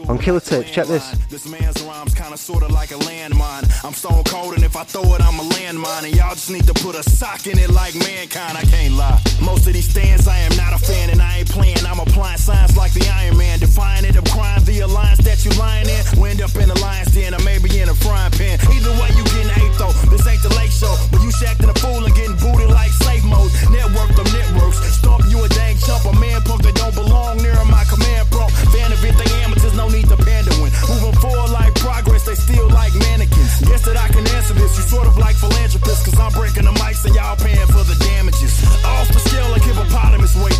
On 0.08 0.18
Killer 0.18 0.40
check 0.40 0.86
this. 0.86 1.10
This 1.30 1.48
man's 1.48 1.82
rhymes 1.82 2.14
kinda 2.14 2.36
sorta 2.36 2.68
like 2.68 2.90
a 2.90 2.98
landmine. 3.08 3.64
I'm 3.84 3.94
stone 3.94 4.22
cold, 4.24 4.54
and 4.54 4.62
if 4.62 4.76
I 4.76 4.84
throw 4.84 5.02
it, 5.14 5.20
I'm 5.22 5.38
a 5.40 5.42
landmine. 5.54 6.04
And 6.04 6.14
y'all 6.14 6.34
just 6.34 6.50
need 6.50 6.66
to 6.66 6.74
put 6.74 6.94
a 6.94 7.02
sock 7.02 7.46
in 7.46 7.58
it 7.58 7.70
like 7.70 7.94
mankind. 7.94 8.58
I 8.58 8.62
can't 8.62 8.94
lie. 8.94 9.20
Most 9.40 9.66
of 9.66 9.72
these 9.72 9.88
stands, 9.88 10.28
I 10.28 10.38
am 10.38 10.54
not 10.56 10.74
a 10.74 10.78
fan, 10.78 11.10
and 11.10 11.22
I 11.22 11.38
ain't 11.38 11.50
playing. 11.50 11.84
I'm 11.86 11.98
applying 11.98 12.38
science 12.38 12.76
like 12.76 12.92
the 12.92 13.08
Iron 13.08 13.38
Man. 13.38 13.58
Defying 13.58 14.04
it 14.04 14.16
crime, 14.36 14.62
the 14.64 14.80
alliance 14.80 15.24
that 15.24 15.44
you 15.44 15.50
lying 15.56 15.88
in. 15.88 16.02
We 16.20 16.28
end 16.30 16.42
up 16.42 16.54
in 16.56 16.68
the 16.68 16.78
lion's 16.78 17.12
den, 17.16 17.34
or 17.34 17.42
maybe 17.42 17.72
in 17.80 17.88
a 17.88 17.94
frying 17.94 18.32
pan. 18.32 18.60
Either 18.68 18.92
way, 19.00 19.08
you 19.16 19.24
getting 19.32 19.48
hate 19.48 19.72
though. 19.80 19.96
This 20.12 20.28
ain't 20.28 20.42
the 20.42 20.52
late 20.60 20.72
show, 20.72 20.92
but 21.10 21.24
you 21.24 21.32
acting 21.48 21.70
a 21.70 21.76
fool 21.80 22.04
and 22.04 22.14
getting 22.14 22.36
booted 22.36 22.68
like 22.68 22.92
safe 23.06 23.24
mode. 23.24 23.50
Network 23.72 24.12
them 24.12 24.28
networks. 24.36 24.78
Stomp 25.00 25.24
you 25.32 25.42
a 25.42 25.48
dang 25.48 25.76
chump, 25.78 26.04
a 26.04 26.12
man 26.20 26.42
punk 26.42 26.62
that 26.62 26.74
don't 26.76 26.94
belong 26.94 27.38
near 27.38 27.56
my 27.64 27.84
command 27.88 28.28
prompt. 28.30 28.52
Fan 28.72 28.92
of 28.92 29.00
it, 29.04 29.16
they 29.16 29.30
no 29.76 29.88
need 29.88 30.08
to 30.08 30.16
pander 30.16 30.52
when 30.64 30.72
moving 30.88 31.16
forward 31.20 31.52
like 31.52 31.74
progress, 31.76 32.24
they 32.24 32.34
still 32.34 32.68
like 32.70 32.94
mannequins. 32.94 33.60
Guess 33.60 33.84
that 33.84 33.96
I 33.96 34.08
can 34.08 34.24
answer 34.32 34.54
this. 34.54 34.76
You 34.76 34.84
sort 34.88 35.06
of 35.06 35.18
like 35.18 35.36
philanthropists, 35.36 36.04
cause 36.04 36.18
I'm 36.18 36.32
breaking 36.32 36.64
the 36.64 36.72
mics 36.80 37.04
and 37.04 37.14
y'all 37.14 37.36
paying 37.36 37.68
for 37.68 37.84
the 37.84 37.96
damages. 38.00 38.56
Off 38.84 39.08
the 39.12 39.20
scale 39.20 39.50
like 39.52 39.62
hippopotamus 39.62 40.34
weight, 40.40 40.56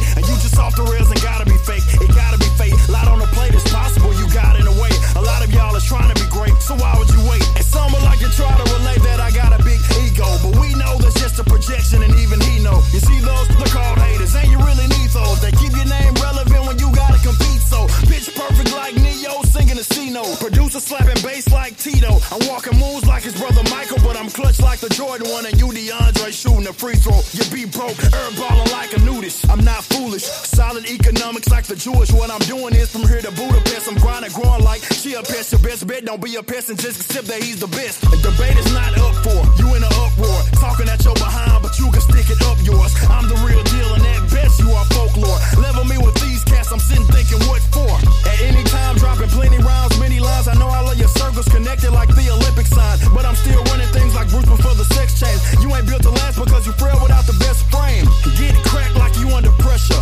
Jordan 25.17 25.33
one, 25.33 25.47
and 25.47 25.59
you 25.59 25.69
DeAndre 25.69 26.16
shooting 26.35 26.67
a 26.67 26.73
free 26.73 26.97
throw. 26.97 27.21
You 27.33 27.45
be 27.55 27.65
broke, 27.71 27.97
herb 27.99 28.33
balling 28.37 28.71
like 28.73 28.97
a 28.97 29.01
nudist. 29.01 29.49
I'm 29.51 29.63
not 29.65 29.85
foolish, 29.85 30.25
solid 30.25 30.87
economics 30.87 31.49
like 31.51 31.67
the 31.67 31.77
Jewish. 31.77 32.11
What 32.13 32.31
I'm 32.31 32.43
doing 32.51 32.75
is 32.75 32.91
from 32.91 33.07
here 33.07 33.21
to 33.21 33.31
Budapest. 33.31 33.89
I'm 33.89 33.99
grinding, 33.99 34.33
growing 34.33 34.65
like 34.65 34.83
she 34.95 35.15
a 35.15 35.23
pest. 35.23 35.53
Your 35.53 35.61
best 35.63 35.87
bet, 35.87 36.05
don't 36.05 36.23
be 36.23 36.35
a 36.37 36.43
pest 36.43 36.71
and 36.71 36.79
just 36.79 37.01
accept 37.01 37.27
that 37.29 37.43
he's 37.43 37.61
the 37.61 37.69
best. 37.69 38.01
The 38.03 38.19
debate 38.19 38.57
is 38.59 38.73
not 38.73 38.97
up 38.99 39.15
for 39.23 39.39
you 39.63 39.75
in 39.77 39.83
an 39.83 39.95
uproar, 40.03 40.41
talking 40.59 40.89
at 40.89 41.05
your 41.05 41.15
behind, 41.15 41.63
but 41.63 41.79
you 41.79 41.91
can 41.91 42.01
stick 42.01 42.29
it 42.31 42.43
up 42.43 42.59
yours. 42.65 42.93
I'm 43.11 43.29
the 43.29 43.39
real 43.47 43.63
deal, 43.63 43.95
and 43.95 44.03
at 44.03 44.23
best 44.31 44.59
you 44.59 44.71
are 44.73 44.87
folklore. 44.91 45.39
Level 45.63 45.85
me 45.85 45.99
with 45.99 46.17
these 46.19 46.43
cats, 46.45 46.73
I'm 46.73 46.81
sitting 46.81 47.07
thinking 47.13 47.39
what 47.47 47.63
for. 47.71 47.87
At 48.27 48.41
any 48.43 48.65
time, 48.65 48.97
dropping 48.97 49.31
plenty 49.31 49.59
rounds, 49.63 49.99
many 50.01 50.19
lines. 50.19 50.49
I 50.49 50.55
know 50.55 50.67
all 50.67 50.91
of 50.91 50.99
your 50.99 51.13
circles 51.13 51.47
connected 51.49 51.93
like 51.93 52.09
the 52.11 52.27
Olympic 52.35 52.67
sign, 52.67 52.99
but 53.15 53.25
I'm 53.25 53.37
still 53.37 53.63
running 53.71 53.89
things 53.93 54.15
like 54.15 54.29
Bruce 54.29 54.49
before 54.49 54.75
the 54.75 54.85
sex 54.97 55.21
change. 55.21 55.41
You 55.63 55.75
ain't 55.75 55.87
built 55.87 56.03
to 56.03 56.16
last 56.19 56.39
because 56.39 56.67
you 56.67 56.73
frail 56.73 56.99
without 57.03 57.27
the 57.27 57.37
best 57.39 57.65
frame. 57.71 58.07
Get 58.37 58.55
it 58.55 58.65
cracked 58.65 58.97
like 58.97 59.17
you 59.19 59.29
under 59.31 59.51
pressure, 59.63 60.01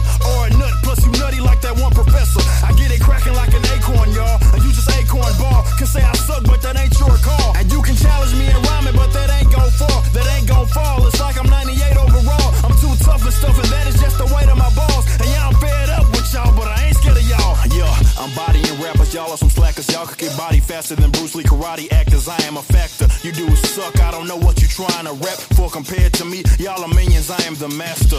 faster 20.74 20.96
than 20.96 21.10
Bruce 21.12 21.36
Lee 21.36 21.44
karate 21.44 21.86
actors. 21.92 22.26
I 22.26 22.36
am 22.48 22.56
a 22.56 22.62
factor. 22.62 23.06
You 23.22 23.30
dudes 23.30 23.60
suck. 23.70 24.00
I 24.00 24.10
don't 24.10 24.26
know 24.26 24.36
what 24.36 24.60
you're 24.60 24.74
trying 24.82 25.06
to 25.06 25.12
rap 25.24 25.38
for 25.54 25.70
compared 25.70 26.12
to 26.14 26.24
me. 26.24 26.42
Y'all 26.58 26.82
are 26.82 26.92
minions. 26.92 27.30
I 27.30 27.40
am 27.44 27.54
the 27.54 27.68
master. 27.68 28.18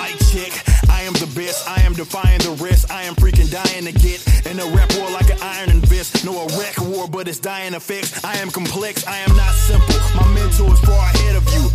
Mic 0.00 0.16
check. 0.32 0.52
I 0.88 1.02
am 1.02 1.12
the 1.12 1.30
best. 1.36 1.68
I 1.68 1.82
am 1.82 1.92
defying 1.92 2.40
the 2.40 2.56
rest. 2.64 2.90
I 2.90 3.02
am 3.02 3.14
freaking 3.16 3.50
dying 3.52 3.84
to 3.84 3.92
get 3.92 4.18
in 4.46 4.58
a 4.60 4.66
rap 4.74 4.90
war 4.96 5.10
like 5.10 5.28
an 5.28 5.40
iron 5.42 5.82
fist. 5.82 6.24
No, 6.24 6.32
a 6.40 6.46
wreck 6.56 6.80
war, 6.80 7.06
but 7.06 7.28
it's 7.28 7.38
dying 7.38 7.74
effects. 7.74 8.24
I 8.24 8.36
am 8.38 8.48
complex. 8.50 9.06
I 9.06 9.18
am 9.18 9.36
not 9.36 9.52
simple. 9.52 10.00
My 10.16 10.26
mentor 10.32 10.72
is 10.72 10.80
far 10.80 11.04
ahead 11.12 11.36
of 11.36 11.44
you. 11.52 11.68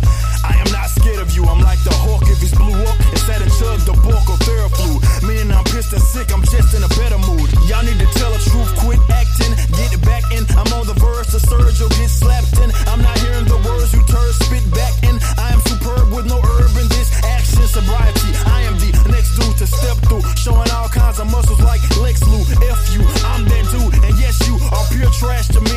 I 0.46 0.54
am 0.62 0.70
not 0.70 0.88
scared 0.90 1.18
of 1.18 1.34
you. 1.34 1.42
I'm 1.44 1.60
like 1.60 1.82
the 1.82 1.94
hawk 2.06 2.22
if 2.30 2.38
he's 2.38 2.54
blew 2.54 2.78
up 2.86 2.96
instead 3.10 3.42
of 3.42 3.50
chug 3.58 3.82
the 3.82 3.94
bulk 4.06 4.26
or 4.30 4.38
Theraflu. 4.46 5.02
Meaning 5.26 5.50
I'm 5.50 5.64
pissed 5.64 5.92
and 5.92 6.02
sick. 6.02 6.30
I'm 6.30 6.42
just 6.46 6.70
in 6.74 6.82
a 6.86 6.92
better 6.94 7.18
mood. 7.18 7.50
Y'all 7.66 7.82
need 7.82 7.98
to 7.98 8.08
tell 8.14 8.30
the 8.30 8.38
truth. 8.46 8.70
Quit 8.78 9.02
acting. 9.10 9.52
Get 9.74 9.90
it 9.90 10.02
back 10.06 10.24
in. 10.30 10.46
I'm 10.54 10.70
on 10.78 10.86
the 10.86 10.94
verse. 11.02 11.34
The 11.34 11.40
surge 11.42 11.82
will 11.82 11.90
get 11.98 12.10
slapped 12.10 12.54
in. 12.62 12.70
I'm 12.86 13.02
not 13.02 13.18
hearing 13.18 13.46
the 13.50 13.58
words 13.66 13.90
you 13.90 14.02
turd 14.06 14.32
spit 14.38 14.64
back 14.70 14.94
in. 15.02 15.18
I 15.36 15.50
am 15.50 15.60
superb 15.66 16.14
with 16.14 16.26
no 16.30 16.38
herb 16.38 16.72
in 16.78 16.86
this 16.94 17.10
action 17.26 17.66
sobriety. 17.66 18.30
I 18.46 18.62
am 18.70 18.78
the 18.78 18.90
next 19.10 19.36
dude 19.36 19.56
to 19.58 19.66
step 19.66 19.96
through, 20.06 20.24
showing 20.38 20.70
all 20.70 20.88
kinds 20.88 21.18
of 21.18 21.26
muscles 21.30 21.60
like 21.60 21.82
Lex 22.00 22.24
Lu. 22.24 22.40
F 22.64 22.80
you, 22.94 23.02
I'm 23.28 23.44
that 23.44 23.64
dude, 23.68 23.94
and 24.04 24.14
yes, 24.18 24.40
you 24.48 24.56
are 24.72 24.86
pure 24.94 25.10
trash 25.12 25.48
to 25.48 25.60
me 25.60 25.76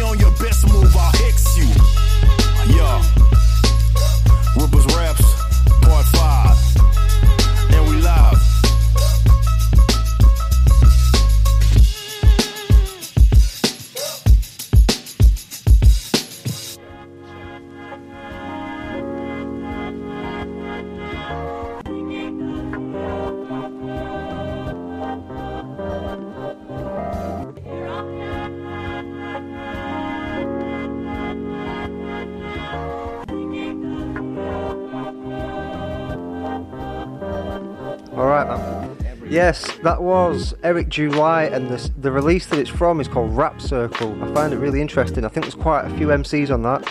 Yes, 39.50 39.80
that 39.80 40.04
was 40.04 40.54
Eric 40.62 40.90
July, 40.90 41.46
and 41.46 41.70
the, 41.70 41.92
the 41.98 42.12
release 42.12 42.46
that 42.46 42.60
it's 42.60 42.70
from 42.70 43.02
is 43.02 43.08
called 43.08 43.36
Rap 43.36 43.60
Circle. 43.60 44.24
I 44.24 44.32
find 44.32 44.54
it 44.54 44.58
really 44.58 44.80
interesting. 44.80 45.26
I 45.26 45.28
think 45.28 45.44
there's 45.44 45.56
quite 45.56 45.86
a 45.86 45.98
few 45.98 46.10
MCs 46.10 46.54
on 46.54 46.62
that, 46.62 46.88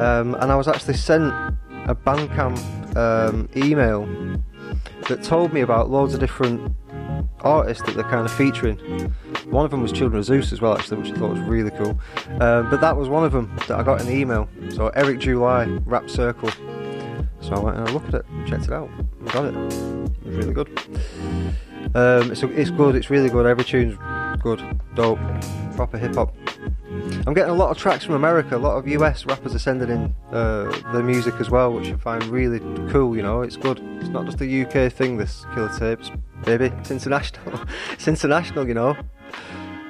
um, 0.00 0.36
and 0.36 0.52
I 0.52 0.54
was 0.54 0.68
actually 0.68 0.94
sent 0.94 1.24
a 1.24 1.96
Bandcamp 1.96 2.96
um, 2.96 3.48
email 3.56 4.06
that 5.08 5.24
told 5.24 5.52
me 5.52 5.62
about 5.62 5.90
loads 5.90 6.14
of 6.14 6.20
different 6.20 6.72
artists 7.40 7.82
that 7.82 7.96
they're 7.96 8.04
kind 8.04 8.24
of 8.24 8.32
featuring. 8.32 8.76
One 9.50 9.64
of 9.64 9.72
them 9.72 9.82
was 9.82 9.90
Children 9.90 10.20
of 10.20 10.24
Zeus 10.24 10.52
as 10.52 10.60
well, 10.60 10.78
actually, 10.78 10.98
which 10.98 11.10
I 11.10 11.14
thought 11.14 11.30
was 11.30 11.40
really 11.40 11.72
cool. 11.72 11.98
Um, 12.40 12.70
but 12.70 12.80
that 12.80 12.96
was 12.96 13.08
one 13.08 13.24
of 13.24 13.32
them 13.32 13.52
that 13.66 13.72
I 13.72 13.82
got 13.82 14.00
in 14.00 14.06
the 14.06 14.14
email. 14.14 14.48
So 14.70 14.86
Eric 14.90 15.18
July, 15.18 15.64
Rap 15.84 16.08
Circle. 16.08 16.50
So 17.40 17.54
I 17.54 17.58
went 17.58 17.76
and 17.76 17.88
I 17.88 17.92
looked 17.92 18.14
at 18.14 18.24
it, 18.24 18.26
checked 18.46 18.66
it 18.66 18.72
out, 18.72 18.88
and 18.88 19.32
got 19.32 19.46
it. 19.46 19.54
It 19.56 20.26
was 20.26 20.36
really 20.36 20.52
good. 20.52 20.80
Um, 21.94 22.32
it's, 22.32 22.42
it's 22.42 22.70
good, 22.70 22.94
it's 22.94 23.10
really 23.10 23.28
good. 23.28 23.46
Every 23.46 23.64
tune's 23.64 23.98
good, 24.40 24.62
dope, 24.94 25.18
proper 25.74 25.98
hip 25.98 26.14
hop. 26.14 26.34
I'm 27.26 27.34
getting 27.34 27.50
a 27.50 27.54
lot 27.54 27.70
of 27.70 27.78
tracks 27.78 28.04
from 28.04 28.14
America. 28.14 28.56
A 28.56 28.58
lot 28.58 28.76
of 28.76 28.88
US 28.88 29.26
rappers 29.26 29.54
are 29.54 29.58
sending 29.58 29.90
in 29.90 30.14
uh, 30.32 30.64
their 30.92 31.02
music 31.02 31.34
as 31.40 31.50
well, 31.50 31.72
which 31.72 31.88
I 31.88 31.96
find 31.96 32.22
really 32.24 32.60
cool. 32.90 33.16
You 33.16 33.22
know, 33.22 33.42
it's 33.42 33.56
good. 33.56 33.78
It's 34.00 34.08
not 34.08 34.26
just 34.26 34.40
a 34.40 34.62
UK 34.62 34.92
thing. 34.92 35.16
This 35.16 35.44
Killer 35.54 35.70
Tapes, 35.78 36.10
baby. 36.44 36.66
It's 36.78 36.90
international. 36.90 37.60
it's 37.92 38.08
international. 38.08 38.66
You 38.66 38.74
know. 38.74 38.96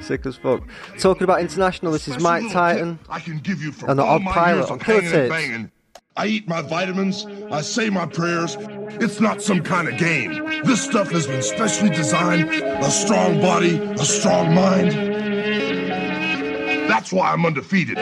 Sick 0.01 0.24
as 0.27 0.37
fuck. 0.37 0.62
Talking 0.98 1.24
about 1.24 1.40
international, 1.40 1.90
this 1.90 2.07
is 2.07 2.20
Mike 2.20 2.53
Titan 2.53 3.01
I 3.09 3.18
can 3.18 3.38
give 3.38 3.61
you 3.61 3.72
from 3.72 3.90
and 3.90 3.98
the 3.98 4.05
Odd 4.05 4.22
Pilot 4.22 4.70
on 4.70 4.79
Killer 4.79 5.29
Tapes. 5.29 5.70
I 6.18 6.26
eat 6.26 6.48
my 6.48 6.62
vitamins, 6.62 7.24
I 7.52 7.61
say 7.61 7.90
my 7.90 8.04
prayers. 8.04 8.57
It's 9.00 9.20
not 9.20 9.40
some 9.40 9.62
kind 9.62 9.87
of 9.87 9.96
game. 9.98 10.64
This 10.64 10.83
stuff 10.83 11.12
has 11.12 11.28
been 11.28 11.42
specially 11.42 11.90
designed. 11.90 12.50
A 12.50 12.90
strong 12.90 13.40
body, 13.40 13.76
a 13.76 14.04
strong 14.04 14.52
mind. 14.52 14.90
That's 16.90 17.12
why 17.12 17.31
I'm 17.33 17.46
undefeated. 17.46 17.98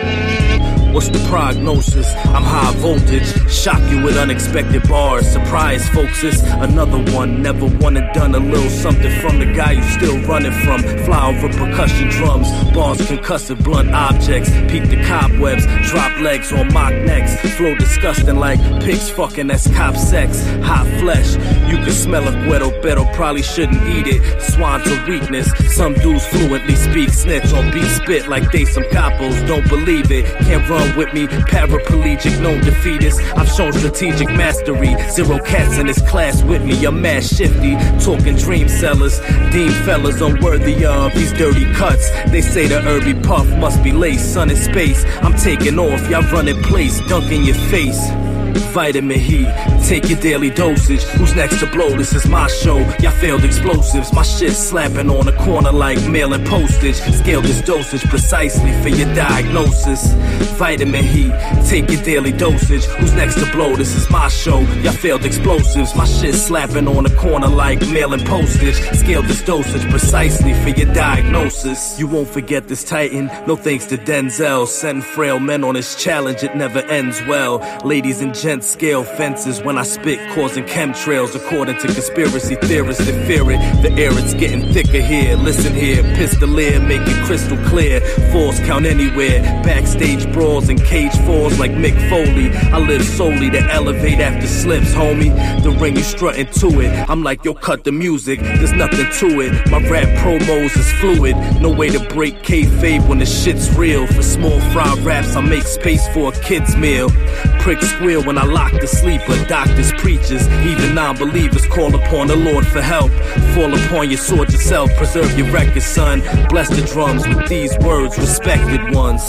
What's 0.97 1.11
the 1.11 1.19
prognosis? 1.29 2.11
I'm 2.25 2.43
high 2.43 2.73
voltage. 2.77 3.29
Shock 3.53 3.83
you 3.91 4.03
with 4.03 4.17
unexpected 4.17 4.89
bars. 4.89 5.31
Surprise, 5.31 5.87
folks, 5.91 6.25
it's 6.25 6.41
another 6.41 6.97
one. 7.13 7.43
Never 7.43 7.67
one 7.69 7.99
and 7.99 8.11
done 8.15 8.35
a 8.35 8.39
little 8.39 8.71
something 8.71 9.11
from 9.21 9.39
the 9.39 9.45
guy 9.45 9.73
you 9.73 9.83
still 9.83 10.19
running 10.23 10.53
from. 10.65 10.81
Fly 11.05 11.29
over 11.29 11.51
percussion 11.51 12.09
drums. 12.09 12.49
Bars 12.73 12.97
concussive, 12.97 13.63
blunt 13.63 13.91
objects. 13.91 14.49
Peek 14.73 14.89
the 14.89 14.97
cobwebs. 15.05 15.67
Drop 15.91 16.19
legs 16.21 16.51
on 16.51 16.73
mock 16.73 16.95
necks. 16.95 17.37
Flow 17.57 17.75
disgusting 17.75 18.37
like 18.37 18.59
pigs 18.81 19.11
fucking. 19.11 19.49
That's 19.49 19.71
cop 19.75 19.97
sex. 19.97 20.47
Hot 20.63 20.87
flesh. 20.99 21.35
You 21.69 21.77
can 21.77 21.91
smell 21.91 22.27
a 22.27 22.33
guero, 22.49 22.71
pero 22.81 23.05
probably 23.13 23.43
shouldn't 23.43 23.87
eat 23.87 24.07
it. 24.07 24.41
Swans 24.41 24.91
are 24.91 25.07
weakness. 25.07 25.47
Some 25.77 25.93
dudes 25.93 26.27
fluently 26.29 26.75
speak 26.75 27.11
snitch 27.11 27.53
or 27.53 27.71
beat 27.71 27.85
spit 27.85 28.29
like 28.29 28.51
they 28.51 28.65
some 28.65 28.85
capos. 28.85 29.47
Don't 29.47 29.69
believe 29.69 30.11
it. 30.11 30.25
Can't 30.47 30.67
run 30.71 30.86
with 30.95 31.13
me. 31.15 31.27
Paraplegic, 31.27 32.41
no 32.41 32.61
defeatist. 32.61 33.21
I've 33.37 33.49
shown 33.49 33.73
strategic 33.73 34.29
mastery. 34.29 34.95
Zero 35.11 35.39
cats 35.39 35.79
in 35.79 35.87
this 35.87 36.03
class 36.09 36.43
with 36.43 36.65
me. 36.65 36.85
I'm 36.85 37.01
mad 37.01 37.25
shifty. 37.25 37.77
Talking 38.05 38.37
dream 38.37 38.69
sellers. 38.69 39.19
Deem 39.51 39.71
fellas 39.85 40.21
unworthy 40.21 40.85
of 40.85 41.15
these 41.15 41.33
dirty 41.33 41.65
cuts. 41.75 42.11
They 42.31 42.43
say 42.43 42.67
the 42.67 42.81
herby 42.81 43.15
puff 43.23 43.47
must 43.59 43.83
be 43.83 43.93
laced. 43.93 44.35
Sun 44.35 44.51
in 44.51 44.57
space. 44.57 45.05
I'm 45.23 45.35
taking 45.35 45.79
off. 45.79 46.11
Y'all 46.11 46.23
running 46.33 46.63
place. 46.63 47.01
Dunk 47.09 47.31
in 47.33 47.45
your 47.45 47.57
face. 47.71 48.26
Vitamin 48.73 49.19
heat, 49.19 49.49
take 49.87 50.09
your 50.09 50.21
daily 50.21 50.51
dosage. 50.51 51.03
Who's 51.03 51.35
next 51.35 51.61
to 51.61 51.67
blow? 51.67 51.91
This 51.97 52.15
is 52.15 52.27
my 52.27 52.47
show. 52.49 52.79
Y'all 53.01 53.11
failed 53.13 53.45
explosives. 53.45 54.13
My 54.13 54.23
shit 54.23 54.53
slapping 54.53 55.11
on 55.11 55.27
the 55.27 55.33
corner 55.33 55.73
like 55.73 56.03
mailing 56.09 56.45
postage. 56.45 56.97
Scale 56.97 57.43
this 57.43 57.63
dosage 57.63 58.03
precisely 58.09 58.73
for 58.83 58.89
your 58.89 59.13
diagnosis. 59.15 60.13
Vitamin 60.59 61.05
heat, 61.05 61.33
take 61.67 61.91
your 61.91 62.03
daily 62.03 62.33
dosage. 62.33 62.85
Who's 62.85 63.13
next 63.15 63.37
to 63.37 63.51
blow? 63.53 63.77
This 63.77 63.95
is 63.95 64.09
my 64.11 64.29
show. 64.29 64.61
Y'all 64.83 64.93
failed 64.93 65.25
explosives. 65.25 65.95
My 65.95 66.05
shit 66.07 66.35
slapping 66.35 66.89
on 66.89 67.05
the 67.05 67.15
corner 67.17 67.49
like 67.49 67.81
mailing 67.89 68.25
postage. 68.25 68.77
Scale 68.97 69.23
this 69.23 69.43
dosage 69.45 69.89
precisely 69.91 70.55
for 70.55 70.71
your 70.71 70.93
diagnosis. 70.95 71.99
You 71.99 72.07
won't 72.07 72.29
forget 72.29 72.69
this 72.69 72.85
Titan. 72.85 73.27
No 73.47 73.57
thanks 73.57 73.87
to 73.87 73.97
Denzel. 73.97 74.67
Send 74.67 75.05
frail 75.05 75.41
men 75.41 75.65
on 75.65 75.75
this 75.75 75.95
challenge. 76.03 76.43
It 76.43 76.55
never 76.55 76.81
ends 76.81 77.21
well. 77.27 77.59
Ladies 77.85 78.21
and 78.21 78.35
gents 78.47 78.69
scale 78.69 79.03
fences 79.03 79.61
when 79.61 79.77
I 79.77 79.83
spit, 79.83 80.21
causing 80.33 80.63
chemtrails. 80.67 81.35
According 81.35 81.79
to 81.79 81.89
conspiracy 81.89 82.55
theorists 82.55 83.05
that 83.05 83.27
fear 83.27 83.43
it, 83.51 83.59
the 83.83 83.91
air 84.01 84.13
it's 84.13 84.35
getting 84.35 84.73
thicker 84.73 85.01
here. 85.01 85.37
Listen 85.37 85.75
here, 85.75 86.05
pistolier, 86.15 86.79
make 86.87 87.01
it 87.01 87.27
crystal 87.27 87.59
clear. 87.65 88.01
Force 88.31 88.61
count 88.61 88.87
anywhere. 88.87 89.41
Backstage 89.65 90.33
brawls 90.33 90.69
and 90.69 90.81
cage 90.85 91.17
falls 91.27 91.59
like 91.59 91.73
Mick 91.73 91.97
Foley. 92.09 92.57
I 92.73 92.79
live 92.79 93.03
solely 93.03 93.51
to 93.51 93.59
elevate 93.73 94.21
after 94.21 94.47
slips, 94.47 94.95
homie. 94.95 95.35
The 95.65 95.73
ring 95.73 95.97
you 95.97 96.05
strutting 96.05 96.47
to 96.61 96.69
it. 96.83 97.11
I'm 97.11 97.25
like, 97.25 97.45
yo, 97.45 97.53
cut 97.53 97.83
the 97.83 97.91
music. 97.91 98.39
There's 98.39 98.73
nothing 98.73 99.11
to 99.11 99.41
it. 99.41 99.71
My 99.73 99.81
rap 99.89 100.07
promos 100.23 100.77
is 100.77 100.93
fluid. 101.01 101.37
No 101.61 101.73
way 101.73 101.89
to 101.89 101.99
break 102.15 102.45
kayfabe 102.45 103.09
when 103.09 103.19
the 103.19 103.27
shit's 103.27 103.77
real. 103.77 104.07
For 104.07 104.23
small 104.23 104.61
fry 104.71 104.95
raps, 105.01 105.35
I 105.35 105.41
make 105.41 105.65
space 105.65 106.07
for 106.15 106.33
a 106.33 106.41
kid's 106.43 106.77
meal. 106.77 107.11
Pricks 107.59 107.89
squeal 107.91 108.23
when 108.23 108.36
I 108.39 108.45
lock 108.45 108.73
the 108.73 108.87
sleeper. 108.87 109.37
Doctors, 109.47 109.93
preachers, 109.93 110.47
even 110.67 110.95
non-believers 110.95 111.67
call 111.67 111.95
upon 111.95 112.29
the 112.29 112.37
Lord 112.37 112.67
for 112.67 112.81
help. 112.81 113.11
Fall 113.55 113.73
upon 113.75 114.11
your 114.11 114.19
sword 114.19 114.53
yourself. 114.53 114.91
Preserve 114.97 115.39
your 115.39 115.51
record, 115.51 115.83
son. 115.83 116.21
Bless 116.49 116.69
the 116.69 116.83
drums 116.93 117.27
with 117.27 117.49
these 117.49 117.77
words, 117.79 118.19
respected 118.19 118.95
ones. 118.95 119.23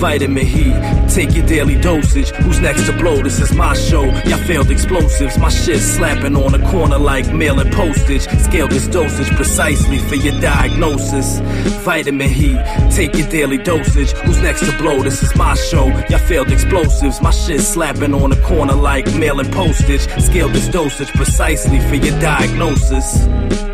Vitamin 0.00 0.46
heat, 0.46 0.74
take 1.08 1.34
your 1.34 1.44
daily 1.46 1.78
dosage. 1.78 2.30
Who's 2.30 2.58
next 2.58 2.86
to 2.86 2.92
blow? 2.96 3.22
This 3.22 3.38
is 3.38 3.52
my 3.52 3.74
show. 3.74 4.04
Y'all 4.04 4.38
failed 4.44 4.70
explosives. 4.70 5.36
My 5.36 5.50
shit 5.50 5.80
slapping 5.80 6.36
on 6.36 6.52
the 6.52 6.70
corner 6.70 6.98
like 6.98 7.30
mail 7.34 7.60
and 7.60 7.70
postage. 7.72 8.22
Scale 8.22 8.68
this 8.68 8.86
dosage 8.88 9.28
precisely 9.36 9.98
for 9.98 10.14
your 10.14 10.40
diagnosis. 10.40 11.40
Vitamin 11.84 12.30
heat, 12.30 12.58
take 12.90 13.14
your 13.14 13.28
daily 13.28 13.58
dosage. 13.58 14.12
Who's 14.12 14.40
next 14.40 14.64
to 14.64 14.76
blow? 14.78 15.02
This 15.02 15.22
is 15.22 15.36
my 15.36 15.54
show. 15.54 15.86
Y'all 16.08 16.18
failed 16.18 16.50
explosives. 16.50 17.20
My 17.20 17.30
shit 17.30 17.60
slapping 17.60 18.14
on 18.14 18.30
the 18.30 18.39
corner 18.40 18.74
like 18.74 19.06
mailing 19.14 19.50
postage. 19.50 20.08
Scale 20.22 20.48
this 20.48 20.68
dosage 20.68 21.08
precisely 21.12 21.80
for 21.80 21.94
your 21.94 22.18
diagnosis. 22.20 23.69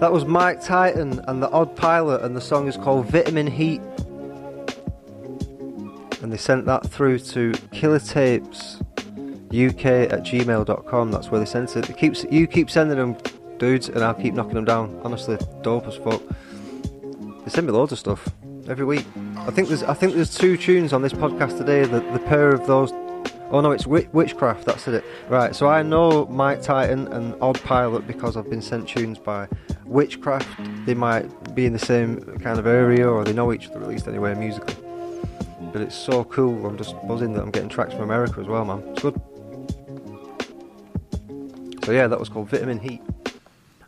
That 0.00 0.10
was 0.10 0.24
Mike 0.24 0.62
Titan 0.62 1.20
and 1.28 1.42
the 1.42 1.50
Odd 1.50 1.76
Pilot, 1.76 2.22
and 2.22 2.34
the 2.34 2.40
song 2.40 2.66
is 2.66 2.76
called 2.76 3.06
Vitamin 3.06 3.46
Heat. 3.46 3.80
And 6.22 6.32
they 6.32 6.36
sent 6.36 6.66
that 6.66 6.86
through 6.86 7.18
to 7.20 7.52
Killer 7.72 7.98
Tapes 7.98 8.80
UK 9.50 9.84
at 9.84 10.22
gmail.com. 10.22 11.10
That's 11.10 11.30
where 11.30 11.40
they 11.40 11.46
sent 11.46 11.76
it. 11.76 11.90
It 11.90 11.96
keeps 11.96 12.24
you 12.30 12.46
keep 12.46 12.70
sending 12.70 12.96
them, 12.96 13.16
dudes, 13.58 13.88
and 13.88 14.02
I'll 14.02 14.14
keep 14.14 14.34
knocking 14.34 14.54
them 14.54 14.64
down. 14.64 15.00
Honestly, 15.04 15.36
dope 15.62 15.86
as 15.86 15.96
fuck. 15.96 16.22
They 17.44 17.50
send 17.50 17.66
me 17.66 17.72
loads 17.72 17.92
of 17.92 17.98
stuff 17.98 18.28
every 18.68 18.84
week. 18.84 19.06
I 19.36 19.50
think 19.50 19.68
there's 19.68 19.82
I 19.82 19.94
think 19.94 20.14
there's 20.14 20.34
two 20.34 20.56
tunes 20.56 20.92
on 20.92 21.02
this 21.02 21.12
podcast 21.12 21.58
today. 21.58 21.84
The 21.84 22.00
the 22.12 22.20
pair 22.20 22.50
of 22.50 22.66
those. 22.66 22.92
Oh 23.50 23.60
no, 23.60 23.72
it's 23.72 23.86
Witchcraft. 23.86 24.64
That's 24.64 24.86
it. 24.86 25.04
Right. 25.28 25.56
So 25.56 25.66
I 25.66 25.82
know 25.82 26.26
Mike 26.26 26.62
Titan 26.62 27.08
and 27.08 27.34
Odd 27.42 27.60
Pilot 27.62 28.06
because 28.06 28.36
I've 28.36 28.48
been 28.48 28.62
sent 28.62 28.88
tunes 28.88 29.18
by 29.18 29.48
Witchcraft. 29.84 30.48
They 30.86 30.94
might 30.94 31.54
be 31.54 31.66
in 31.66 31.72
the 31.72 31.78
same 31.78 32.20
kind 32.38 32.60
of 32.60 32.66
area, 32.66 33.08
or 33.08 33.24
they 33.24 33.32
know 33.32 33.52
each 33.52 33.68
other 33.68 33.80
at 33.80 33.88
least 33.88 34.06
anyway 34.06 34.34
musically. 34.34 34.76
But 35.72 35.82
it's 35.82 35.96
so 35.96 36.24
cool. 36.24 36.64
I'm 36.64 36.76
just 36.76 36.94
buzzing 37.08 37.32
that 37.34 37.42
I'm 37.42 37.50
getting 37.50 37.68
tracks 37.68 37.92
from 37.92 38.02
America 38.02 38.40
as 38.40 38.46
well, 38.46 38.64
man. 38.64 38.82
It's 38.88 39.02
good. 39.02 39.20
So 41.84 41.92
yeah, 41.92 42.06
that 42.06 42.20
was 42.20 42.28
called 42.28 42.48
Vitamin 42.50 42.78
Heat. 42.78 43.02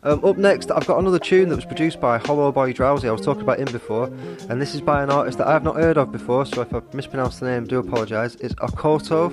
Um, 0.05 0.23
up 0.25 0.37
next, 0.37 0.69
I've 0.69 0.85
got 0.85 0.99
another 0.99 1.19
tune 1.19 1.47
that 1.49 1.55
was 1.55 1.63
produced 1.65 2.01
by 2.01 2.17
Hollow 2.17 2.51
Boy 2.51 2.73
Drowsy. 2.73 3.07
I 3.07 3.11
was 3.11 3.21
talking 3.21 3.41
about 3.43 3.59
him 3.59 3.71
before, 3.71 4.07
and 4.49 4.61
this 4.61 4.75
is 4.75 4.81
by 4.81 5.01
an 5.01 5.09
artist 5.09 5.37
that 5.37 5.47
I've 5.47 5.63
not 5.63 5.75
heard 5.75 5.97
of 5.97 6.11
before. 6.11 6.45
So 6.45 6.61
if 6.61 6.73
I 6.73 6.81
mispronounced 6.93 7.39
the 7.39 7.45
name, 7.45 7.65
do 7.65 7.79
apologise. 7.79 8.35
It's 8.35 8.53
Okoto, 8.55 9.31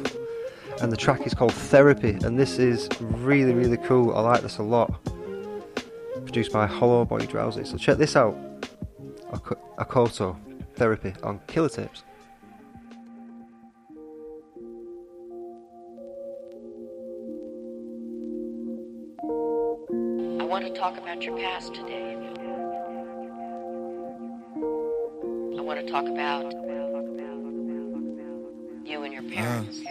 and 0.80 0.92
the 0.92 0.96
track 0.96 1.26
is 1.26 1.34
called 1.34 1.52
Therapy. 1.52 2.18
And 2.22 2.38
this 2.38 2.58
is 2.60 2.88
really, 3.00 3.52
really 3.52 3.78
cool. 3.78 4.14
I 4.14 4.20
like 4.20 4.42
this 4.42 4.58
a 4.58 4.62
lot. 4.62 4.92
Produced 6.24 6.52
by 6.52 6.66
Hollow 6.66 7.04
Boy 7.04 7.26
Drowsy. 7.26 7.64
So 7.64 7.76
check 7.76 7.98
this 7.98 8.14
out. 8.14 8.36
Ok- 9.32 9.58
Okoto 9.78 10.36
Therapy 10.76 11.14
on 11.24 11.40
Killer 11.48 11.68
Tapes. 11.68 12.04
Talk 20.80 20.96
about 20.96 21.20
your 21.20 21.36
past 21.36 21.74
today. 21.74 22.16
I 25.58 25.60
want 25.60 25.78
to 25.78 25.92
talk 25.92 26.06
about 26.08 26.50
you 28.86 29.02
and 29.02 29.12
your 29.12 29.22
parents. 29.24 29.82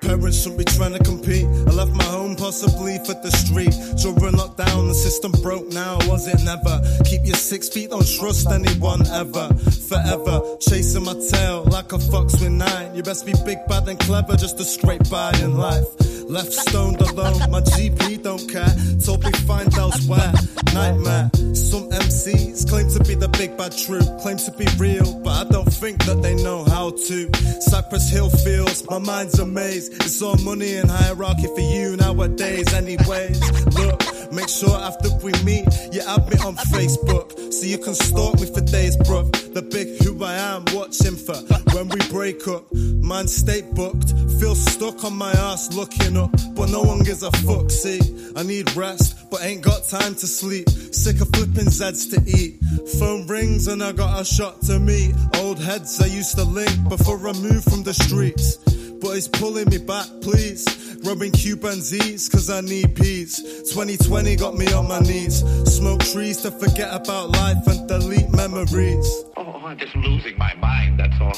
Parents 0.00 0.42
shouldn't 0.42 0.58
be 0.58 0.64
trying 0.64 0.92
to 0.92 1.02
compete. 1.02 1.44
I 1.44 1.72
left 1.72 1.92
my 1.92 2.04
home 2.04 2.36
possibly 2.36 2.98
for 3.04 3.14
the 3.14 3.30
street. 3.30 3.74
Children 4.00 4.36
locked 4.36 4.58
down, 4.58 4.88
the 4.88 4.94
system 4.94 5.32
broke 5.42 5.68
now, 5.68 5.98
was 6.08 6.26
it 6.28 6.40
never? 6.44 6.80
Keep 7.04 7.26
your 7.26 7.36
six 7.36 7.68
feet, 7.68 7.90
don't 7.90 8.06
trust 8.06 8.50
anyone 8.50 9.06
ever. 9.08 9.48
Forever, 9.88 10.56
chasing 10.60 11.04
my 11.04 11.14
tail 11.30 11.64
like 11.64 11.92
a 11.92 11.98
fox 11.98 12.40
with 12.40 12.52
nine. 12.52 12.94
You 12.94 13.02
best 13.02 13.26
be 13.26 13.34
big, 13.44 13.58
bad, 13.68 13.88
and 13.88 13.98
clever 13.98 14.36
just 14.36 14.58
to 14.58 14.64
scrape 14.64 15.08
by 15.10 15.32
in 15.42 15.56
life. 15.56 15.86
Left 16.28 16.52
stoned 16.52 17.00
alone, 17.00 17.38
my 17.50 17.62
GP 17.62 18.22
don't 18.22 18.46
care. 18.50 18.68
Told 19.04 19.24
me 19.24 19.32
find 19.46 19.72
elsewhere. 19.74 20.32
Nightmare. 20.74 21.30
Some 21.54 21.90
MCs 21.90 22.68
claim 22.68 22.88
to 22.90 23.04
be 23.04 23.14
the 23.14 23.28
big 23.28 23.56
bad 23.56 23.76
truth, 23.76 24.08
claim 24.20 24.36
to 24.38 24.50
be 24.52 24.66
real, 24.78 25.20
but 25.20 25.46
I 25.46 25.50
don't 25.50 25.72
think 25.72 26.04
that 26.04 26.22
they 26.22 26.34
know 26.34 26.64
how 26.64 26.90
to. 26.90 27.30
Cypress 27.60 28.10
Hill 28.10 28.30
feels, 28.30 28.88
my 28.88 28.98
mind's 28.98 29.38
a 29.38 29.46
It's 29.88 30.22
all 30.22 30.36
money 30.38 30.76
and 30.76 30.90
hierarchy 30.90 31.46
for 31.46 31.60
you 31.60 31.96
nowadays, 31.96 32.72
anyways. 32.72 33.40
Look, 33.76 34.32
make 34.32 34.48
sure 34.48 34.76
after 34.76 35.08
we 35.22 35.32
meet, 35.44 35.66
you 35.92 36.00
add 36.06 36.28
me 36.28 36.38
on 36.44 36.56
Facebook 36.56 37.52
so 37.52 37.66
you 37.66 37.78
can 37.78 37.94
stalk 37.94 38.38
me 38.40 38.46
for 38.46 38.60
days, 38.60 38.96
bro. 38.96 39.24
The 39.24 39.62
big 39.62 40.02
who 40.02 40.22
I 40.24 40.34
am, 40.34 40.64
watching 40.72 41.16
for 41.16 41.36
when 41.74 41.88
we 41.88 42.00
break 42.08 42.46
up. 42.48 42.64
Mine 42.72 43.28
stay 43.28 43.62
booked, 43.62 44.10
feel 44.38 44.54
stuck 44.54 45.04
on 45.04 45.16
my 45.16 45.32
ass 45.32 45.72
looking 45.74 46.16
up, 46.16 46.30
but 46.54 46.70
no 46.70 46.82
one 46.82 47.00
gives 47.00 47.22
a 47.22 47.30
fuck. 47.30 47.70
See, 47.70 48.00
I 48.36 48.42
need 48.42 48.74
rest, 48.76 49.30
but 49.30 49.42
ain't 49.42 49.62
got 49.62 49.84
time 49.84 50.14
to 50.14 50.26
sleep. 50.26 50.68
Sick 50.68 51.20
of 51.20 51.28
flipping 51.28 51.70
Zeds 51.70 52.10
to 52.10 52.20
eat. 52.30 52.60
Phone 52.98 53.26
rings 53.26 53.68
and 53.68 53.82
I 53.82 53.92
got 53.92 54.20
a 54.20 54.24
shot 54.24 54.60
to 54.62 54.78
meet. 54.78 55.14
Old 55.36 55.58
heads 55.58 56.00
I 56.00 56.06
used 56.06 56.36
to 56.36 56.44
link 56.44 56.88
before 56.88 57.18
I 57.28 57.32
moved 57.32 57.64
from 57.70 57.82
the 57.82 57.94
streets. 57.94 58.58
But 59.00 59.16
it's 59.16 59.28
pulling 59.28 59.68
me 59.70 59.78
back, 59.78 60.06
please. 60.22 60.66
Rubbing 61.04 61.30
Cuban 61.32 61.80
Z's, 61.80 62.28
cause 62.28 62.50
I 62.50 62.60
need 62.60 62.96
peace. 62.96 63.40
2020 63.70 64.36
got 64.36 64.56
me 64.56 64.66
on 64.72 64.88
my 64.88 64.98
knees. 65.00 65.44
Smoke 65.72 66.00
trees 66.00 66.38
to 66.42 66.50
forget 66.50 66.92
about 66.92 67.30
life 67.30 67.64
and 67.68 67.88
delete 67.88 68.28
memories. 68.30 69.24
Oh, 69.36 69.62
I'm 69.64 69.78
just 69.78 69.94
losing 69.94 70.36
my 70.36 70.52
mind, 70.54 70.98
that's 70.98 71.20
all. 71.20 71.32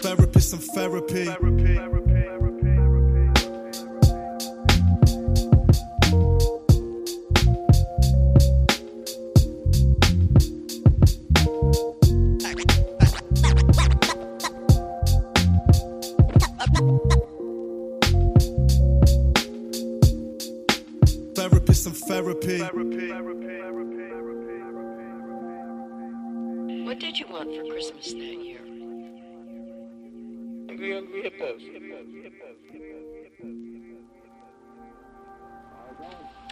Therapy, 0.00 0.40
some 0.40 0.58
therapy. 0.58 1.24
Therapy, 1.24 1.99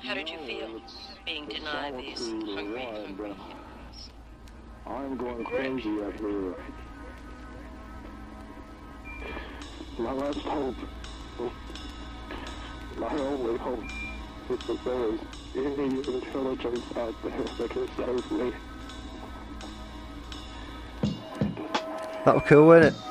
How 0.05 0.15
did 0.15 0.29
you 0.29 0.39
feel 0.39 0.83
being 1.25 1.49
denied 1.49 1.97
these 1.97 2.29
hungry, 2.29 2.83
hungry 2.83 3.33
humans? 3.33 4.11
I'm 4.87 5.17
going 5.17 5.45
crazy 5.45 6.03
up 6.03 6.19
here. 6.19 6.55
My 9.99 10.13
last 10.13 10.39
hope, 10.41 10.77
my 12.99 13.09
only 13.09 13.59
hope, 13.59 13.85
is 14.51 14.59
that 14.67 14.85
there 14.85 15.09
is 15.65 15.79
any 15.79 16.17
intelligence 16.17 16.85
out 16.97 17.15
there 17.23 17.45
that 17.59 17.71
can 17.71 17.89
save 17.97 18.31
me. 18.33 18.53
That 22.25 22.35
was 22.35 22.43
cool, 22.47 22.67
wasn't 22.67 22.95
it? 22.95 23.08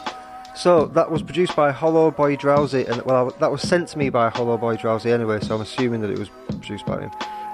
So 0.58 0.88
that 0.88 1.12
was 1.12 1.22
produced 1.22 1.56
by 1.56 1.72
Hollow 1.72 2.10
Boy 2.10 2.36
Drowsy, 2.36 2.86
and 2.86 3.04
well, 3.04 3.30
that 3.40 3.52
was 3.52 3.62
sent 3.62 3.90
to 3.90 3.98
me 4.00 4.10
by 4.10 4.30
Hollow 4.30 4.58
Boy 4.58 4.76
Drowsy 4.76 5.12
anyway. 5.12 5.40
So 5.40 5.54
I'm 5.54 5.62
assuming 5.62 6.02
that 6.02 6.10
it 6.10 6.18
was 6.18 6.30
produced 6.48 6.84
by 6.88 7.02
him. 7.02 7.12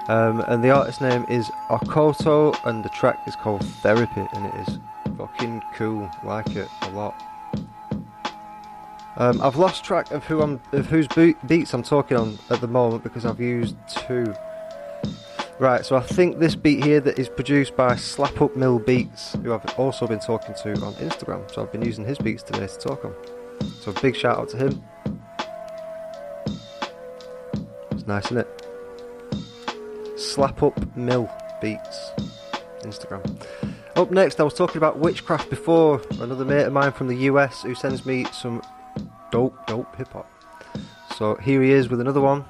Um, 0.08 0.40
and 0.48 0.64
the 0.64 0.70
artist's 0.70 1.02
name 1.02 1.26
is 1.28 1.50
Okoto, 1.68 2.56
and 2.64 2.82
the 2.82 2.88
track 2.88 3.20
is 3.26 3.36
called 3.36 3.62
Therapy, 3.82 4.26
and 4.32 4.46
it 4.46 4.54
is 4.66 4.78
fucking 5.18 5.62
cool. 5.74 6.10
Like 6.24 6.56
it 6.56 6.66
a 6.80 6.90
lot. 6.92 7.14
Um, 9.16 9.40
I've 9.42 9.56
lost 9.56 9.84
track 9.84 10.10
of 10.10 10.24
who 10.24 10.40
I'm, 10.40 10.58
of 10.72 10.86
whose 10.86 11.06
beats 11.46 11.74
I'm 11.74 11.82
talking 11.82 12.16
on 12.16 12.38
at 12.48 12.62
the 12.62 12.68
moment 12.68 13.04
because 13.04 13.26
I've 13.26 13.40
used 13.40 13.76
two. 13.86 14.34
Right, 15.60 15.86
so 15.86 15.94
I 15.94 16.00
think 16.00 16.40
this 16.40 16.56
beat 16.56 16.82
here 16.82 16.98
that 16.98 17.16
is 17.16 17.28
produced 17.28 17.76
by 17.76 17.94
Slap 17.94 18.42
Up 18.42 18.56
Mill 18.56 18.80
Beats, 18.80 19.34
who 19.34 19.54
I've 19.54 19.78
also 19.78 20.04
been 20.04 20.18
talking 20.18 20.52
to 20.62 20.72
on 20.84 20.94
Instagram. 20.94 21.48
So 21.54 21.62
I've 21.62 21.70
been 21.70 21.84
using 21.84 22.04
his 22.04 22.18
beats 22.18 22.42
today 22.42 22.66
to 22.66 22.76
talk 22.76 23.04
on. 23.04 23.14
So 23.80 23.92
big 23.92 24.16
shout 24.16 24.36
out 24.36 24.48
to 24.48 24.56
him. 24.56 24.82
It's 27.92 28.04
nice, 28.08 28.24
isn't 28.26 28.38
it? 28.38 30.18
Slap 30.18 30.60
Up 30.64 30.96
Mill 30.96 31.30
Beats, 31.62 32.10
Instagram. 32.80 33.24
Up 33.94 34.10
next, 34.10 34.40
I 34.40 34.42
was 34.42 34.54
talking 34.54 34.78
about 34.78 34.98
witchcraft 34.98 35.50
before. 35.50 36.02
Another 36.20 36.44
mate 36.44 36.64
of 36.64 36.72
mine 36.72 36.90
from 36.90 37.06
the 37.06 37.16
US 37.30 37.62
who 37.62 37.76
sends 37.76 38.04
me 38.04 38.24
some 38.32 38.60
dope, 39.30 39.54
dope 39.68 39.94
hip 39.94 40.12
hop. 40.12 40.28
So 41.14 41.36
here 41.36 41.62
he 41.62 41.70
is 41.70 41.88
with 41.88 42.00
another 42.00 42.20
one 42.20 42.44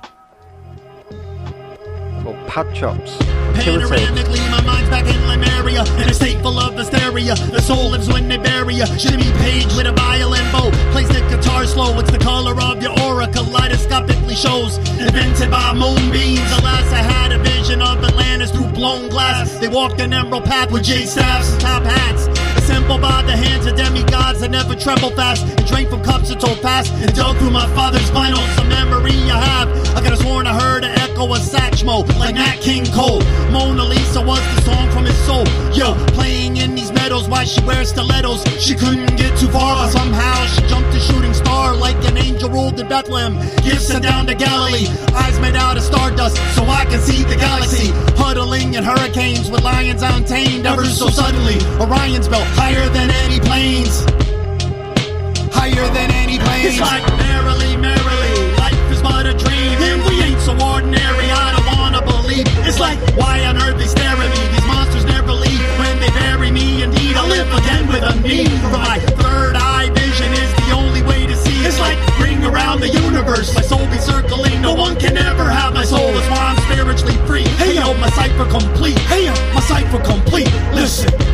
Pad 2.54 2.72
Chops. 2.72 3.16
Panoramically, 3.58 4.38
my 4.48 4.62
mind's 4.62 4.88
back 4.88 5.12
in 5.12 5.20
Lemuria. 5.26 5.82
In 6.00 6.08
a 6.08 6.14
state 6.14 6.40
full 6.40 6.60
of 6.60 6.76
hysteria 6.76 7.34
The 7.34 7.60
soul 7.60 7.90
lives 7.90 8.06
when 8.06 8.28
they 8.28 8.36
bury 8.36 8.76
ya. 8.76 8.86
Jimmy 8.96 9.26
Page 9.42 9.66
with 9.74 9.88
a 9.88 9.92
violin 9.92 10.46
bow. 10.52 10.70
Plays 10.92 11.08
the 11.08 11.18
guitar 11.28 11.66
slow 11.66 11.98
It's 11.98 12.12
the 12.12 12.18
color 12.18 12.54
of 12.62 12.80
your 12.80 12.92
aura. 13.00 13.26
Kaleidoscopically 13.26 14.36
shows 14.36 14.78
Invented 15.00 15.50
by 15.50 15.74
moonbeams. 15.74 16.46
Alas, 16.60 16.92
I 16.92 17.02
had 17.02 17.32
a 17.32 17.38
vision 17.42 17.82
of 17.82 18.04
Atlantis 18.04 18.52
Through 18.52 18.68
blown 18.68 19.08
glass. 19.08 19.58
They 19.58 19.66
walked 19.66 20.00
an 20.00 20.12
emerald 20.12 20.44
path 20.44 20.70
With 20.70 20.84
J 20.84 21.06
staffs 21.06 21.50
and 21.50 21.60
top 21.60 21.82
hats 21.82 22.33
Assembled 22.64 23.02
by 23.02 23.20
the 23.20 23.36
hands 23.36 23.66
of 23.66 23.76
demigods 23.76 24.40
that 24.40 24.50
never 24.50 24.74
tremble 24.74 25.10
fast. 25.10 25.44
And 25.44 25.66
drank 25.66 25.90
from 25.90 26.02
cups 26.02 26.30
that 26.30 26.40
told 26.40 26.62
past 26.62 26.94
And 26.94 27.14
dug 27.14 27.36
through 27.36 27.50
my 27.50 27.66
father's 27.74 28.10
vinyl. 28.10 28.40
Some 28.56 28.70
memory 28.70 29.12
I 29.28 29.36
have 29.36 29.68
I 29.94 30.00
could 30.00 30.16
have 30.16 30.18
sworn 30.20 30.46
I 30.46 30.58
heard 30.58 30.82
an 30.82 30.98
echo 30.98 31.30
of 31.30 31.40
Satchmo 31.40 32.08
Like 32.18 32.36
Nat 32.36 32.56
King 32.62 32.86
Cole. 32.86 33.20
Mona 33.52 33.84
Lisa 33.84 34.22
was 34.22 34.40
the 34.54 34.62
song 34.62 34.90
from 34.92 35.04
his 35.04 35.18
soul. 35.26 35.44
Yo, 35.76 35.92
playing 36.16 36.56
in 36.56 36.74
these 36.74 36.90
meadows 37.04 37.28
While 37.28 37.44
she 37.44 37.60
wears 37.64 37.90
stilettos? 37.90 38.40
She 38.64 38.74
couldn't 38.74 39.16
get 39.16 39.36
too 39.38 39.48
far. 39.48 39.76
But 39.76 39.90
somehow 39.90 40.46
she 40.46 40.62
jumped 40.68 40.94
a 40.94 41.00
shooting 41.00 41.34
star 41.34 41.74
Like 41.74 42.00
an 42.08 42.16
angel 42.16 42.48
ruled 42.48 42.80
in 42.80 42.88
Bethlehem. 42.88 43.34
Gifts 43.62 43.88
sent 43.88 44.02
down 44.04 44.26
to 44.26 44.34
Galilee 44.34 44.88
Eyes 45.22 45.38
made 45.38 45.56
out 45.56 45.76
of 45.76 45.82
stardust 45.82 46.36
So 46.56 46.62
I 46.64 46.84
can 46.86 47.00
see 47.00 47.22
the 47.24 47.36
galaxy. 47.36 47.90
Huddling 48.16 48.74
in 48.74 48.82
hurricanes 48.84 49.50
With 49.50 49.62
lions 49.62 50.02
untamed 50.02 50.64
Ever 50.66 50.86
so 50.86 51.08
suddenly. 51.08 51.58
Orion's 51.82 52.28
belt 52.28 52.48
Higher 52.60 52.88
than 52.96 53.10
any 53.24 53.38
planes. 53.40 54.04
Higher 55.52 55.86
than 55.96 56.10
any 56.22 56.38
planes. 56.38 56.66
It's 56.66 56.80
like 56.80 57.06
merrily, 57.16 57.76
merrily. 57.76 58.34
Life 58.64 58.92
is 58.92 59.02
but 59.02 59.26
a 59.26 59.34
dream. 59.34 59.76
And 59.88 60.00
we 60.08 60.22
ain't 60.22 60.40
so 60.40 60.52
ordinary. 60.52 61.28
I 61.30 61.52
don't 61.54 61.68
wanna 61.76 62.02
believe. 62.02 62.46
It's 62.68 62.80
like 62.80 62.98
why 63.16 63.44
on 63.44 63.56
earth 63.58 63.78
they 63.78 63.86
stare 63.86 64.16
at 64.16 64.30
me 64.36 64.43
need. 68.24 68.50
For 68.60 68.70
my 68.70 68.98
third 69.20 69.54
eye 69.56 69.90
vision 69.90 70.32
is 70.32 70.50
the 70.64 70.72
only 70.74 71.02
way 71.02 71.26
to 71.26 71.36
see. 71.36 71.64
It's 71.64 71.78
like 71.78 71.98
ring 72.18 72.44
around 72.44 72.80
the 72.80 72.88
universe. 72.88 73.54
My 73.54 73.62
soul 73.62 73.86
be 73.88 73.98
circling. 73.98 74.60
No 74.60 74.74
one 74.74 74.96
can 74.96 75.16
ever 75.16 75.44
have 75.44 75.74
my 75.74 75.84
soul. 75.84 76.12
That's 76.12 76.28
why 76.30 76.54
I'm 76.54 76.60
spiritually 76.68 77.18
free. 77.26 77.46
Hey 77.60 77.76
yo, 77.76 77.94
my 77.94 78.10
cipher 78.10 78.46
complete. 78.50 78.98
Hey 79.10 79.26
yo, 79.26 79.34
my 79.54 79.60
cipher 79.60 80.00
complete. 80.00 80.52
Listen. 80.74 81.33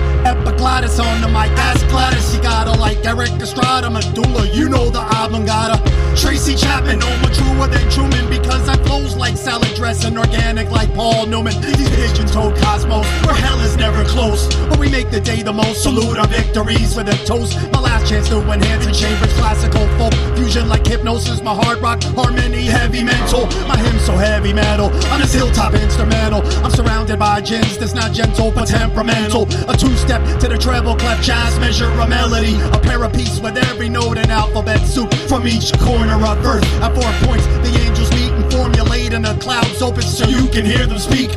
Epiglottis 0.70 1.00
on 1.00 1.20
the 1.20 1.26
mic, 1.26 1.50
ask 1.58 1.86
Gladys. 1.88 2.32
You 2.32 2.40
gotta 2.42 2.78
like 2.78 3.04
Erik 3.04 3.32
Estrada, 3.42 3.90
Medulla. 3.90 4.46
You 4.46 4.68
know 4.68 4.88
the 4.88 5.00
gotta. 5.44 5.82
Tracy 6.16 6.54
Chapman, 6.54 7.00
no 7.00 7.08
more 7.18 7.30
truer 7.30 7.66
than 7.66 7.90
Truman 7.90 8.28
because 8.30 8.68
I 8.68 8.76
flows 8.84 9.16
like 9.16 9.36
salad 9.36 9.74
dressing, 9.74 10.16
organic 10.16 10.70
like 10.70 10.94
Paul 10.94 11.26
Newman. 11.26 11.60
These 11.60 11.90
pigeons 11.90 12.30
told 12.30 12.54
Cosmos, 12.56 13.04
where 13.26 13.34
hell 13.34 13.58
is 13.60 13.76
never 13.76 14.04
close. 14.04 14.46
But 14.68 14.78
we 14.78 14.88
make 14.88 15.10
the 15.10 15.20
day 15.20 15.42
the 15.42 15.52
most. 15.52 15.82
Salute 15.82 16.18
our 16.18 16.28
victories 16.28 16.94
with 16.94 17.08
a 17.08 17.16
toast. 17.26 17.56
My 17.72 17.80
chance 18.06 18.28
to 18.28 18.38
enhance 18.40 18.86
in 18.86 18.94
chambers, 18.94 19.32
classical 19.34 19.86
folk 19.98 20.14
fusion 20.36 20.68
like 20.68 20.86
hypnosis. 20.86 21.42
My 21.42 21.54
hard 21.54 21.80
rock, 21.80 22.02
harmony, 22.02 22.64
heavy 22.64 23.02
mental. 23.04 23.46
My 23.68 23.76
hymn 23.76 23.98
so 24.00 24.16
heavy 24.16 24.52
metal. 24.52 24.86
On 25.12 25.20
this 25.20 25.32
hilltop 25.32 25.74
instrumental, 25.74 26.42
I'm 26.64 26.70
surrounded 26.70 27.18
by 27.18 27.40
gins 27.40 27.78
that's 27.78 27.94
not 27.94 28.12
gentle 28.12 28.50
but 28.50 28.66
temperamental. 28.66 29.42
A 29.68 29.76
two 29.76 29.94
step 29.96 30.22
to 30.40 30.48
the 30.48 30.58
treble 30.58 30.96
clef 30.96 31.22
jazz 31.22 31.58
measure 31.60 31.90
a 31.90 32.08
melody. 32.08 32.54
A 32.72 32.78
pair 32.78 33.02
of 33.04 33.12
piece 33.12 33.40
with 33.40 33.56
every 33.56 33.88
note 33.88 34.18
in 34.18 34.30
alphabet 34.30 34.80
soup 34.86 35.12
from 35.28 35.46
each 35.46 35.72
corner 35.78 36.14
of 36.14 36.44
earth. 36.44 36.64
At 36.82 36.94
four 36.94 37.28
points, 37.28 37.46
the 37.46 37.78
angels 37.84 38.10
meet 38.12 38.32
and 38.32 38.52
formulate, 38.52 39.12
and 39.12 39.24
the 39.24 39.34
clouds 39.40 39.82
open 39.82 40.02
so 40.02 40.26
you 40.26 40.48
can 40.48 40.64
hear 40.64 40.86
them 40.86 40.98
speak. 40.98 41.30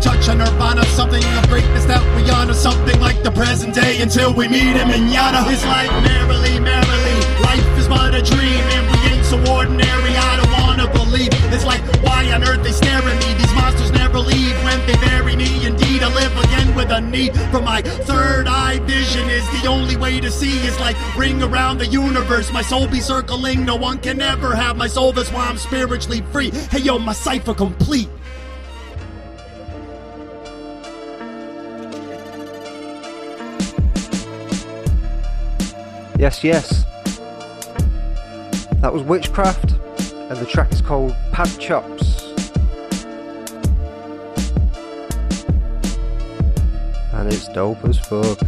Touch 0.00 0.28
a 0.28 0.34
nirvana, 0.34 0.84
something 0.96 1.22
of 1.36 1.48
greatness 1.48 1.84
that 1.84 2.00
we 2.16 2.28
honor, 2.30 2.54
something 2.54 2.98
like 3.00 3.22
the 3.22 3.30
present 3.30 3.74
day 3.74 4.00
until 4.00 4.32
we 4.32 4.48
meet 4.48 4.76
him 4.76 4.90
in 4.90 5.08
Yana. 5.12 5.44
It's 5.52 5.64
like 5.64 5.90
merrily, 6.02 6.58
merrily, 6.60 7.16
life 7.42 7.78
is 7.78 7.86
but 7.88 8.14
a 8.14 8.22
dream, 8.22 8.64
and 8.74 8.84
we 8.90 8.98
ain't 9.12 9.26
so 9.26 9.36
ordinary. 9.52 10.16
I 10.16 10.36
don't 10.40 10.52
wanna 10.60 10.88
believe. 10.92 11.28
It's 11.52 11.64
like 11.64 11.82
why 12.02 12.30
on 12.32 12.42
earth 12.44 12.62
they 12.62 12.72
stare 12.72 13.02
at 13.02 13.18
me? 13.20 13.34
These 13.34 13.54
monsters 13.54 13.92
never 13.92 14.18
leave 14.18 14.56
when 14.64 14.78
they 14.86 14.96
bury 15.06 15.36
me. 15.36 15.66
Indeed, 15.66 16.02
I 16.02 16.12
live 16.14 16.32
again 16.44 16.74
with 16.74 16.90
a 16.90 17.00
need 17.00 17.34
for 17.50 17.60
my 17.60 17.82
third 17.82 18.48
eye 18.48 18.78
vision 18.80 19.28
is 19.28 19.44
the 19.60 19.68
only 19.68 19.96
way 19.96 20.20
to 20.20 20.30
see. 20.30 20.58
It's 20.66 20.80
like 20.80 20.96
ring 21.16 21.42
around 21.42 21.78
the 21.78 21.86
universe. 21.86 22.52
My 22.52 22.62
soul 22.62 22.86
be 22.88 23.00
circling. 23.00 23.64
No 23.64 23.76
one 23.76 23.98
can 23.98 24.20
ever 24.22 24.54
have 24.54 24.76
my 24.76 24.86
soul. 24.86 25.12
That's 25.12 25.30
why 25.30 25.46
I'm 25.46 25.58
spiritually 25.58 26.22
free. 26.32 26.50
Hey 26.70 26.80
yo, 26.80 26.98
my 26.98 27.12
cipher 27.12 27.54
complete. 27.54 28.08
Yes, 36.20 36.44
yes. 36.44 36.84
That 38.82 38.92
was 38.92 39.02
Witchcraft, 39.02 39.72
and 40.12 40.36
the 40.36 40.44
track 40.44 40.70
is 40.70 40.82
called 40.82 41.16
Pad 41.32 41.48
Chops. 41.58 42.24
And 47.14 47.32
it's 47.32 47.48
dope 47.48 47.82
as 47.86 47.98
fuck. 47.98 48.38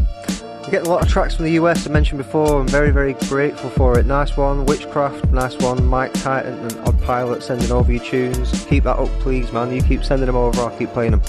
We 0.67 0.71
get 0.71 0.87
a 0.87 0.91
lot 0.91 1.01
of 1.01 1.09
tracks 1.09 1.37
from 1.37 1.47
the 1.47 1.53
US 1.53 1.87
I 1.87 1.91
mentioned 1.91 2.19
before. 2.19 2.61
I'm 2.61 2.69
very, 2.69 2.91
very 2.91 3.15
grateful 3.15 3.71
for 3.71 3.99
it. 3.99 4.05
Nice 4.05 4.37
one, 4.37 4.67
Witchcraft, 4.67 5.31
nice 5.33 5.57
one, 5.57 5.83
Mike 5.87 6.13
Titan 6.13 6.53
and 6.53 6.79
Odd 6.81 7.01
Pilot 7.01 7.43
sending 7.43 7.73
over 7.73 7.91
your 7.91 8.05
tunes. 8.05 8.67
Keep 8.67 8.85
that 8.85 8.99
up, 8.99 9.09
please, 9.21 9.51
man. 9.51 9.73
You 9.75 9.81
keep 9.81 10.05
sending 10.05 10.27
them 10.27 10.37
over, 10.37 10.61
I'll 10.61 10.77
keep 10.77 10.91
playing 10.91 11.13
them. 11.13 11.23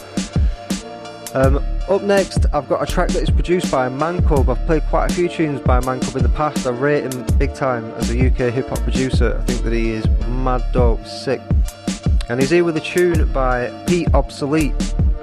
Um, 1.33 1.72
up 1.89 2.01
next, 2.01 2.45
I've 2.53 2.67
got 2.69 2.81
a 2.81 2.91
track 2.91 3.09
that 3.09 3.23
is 3.23 3.29
produced 3.29 3.71
by 3.71 3.89
Mancub. 3.89 4.49
I've 4.49 4.65
played 4.65 4.83
quite 4.83 5.11
a 5.11 5.13
few 5.13 5.27
tunes 5.27 5.59
by 5.61 5.79
Mancub 5.79 6.15
in 6.15 6.23
the 6.23 6.29
past. 6.29 6.65
I 6.65 6.71
rate 6.71 7.03
him 7.03 7.25
big 7.37 7.53
time 7.53 7.85
as 7.95 8.09
a 8.11 8.27
UK 8.27 8.53
hip 8.53 8.69
hop 8.69 8.79
producer. 8.79 9.37
I 9.39 9.45
think 9.45 9.63
that 9.63 9.73
he 9.73 9.91
is 9.91 10.07
mad 10.27 10.63
dope, 10.71 11.05
sick. 11.05 11.41
And 12.29 12.39
he's 12.39 12.49
here 12.49 12.63
with 12.63 12.77
a 12.77 12.81
tune 12.81 13.31
by 13.33 13.69
Pete 13.87 14.13
Obsolete, 14.13 14.73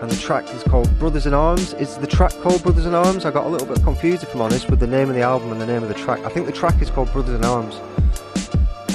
and 0.00 0.10
the 0.10 0.16
track 0.16 0.44
is 0.54 0.62
called 0.62 0.96
Brothers 0.98 1.26
in 1.26 1.34
Arms. 1.34 1.72
Is 1.74 1.96
the 1.96 2.06
track 2.06 2.32
called 2.42 2.62
Brothers 2.62 2.86
in 2.86 2.94
Arms? 2.94 3.24
I 3.24 3.30
got 3.30 3.46
a 3.46 3.48
little 3.48 3.66
bit 3.66 3.82
confused, 3.82 4.22
if 4.22 4.34
I'm 4.34 4.42
honest, 4.42 4.70
with 4.70 4.80
the 4.80 4.86
name 4.86 5.08
of 5.08 5.14
the 5.14 5.22
album 5.22 5.52
and 5.52 5.60
the 5.60 5.66
name 5.66 5.82
of 5.82 5.88
the 5.88 5.94
track. 5.94 6.20
I 6.24 6.28
think 6.28 6.46
the 6.46 6.52
track 6.52 6.80
is 6.82 6.90
called 6.90 7.10
Brothers 7.12 7.36
in 7.36 7.44
Arms, 7.44 7.76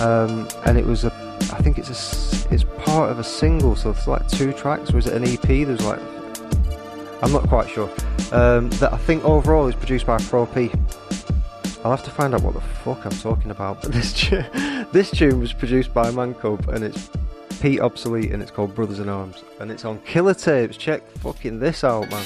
um, 0.01 0.47
and 0.65 0.77
it 0.77 0.85
was 0.85 1.03
a. 1.03 1.11
I 1.51 1.61
think 1.61 1.77
it's 1.77 1.89
a. 1.89 2.53
It's 2.53 2.63
part 2.77 3.11
of 3.11 3.17
a 3.17 3.23
single, 3.23 3.75
so 3.75 3.89
it's 3.89 4.07
like 4.07 4.27
two 4.27 4.53
tracks. 4.53 4.91
Is 4.91 5.07
it 5.07 5.13
an 5.13 5.23
EP? 5.23 5.41
There's 5.41 5.83
like 5.83 5.99
I'm 7.21 7.31
not 7.31 7.47
quite 7.47 7.69
sure. 7.69 7.89
Um, 8.31 8.69
that 8.71 8.93
I 8.93 8.97
think 8.97 9.23
overall 9.23 9.67
is 9.67 9.75
produced 9.75 10.05
by 10.05 10.17
Pro 10.17 10.45
P. 10.45 10.71
I'll 11.83 11.91
have 11.91 12.03
to 12.03 12.11
find 12.11 12.33
out 12.33 12.41
what 12.41 12.55
the 12.55 12.61
fuck 12.61 13.05
I'm 13.05 13.11
talking 13.11 13.51
about. 13.51 13.81
But 13.81 13.91
this 13.91 14.13
tune, 14.13 14.87
this 14.91 15.11
tune 15.11 15.39
was 15.39 15.53
produced 15.53 15.93
by 15.93 16.09
Mancub 16.11 16.67
and 16.67 16.83
it's 16.83 17.09
Pete 17.61 17.79
Obsolete 17.79 18.31
and 18.31 18.41
it's 18.41 18.51
called 18.51 18.73
Brothers 18.73 18.99
in 18.99 19.09
Arms 19.09 19.43
and 19.59 19.71
it's 19.71 19.85
on 19.85 19.99
Killer 19.99 20.33
Tapes. 20.33 20.77
Check 20.77 21.07
fucking 21.17 21.59
this 21.59 21.83
out, 21.83 22.09
man. 22.09 22.25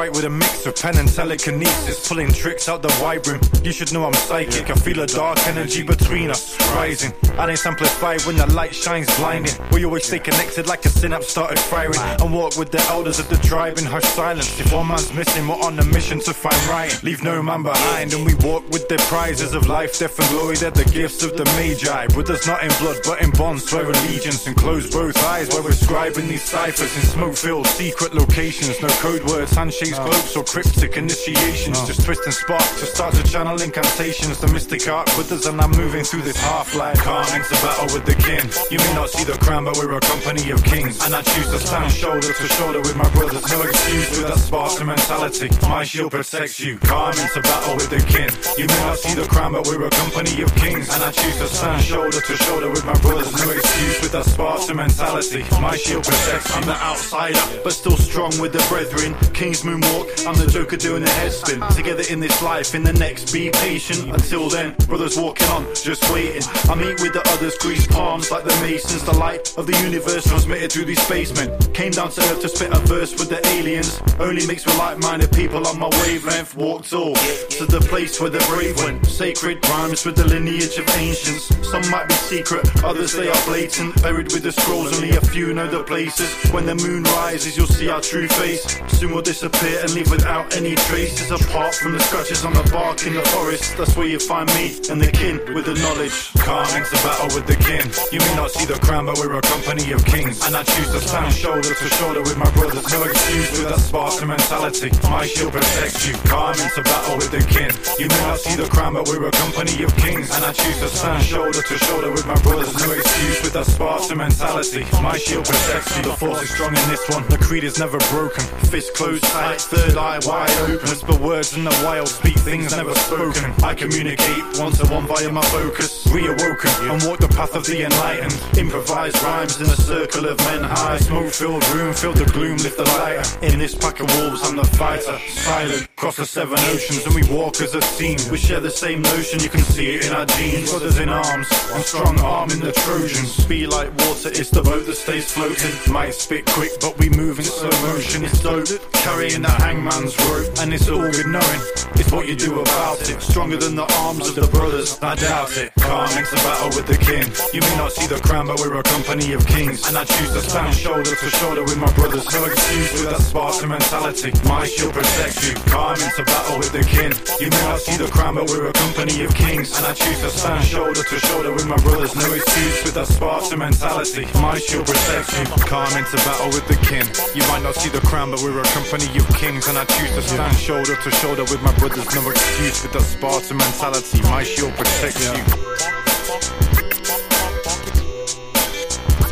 Write 0.00 0.12
with 0.12 0.24
a 0.24 0.30
mix 0.30 0.64
of 0.64 0.69
pen 0.80 0.96
and 0.96 1.12
telekinesis, 1.12 2.08
pulling 2.08 2.32
tricks 2.32 2.68
out 2.68 2.80
the 2.80 2.88
vibe 3.00 3.26
room. 3.26 3.40
You 3.62 3.70
should 3.70 3.92
know 3.92 4.06
I'm 4.06 4.14
psychic. 4.14 4.70
I 4.70 4.74
feel 4.74 5.00
a 5.00 5.06
dark 5.06 5.38
energy 5.46 5.82
between 5.82 6.30
us 6.30 6.58
rising, 6.74 7.12
and 7.38 7.50
it's 7.50 7.66
amplified 7.66 8.22
when 8.22 8.36
the 8.36 8.46
light 8.54 8.74
shines 8.74 9.14
blinding. 9.18 9.54
We 9.72 9.84
always 9.84 10.06
stay 10.06 10.18
connected 10.18 10.66
like 10.66 10.84
a 10.86 10.88
synapse 10.88 11.28
started 11.28 11.58
firing, 11.58 12.00
and 12.00 12.32
walk 12.32 12.56
with 12.56 12.70
the 12.70 12.80
elders 12.88 13.18
of 13.18 13.28
the 13.28 13.36
tribe 13.36 13.76
in 13.76 13.84
hush 13.84 14.04
silence. 14.04 14.58
If 14.58 14.72
one 14.72 14.88
man's 14.88 15.12
missing, 15.12 15.46
we're 15.46 15.60
on 15.60 15.78
a 15.78 15.84
mission 15.84 16.18
to 16.20 16.32
find 16.32 16.62
right. 16.66 16.98
Leave 17.02 17.22
no 17.22 17.42
man 17.42 17.62
behind, 17.62 18.14
and 18.14 18.24
we 18.24 18.34
walk 18.36 18.66
with 18.70 18.88
the 18.88 18.96
prizes 19.08 19.52
of 19.52 19.68
life, 19.68 19.98
death, 19.98 20.18
and 20.18 20.28
glory. 20.30 20.56
They're 20.56 20.70
the 20.70 20.84
gifts 20.86 21.22
of 21.22 21.36
the 21.36 21.44
Magi. 21.56 22.06
Brothers 22.08 22.46
not 22.46 22.62
in 22.62 22.70
blood, 22.80 22.96
but 23.04 23.20
in 23.20 23.30
bonds, 23.32 23.64
swear 23.68 23.84
allegiance 23.84 24.46
and 24.46 24.56
close 24.56 24.90
both 24.90 25.16
eyes. 25.24 25.48
While 25.50 25.64
we're 25.64 25.70
scribing 25.70 26.28
these 26.28 26.42
ciphers 26.42 26.94
in 26.96 27.02
smoke-filled 27.02 27.66
secret 27.66 28.14
locations. 28.14 28.80
No 28.80 28.88
code 29.04 29.24
words, 29.24 29.52
handshakes, 29.52 29.98
cloaks, 29.98 30.36
or 30.36 30.44
cryptic 30.44 30.69
initiations. 30.78 31.78
Oh. 31.80 31.86
Just 31.86 32.04
twist 32.04 32.22
and 32.24 32.34
spark 32.34 32.62
to 32.80 32.86
start 32.86 33.14
to 33.14 33.22
channel 33.24 33.60
incantations. 33.60 34.38
The 34.40 34.48
mystic 34.48 34.86
art 34.88 35.10
with 35.16 35.32
us, 35.32 35.46
and 35.46 35.60
I'm 35.60 35.70
moving 35.72 36.04
through 36.04 36.22
this 36.22 36.40
half-life. 36.40 36.98
Calm 36.98 37.26
into 37.34 37.54
battle 37.62 37.88
with 37.94 38.04
the 38.04 38.14
kin. 38.14 38.48
You 38.70 38.78
may 38.78 38.94
not 38.94 39.10
see 39.10 39.24
the 39.24 39.38
crown, 39.38 39.64
but 39.64 39.76
we're 39.76 39.92
a 39.96 40.00
company 40.00 40.50
of 40.50 40.62
kings. 40.64 41.04
And 41.04 41.14
I 41.14 41.22
choose 41.22 41.50
to 41.50 41.58
stand 41.58 41.92
shoulder 41.92 42.32
to 42.32 42.46
shoulder 42.56 42.80
with 42.80 42.96
my 42.96 43.08
brothers. 43.10 43.42
No 43.50 43.62
excuse 43.62 44.10
with 44.10 44.28
that 44.28 44.38
Spartan 44.38 44.86
mentality. 44.86 45.48
My 45.68 45.84
shield 45.84 46.12
protects 46.12 46.60
you. 46.60 46.78
Calm 46.78 47.12
into 47.18 47.40
battle 47.42 47.76
with 47.76 47.90
the 47.90 48.00
kin. 48.06 48.30
You 48.58 48.66
may 48.66 48.80
not 48.86 48.98
see 48.98 49.14
the 49.14 49.26
crown, 49.26 49.52
but 49.52 49.66
we're 49.66 49.86
a 49.86 49.90
company 49.90 50.42
of 50.42 50.54
kings. 50.56 50.88
And 50.94 51.02
I 51.02 51.10
choose 51.10 51.36
to 51.38 51.48
stand 51.48 51.82
shoulder 51.82 52.20
to 52.20 52.36
shoulder 52.36 52.70
with 52.70 52.84
my 52.84 52.94
brothers. 53.00 53.32
No 53.44 53.50
excuse 53.50 54.00
with 54.02 54.12
that 54.12 54.24
Spartan 54.24 54.76
mentality. 54.76 55.44
My 55.60 55.76
shield 55.76 56.04
protects. 56.04 56.50
you. 56.50 56.56
I'm 56.56 56.66
the 56.66 56.76
outsider, 56.76 57.40
but 57.64 57.72
still 57.72 57.96
strong 57.96 58.32
with 58.40 58.52
the 58.52 58.64
brethren. 58.68 59.14
King's 59.32 59.62
moonwalk. 59.62 60.26
I'm 60.26 60.36
the 60.36 60.46
Joker 60.60 60.76
doing 60.76 61.02
the 61.02 61.08
head 61.08 61.32
spin. 61.32 61.58
Together 61.74 62.02
in 62.10 62.20
this 62.20 62.42
life, 62.42 62.74
in 62.74 62.82
the 62.82 62.92
next. 62.92 63.32
Be 63.32 63.48
patient. 63.48 64.10
Until 64.10 64.50
then, 64.50 64.74
brothers 64.88 65.16
walking 65.16 65.48
on, 65.48 65.64
just 65.74 66.02
waiting. 66.12 66.42
I 66.68 66.74
meet 66.74 67.00
with 67.00 67.14
the 67.14 67.22
others, 67.32 67.56
grease 67.56 67.86
palms 67.86 68.30
like 68.30 68.44
the 68.44 68.54
masons. 68.60 69.02
The 69.02 69.16
light 69.16 69.56
of 69.56 69.66
the 69.66 69.72
universe 69.78 70.24
transmitted 70.28 70.70
through 70.70 70.84
these 70.84 71.00
spacemen. 71.00 71.56
Came 71.72 71.92
down 71.92 72.10
to 72.10 72.20
earth 72.20 72.42
to 72.42 72.48
spit 72.50 72.76
a 72.76 72.80
verse 72.80 73.12
with 73.18 73.30
the 73.30 73.40
aliens. 73.56 74.02
Only 74.18 74.46
mixed 74.46 74.66
with 74.66 74.76
like-minded 74.76 75.32
people 75.32 75.66
on 75.66 75.78
my 75.78 75.88
wavelength. 76.02 76.54
Walked 76.54 76.92
all 76.92 77.14
to 77.14 77.64
the 77.64 77.80
place 77.88 78.20
where 78.20 78.28
the 78.28 78.44
brave 78.50 78.76
went. 78.84 79.06
Sacred 79.06 79.66
rhymes 79.66 80.04
with 80.04 80.16
the 80.16 80.26
lineage 80.26 80.76
of 80.76 80.86
ancients. 80.90 81.48
Some 81.70 81.88
might 81.90 82.06
be 82.06 82.14
secret, 82.14 82.68
others 82.84 83.14
they 83.14 83.30
are 83.30 83.44
blatant. 83.46 84.02
Buried 84.02 84.30
with 84.34 84.42
the 84.42 84.52
scrolls, 84.52 84.92
only 84.96 85.16
a 85.16 85.22
few 85.22 85.54
know 85.54 85.68
the 85.70 85.84
places. 85.84 86.28
When 86.52 86.66
the 86.66 86.74
moon 86.74 87.04
rises, 87.04 87.56
you'll 87.56 87.66
see 87.66 87.88
our 87.88 88.02
true 88.02 88.28
face. 88.28 88.62
Soon 88.98 89.12
will 89.14 89.22
disappear 89.22 89.80
and 89.80 89.94
leave 89.94 90.10
without 90.10 90.49
any 90.52 90.74
traces. 90.74 91.30
Apart 91.30 91.74
from 91.74 91.92
the 91.92 92.00
scratches 92.00 92.44
on 92.44 92.52
the 92.52 92.64
bark 92.72 93.06
in 93.06 93.14
the 93.14 93.22
forest. 93.30 93.76
That's 93.76 93.96
where 93.96 94.06
you 94.06 94.18
find 94.18 94.48
me 94.54 94.76
and 94.90 95.00
the 95.00 95.10
kin 95.10 95.38
with 95.54 95.66
the 95.66 95.74
knowledge. 95.74 96.32
Calm 96.42 96.66
into 96.76 96.96
battle 97.06 97.30
with 97.34 97.46
the 97.46 97.56
kin. 97.56 97.86
You 98.12 98.20
may 98.20 98.34
not 98.36 98.50
see 98.50 98.66
the 98.66 98.78
crown, 98.80 99.06
but 99.06 99.18
we're 99.18 99.32
a 99.38 99.42
company 99.42 99.92
of 99.92 100.04
kings. 100.04 100.44
And 100.46 100.56
I 100.56 100.62
choose 100.62 100.90
to 100.90 101.00
stand 101.00 101.32
shoulder 101.32 101.74
to 101.74 101.88
shoulder 102.00 102.22
with 102.22 102.36
my 102.36 102.50
brothers. 102.52 102.82
No 102.92 103.02
excuse 103.04 103.50
with 103.52 103.68
that 103.68 103.80
Spartan 103.80 104.28
mentality. 104.28 104.90
My 105.08 105.26
shield 105.26 105.52
protects 105.52 106.06
you. 106.06 106.14
Calm 106.26 106.54
into 106.58 106.82
battle 106.82 107.16
with 107.16 107.30
the 107.30 107.42
kin. 107.46 107.70
You 107.98 108.08
may 108.08 108.22
not 108.26 108.38
see 108.38 108.56
the 108.56 108.68
crown, 108.68 108.94
but 108.94 109.06
we're 109.08 109.26
a 109.26 109.30
company 109.30 109.82
of 109.84 109.94
kings. 109.96 110.34
And 110.34 110.44
I 110.44 110.52
choose 110.52 110.78
to 110.80 110.88
stand 110.88 111.22
shoulder 111.22 111.62
to 111.62 111.76
shoulder 111.86 112.10
with 112.10 112.26
my 112.26 112.38
brothers. 112.42 112.74
No 112.74 112.92
excuse 112.92 113.42
with 113.42 113.52
that 113.54 113.66
Spartan 113.66 114.18
mentality. 114.18 114.84
My 115.02 115.16
shield 115.16 115.46
protects 115.46 115.96
you. 115.96 116.02
The 116.02 116.16
force 116.16 116.42
is 116.42 116.50
strong 116.50 116.74
in 116.74 116.86
this 116.90 117.06
one. 117.08 117.26
The 117.28 117.38
creed 117.38 117.64
is 117.64 117.78
never 117.78 117.98
broken. 118.10 118.44
Fist 118.70 118.94
closed 118.94 119.24
tight, 119.24 119.60
third 119.60 119.96
eye 119.96 120.18
wide 120.26 120.39
open. 120.60 120.88
Whisper 120.88 121.16
words 121.18 121.56
in 121.56 121.64
the 121.64 121.82
wild, 121.84 122.08
speak 122.08 122.38
things 122.38 122.76
never 122.76 122.94
spoken. 122.94 123.52
I 123.62 123.74
communicate 123.74 124.42
one 124.58 124.72
to 124.72 124.86
one 124.86 125.06
via 125.06 125.30
my 125.30 125.42
focus. 125.42 126.06
Reawoken 126.06 126.90
and 126.90 127.02
walk 127.04 127.18
the 127.20 127.28
path 127.28 127.54
of 127.54 127.66
the 127.66 127.82
enlightened. 127.82 128.34
Improvise 128.56 129.14
rhymes 129.22 129.60
in 129.60 129.66
a 129.66 129.76
circle 129.76 130.26
of 130.26 130.38
men 130.38 130.62
high. 130.62 130.98
Smoke 130.98 131.32
filled 131.32 131.66
room, 131.70 131.92
feel 131.92 132.12
the 132.12 132.24
gloom, 132.26 132.56
lift 132.58 132.76
the 132.76 132.84
lighter. 132.84 133.24
In 133.44 133.58
this 133.58 133.74
pack 133.74 134.00
of 134.00 134.06
wolves, 134.18 134.40
I'm 134.44 134.56
the 134.56 134.64
fighter. 134.64 135.18
Silent, 135.28 135.88
cross 135.96 136.16
the 136.16 136.26
seven 136.26 136.58
oceans, 136.72 137.04
and 137.06 137.14
we 137.14 137.22
walk 137.34 137.60
as 137.60 137.74
a 137.74 137.80
team. 137.98 138.18
We 138.30 138.38
share 138.38 138.60
the 138.60 138.70
same 138.70 139.02
notion, 139.02 139.40
you 139.40 139.48
can 139.48 139.62
see 139.62 139.96
it 139.96 140.06
in 140.06 140.12
our 140.12 140.26
genes. 140.26 140.70
Brothers 140.70 140.98
in 140.98 141.08
arms, 141.08 141.48
and 141.72 141.82
strong 141.84 142.20
arm 142.20 142.50
in 142.50 142.60
the 142.60 142.72
Trojans. 142.72 143.32
Speed 143.32 143.68
like 143.68 143.90
water, 143.98 144.28
it's 144.28 144.50
the 144.50 144.62
boat 144.62 144.86
that 144.86 144.96
stays 144.96 145.30
floating. 145.32 145.92
Might 145.92 146.14
spit 146.14 146.46
quick, 146.46 146.72
but 146.80 146.98
we 146.98 147.08
move 147.10 147.38
in 147.38 147.44
slow 147.44 147.70
motion. 147.88 148.24
It's 148.24 148.40
dope, 148.42 148.68
carrying 148.92 149.42
the 149.42 149.50
hangman's 149.50 150.16
rope, 150.18 150.29
and 150.60 150.72
it's 150.72 150.88
all 150.88 151.02
good 151.10 151.26
knowing. 151.26 151.60
It's 151.98 152.12
what 152.12 152.28
you 152.28 152.36
do 152.36 152.60
about 152.60 153.00
it. 153.08 153.20
Stronger 153.20 153.56
than 153.56 153.74
the 153.74 153.86
arms 154.04 154.28
of 154.28 154.34
the 154.34 154.46
brothers, 154.48 154.98
I 155.02 155.14
doubt 155.14 155.56
it. 155.56 155.72
Calm 155.80 156.08
into 156.16 156.36
battle 156.40 156.70
with 156.72 156.86
the 156.86 156.96
king. 156.96 157.26
You 157.52 157.60
may 157.60 157.76
not 157.76 157.92
see 157.92 158.06
the 158.06 158.20
crown, 158.20 158.46
but 158.46 158.58
we're 158.58 158.78
a 158.78 158.82
company 158.82 159.32
of 159.32 159.46
kings. 159.46 159.86
And 159.88 159.96
I 159.98 160.04
choose 160.04 160.32
to 160.32 160.40
stand 160.40 160.74
shoulder 160.74 161.14
to 161.14 161.28
shoulder 161.40 161.62
with 161.62 161.78
my 161.78 161.90
brothers. 161.92 162.24
No 162.32 162.44
excuse 162.44 162.92
with 162.92 163.10
that 163.10 163.20
Spartan 163.20 163.68
mentality. 163.68 164.32
My 164.48 164.66
shield 164.66 164.94
protects 164.94 165.44
you. 165.48 165.54
Calm 165.68 165.98
into 165.98 166.24
battle 166.24 166.58
with 166.58 166.72
the 166.72 166.84
king. 166.84 167.12
You 167.42 167.50
may 167.50 167.64
not 167.68 167.80
see 167.80 167.96
the 167.96 168.08
crown, 168.08 168.34
but 168.36 168.48
we're 168.48 168.68
a 168.68 168.72
company 168.72 169.24
of 169.24 169.34
kings. 169.34 169.76
And 169.76 169.84
I 169.86 169.92
choose 169.92 170.20
to 170.20 170.30
stand 170.30 170.64
shoulder 170.64 171.02
to 171.02 171.16
shoulder 171.18 171.52
with 171.52 171.66
my 171.66 171.76
brothers. 171.84 172.14
No 172.16 172.32
excuse 172.32 172.84
with 172.84 172.94
that 172.94 173.06
Spartan 173.06 173.58
mentality. 173.58 174.24
My 174.40 174.58
shield 174.58 174.86
protects 174.86 175.36
you. 175.36 175.44
Calm 175.66 175.90
into 175.96 176.16
battle 176.24 176.48
with 176.54 176.66
the 176.70 176.78
king. 176.86 177.04
You 177.36 177.44
might 177.52 177.62
not 177.62 177.74
see 177.74 177.90
the 177.90 178.00
crown, 178.06 178.30
but 178.30 178.40
we're 178.40 178.60
a 178.60 178.70
company 178.72 179.10
of 179.18 179.26
kings. 179.36 179.68
And 179.68 179.76
I 179.76 179.84
choose 179.84 180.12
to 180.16 180.19
stand 180.22 180.56
shoulder 180.56 180.96
to 180.96 181.10
shoulder 181.10 181.42
with 181.44 181.62
my 181.62 181.72
brothers. 181.78 182.14
No 182.14 182.28
excuse 182.30 182.82
with 182.82 182.92
that 182.92 183.02
Spartan 183.02 183.56
mentality. 183.56 184.20
My 184.22 184.42
shield 184.42 184.74
protects 184.74 185.24
you. 185.24 185.32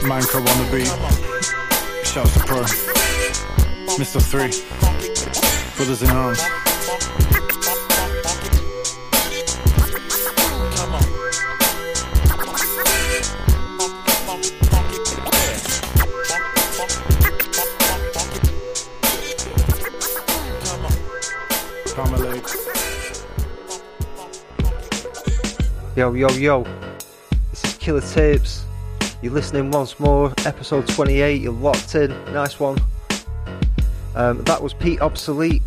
Manco 0.09 0.39
on 0.39 0.45
the 0.45 0.69
beat. 0.73 2.07
Shouts 2.07 2.33
to 2.35 2.41
Pro. 2.41 2.63
Mr. 3.99 4.21
3. 4.23 4.51
Brothers 5.77 6.03
in 6.03 6.11
Arms. 6.11 6.68
Yo, 25.99 26.13
yo, 26.13 26.29
yo. 26.29 26.63
This 27.51 27.65
is 27.65 27.75
Killer 27.75 28.01
Tapes. 28.01 28.65
You're 29.21 29.33
listening 29.33 29.73
once 29.73 29.99
more. 29.99 30.33
Episode 30.47 30.87
28. 30.87 31.43
You're 31.43 31.53
locked 31.53 31.97
in. 31.97 32.11
Nice 32.33 32.61
one. 32.61 32.79
Um, 34.15 34.45
that 34.45 34.63
was 34.63 34.73
Pete 34.75 35.01
Obsolete 35.01 35.61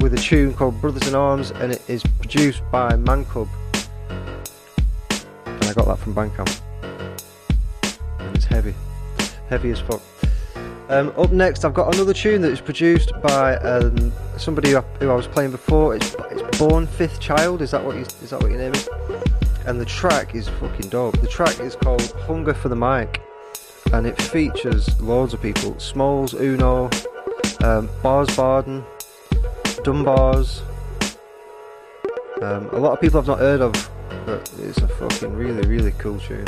with 0.00 0.12
a 0.12 0.18
tune 0.18 0.52
called 0.52 0.78
Brothers 0.82 1.08
in 1.08 1.14
Arms, 1.14 1.52
and 1.52 1.72
it 1.72 1.80
is 1.88 2.02
produced 2.02 2.60
by 2.70 2.90
Mancub. 2.90 3.48
And 5.46 5.64
I 5.64 5.72
got 5.72 5.86
that 5.86 5.98
from 5.98 6.14
Bandcamp. 6.14 6.60
And 8.18 8.36
it's 8.36 8.44
heavy. 8.44 8.74
Heavy 9.48 9.70
as 9.70 9.80
fuck. 9.80 10.02
Um, 10.90 11.10
up 11.16 11.30
next, 11.30 11.64
I've 11.64 11.72
got 11.72 11.94
another 11.94 12.12
tune 12.12 12.42
that 12.42 12.52
is 12.52 12.60
produced 12.60 13.12
by 13.22 13.56
um, 13.56 14.12
somebody 14.36 14.72
who 14.72 14.76
I, 14.76 14.80
who 14.98 15.08
I 15.08 15.14
was 15.14 15.26
playing 15.26 15.52
before. 15.52 15.96
It's, 15.96 16.14
it's 16.32 16.58
Born 16.58 16.86
Fifth 16.86 17.18
Child. 17.18 17.62
Is 17.62 17.70
that 17.70 17.82
what 17.82 17.96
you, 17.96 18.02
is 18.02 18.28
that 18.28 18.42
what 18.42 18.50
your 18.50 18.60
name 18.60 18.74
is? 18.74 18.86
And 19.66 19.80
the 19.80 19.84
track 19.84 20.34
is 20.34 20.48
fucking 20.48 20.88
dope. 20.88 21.20
The 21.20 21.28
track 21.28 21.60
is 21.60 21.76
called 21.76 22.10
Hunger 22.26 22.54
for 22.54 22.68
the 22.68 22.76
Mic, 22.76 23.22
and 23.92 24.06
it 24.06 24.20
features 24.20 25.00
loads 25.00 25.32
of 25.34 25.42
people: 25.42 25.78
Smalls, 25.78 26.34
Uno, 26.34 26.90
um, 27.62 27.88
Bars 28.02 28.34
Barden, 28.36 28.82
Dunbars. 29.84 30.62
Um, 32.42 32.68
a 32.72 32.78
lot 32.78 32.92
of 32.94 33.00
people 33.00 33.20
I've 33.20 33.26
not 33.26 33.38
heard 33.38 33.60
of, 33.60 33.72
but 34.26 34.50
it's 34.58 34.78
a 34.78 34.88
fucking 34.88 35.34
really, 35.34 35.66
really 35.68 35.92
cool 35.92 36.18
tune. 36.18 36.46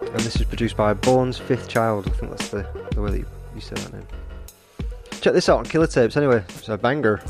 And 0.00 0.22
this 0.22 0.36
is 0.36 0.46
produced 0.46 0.76
by 0.76 0.94
Bourne's 0.94 1.38
Fifth 1.38 1.68
Child. 1.68 2.06
I 2.06 2.10
think 2.10 2.30
that's 2.30 2.48
the, 2.48 2.66
the 2.92 3.02
way 3.02 3.10
that 3.10 3.18
you, 3.18 3.26
you 3.54 3.60
say 3.60 3.74
that 3.74 3.92
name. 3.92 4.06
Check 5.20 5.34
this 5.34 5.48
out 5.48 5.58
on 5.58 5.64
Killer 5.64 5.86
Tapes 5.86 6.16
anyway. 6.16 6.42
It's 6.48 6.68
a 6.68 6.78
banger. 6.78 7.20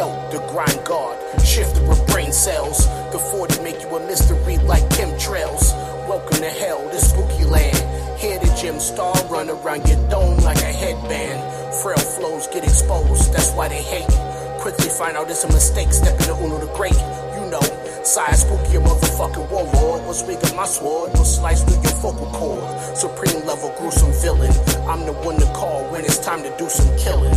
Yo, 0.00 0.08
the 0.32 0.40
grind 0.48 0.80
guard, 0.86 1.16
shifter 1.44 1.84
of 1.92 2.00
brain 2.06 2.32
cells. 2.32 2.86
The 3.12 3.18
40 3.18 3.62
make 3.62 3.82
you 3.82 3.88
a 3.96 4.00
mystery 4.06 4.56
like 4.64 4.84
chemtrails. 4.96 5.76
Welcome 6.08 6.38
to 6.38 6.48
hell, 6.62 6.80
this 6.88 7.10
spooky 7.10 7.44
land. 7.44 7.76
Here 8.18 8.38
the 8.38 8.50
gym 8.60 8.80
star 8.80 9.14
run 9.28 9.50
around 9.50 9.86
your 9.86 10.00
dome 10.08 10.38
like 10.38 10.62
a 10.62 10.72
headband. 10.82 11.40
Frail 11.82 11.98
flows 12.16 12.46
get 12.46 12.64
exposed, 12.64 13.32
that's 13.34 13.52
why 13.52 13.68
they 13.68 13.82
hate. 13.82 14.14
Quickly 14.60 14.88
find 14.88 15.18
out 15.18 15.30
it's 15.30 15.44
a 15.44 15.48
mistake, 15.48 15.92
step 15.92 16.18
into 16.20 16.34
Uno 16.44 16.58
the 16.58 16.72
Great. 16.78 17.00
You 17.36 17.44
know, 17.52 17.66
side 18.02 18.36
spooky 18.36 18.76
a 18.76 18.80
motherfucking 18.80 19.50
warlord. 19.50 20.06
Was 20.06 20.24
weak 20.24 20.42
of 20.42 20.56
my 20.56 20.66
sword, 20.66 21.12
will 21.12 21.24
slice 21.24 21.62
through 21.62 21.82
your 21.82 21.96
vocal 22.00 22.30
cord. 22.32 22.64
Supreme 22.96 23.44
level 23.44 23.74
gruesome 23.76 24.12
villain. 24.24 24.52
I'm 24.88 25.04
the 25.04 25.12
one 25.28 25.38
to 25.40 25.46
call 25.52 25.84
when 25.92 26.04
it's 26.04 26.18
time 26.18 26.42
to 26.42 26.50
do 26.56 26.70
some 26.70 26.88
killing. 26.96 27.36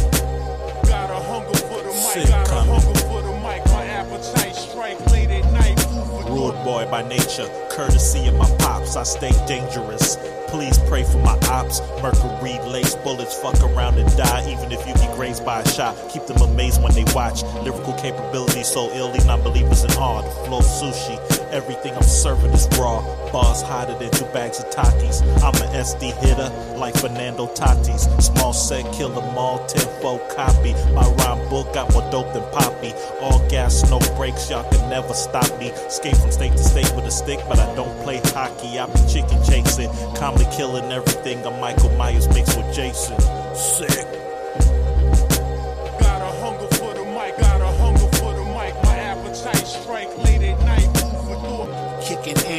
Got 2.13 2.51
a 2.51 2.61
hunger 2.61 2.99
for 2.99 3.23
the 3.23 3.31
mic, 3.41 3.65
got 3.65 3.87
a 3.87 3.91
hunger 3.91 4.19
for 4.19 4.21
the 4.21 4.37
mic. 4.37 4.45
My 4.45 4.45
appetite 4.45 4.55
strike 4.55 5.11
late 5.11 5.31
at 5.31 5.51
night, 5.51 5.79
food 5.79 6.05
for 6.05 6.21
thought. 6.21 6.63
boy 6.63 6.85
by 6.91 7.01
nature. 7.01 7.49
Courtesy 7.71 8.27
of 8.27 8.35
my 8.35 8.47
pops, 8.59 8.95
I 8.95 9.01
stay 9.01 9.31
dangerous. 9.47 10.17
Please 10.47 10.77
pray 10.87 11.03
for 11.03 11.17
my 11.17 11.35
ops. 11.49 11.81
Mercury 12.03 12.59
lace 12.69 12.93
bullets, 12.97 13.33
fuck 13.41 13.59
around 13.63 13.97
and 13.97 14.15
die. 14.15 14.47
Even 14.47 14.71
if 14.71 14.87
you 14.87 14.93
get 14.93 15.15
grazed 15.15 15.43
by 15.43 15.61
a 15.61 15.67
shot, 15.67 15.97
keep 16.11 16.27
them 16.27 16.39
amazed 16.43 16.83
when 16.83 16.93
they 16.93 17.03
watch. 17.15 17.41
Lyrical 17.63 17.93
capability 17.93 18.61
so 18.61 18.91
ill, 18.93 19.09
leave 19.09 19.25
non-believers 19.25 19.83
in 19.83 19.91
awe. 19.93 20.21
The 20.21 20.29
flow 20.45 20.59
sushi, 20.59 21.17
everything 21.53 21.93
I'm 21.95 22.01
serving 22.03 22.51
is 22.51 22.67
raw. 22.79 23.01
Bars 23.31 23.61
hotter 23.61 23.97
than 23.97 24.09
two 24.11 24.25
bags 24.33 24.59
of 24.59 24.69
Takis. 24.71 25.21
I'm 25.43 25.55
an 25.61 25.71
SD 25.85 26.11
hitter 26.19 26.49
like 26.77 26.97
Fernando 26.97 27.45
Tatis. 27.47 28.09
Small 28.21 28.53
set, 28.53 28.91
kill 28.91 29.09
them 29.09 29.37
all, 29.37 29.65
tenfold 29.67 30.21
copy. 30.35 30.73
My 30.93 31.07
rhyme 31.19 31.47
book 31.49 31.71
got 31.73 31.93
more 31.93 32.09
dope 32.11 32.33
than 32.33 32.43
Poppy. 32.51 32.93
All 33.21 33.47
gas, 33.49 33.87
no 33.89 33.99
brakes, 34.17 34.49
y'all 34.49 34.69
can 34.69 34.89
never 34.89 35.13
stop 35.13 35.47
me. 35.59 35.71
Skate 35.89 36.17
from 36.17 36.31
state 36.31 36.53
to 36.53 36.63
state 36.63 36.91
with 36.95 37.05
a 37.05 37.11
stick, 37.11 37.39
but 37.47 37.59
I 37.59 37.75
don't 37.75 37.95
play 38.03 38.19
hockey. 38.25 38.79
I 38.79 38.87
be 38.87 38.99
chicken 39.07 39.41
chasing, 39.43 39.89
calmly 40.15 40.45
killing 40.51 40.91
everything. 40.91 41.45
I'm 41.45 41.61
Michael 41.61 41.95
Myers 41.97 42.27
mixed 42.29 42.57
with 42.57 42.75
Jason. 42.75 43.19
Sick. 43.55 44.22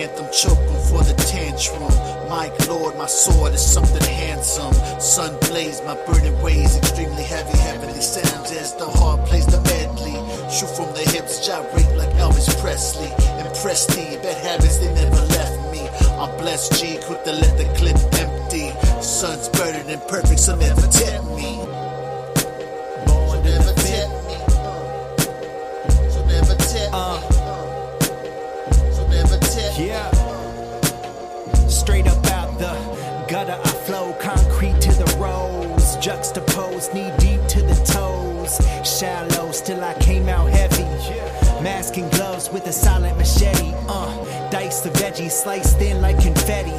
Anthem, 0.05 0.29
choking 0.33 0.81
for 0.89 1.03
the 1.03 1.15
tantrum. 1.33 1.83
Mike 2.29 2.57
Lord, 2.69 2.97
my 2.97 3.07
sword 3.07 3.55
is 3.55 3.65
something 3.65 4.03
handsome. 4.03 4.75
Sun 5.01 5.33
blaze, 5.49 5.81
my 5.83 5.97
burning 6.07 6.37
ways, 6.43 6.77
extremely 6.77 7.23
heavy, 7.23 7.57
heavenly 7.59 8.01
sounds 8.01 8.51
as 8.53 8.75
the 8.77 8.87
heart 8.87 9.25
plays 9.27 9.47
the 9.47 9.61
medley. 9.73 10.17
Shoot 10.53 10.73
from 10.77 10.93
the 10.93 11.05
hips, 11.15 11.47
gyrate 11.47 11.97
like 11.97 12.13
Elvis 12.25 12.49
Presley. 12.61 13.11
Impressed 13.45 13.91
thee, 13.97 14.17
bad 14.23 14.39
habits, 14.45 14.79
they 14.79 14.93
never 14.95 15.23
left 15.39 15.59
me. 15.73 15.83
I'm 16.21 16.37
blessed, 16.39 16.79
G, 16.79 16.99
quick 17.07 17.25
to 17.25 17.33
let 17.33 17.57
the 17.57 17.67
clip 17.79 17.97
empty. 18.21 18.67
Sun's 19.01 19.49
burning 19.49 19.89
and 19.89 20.03
perfect, 20.09 20.41
so 20.41 20.55
never 20.57 20.87
tempt 20.89 21.31
me. 21.37 21.44
Veggies, 45.15 45.31
sliced 45.31 45.79
thin 45.79 46.01
like 46.01 46.21
confetti. 46.21 46.75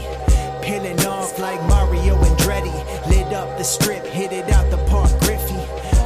Peeling 0.62 1.00
off 1.06 1.38
like 1.40 1.62
Mario 1.68 2.16
Andretti. 2.16 3.10
Lit 3.10 3.34
up 3.34 3.58
the 3.58 3.64
strip, 3.64 4.06
hit 4.06 4.32
it 4.32 4.50
out 4.52 4.70
the 4.72 4.78
park, 4.90 5.10
Griffey. 5.22 5.56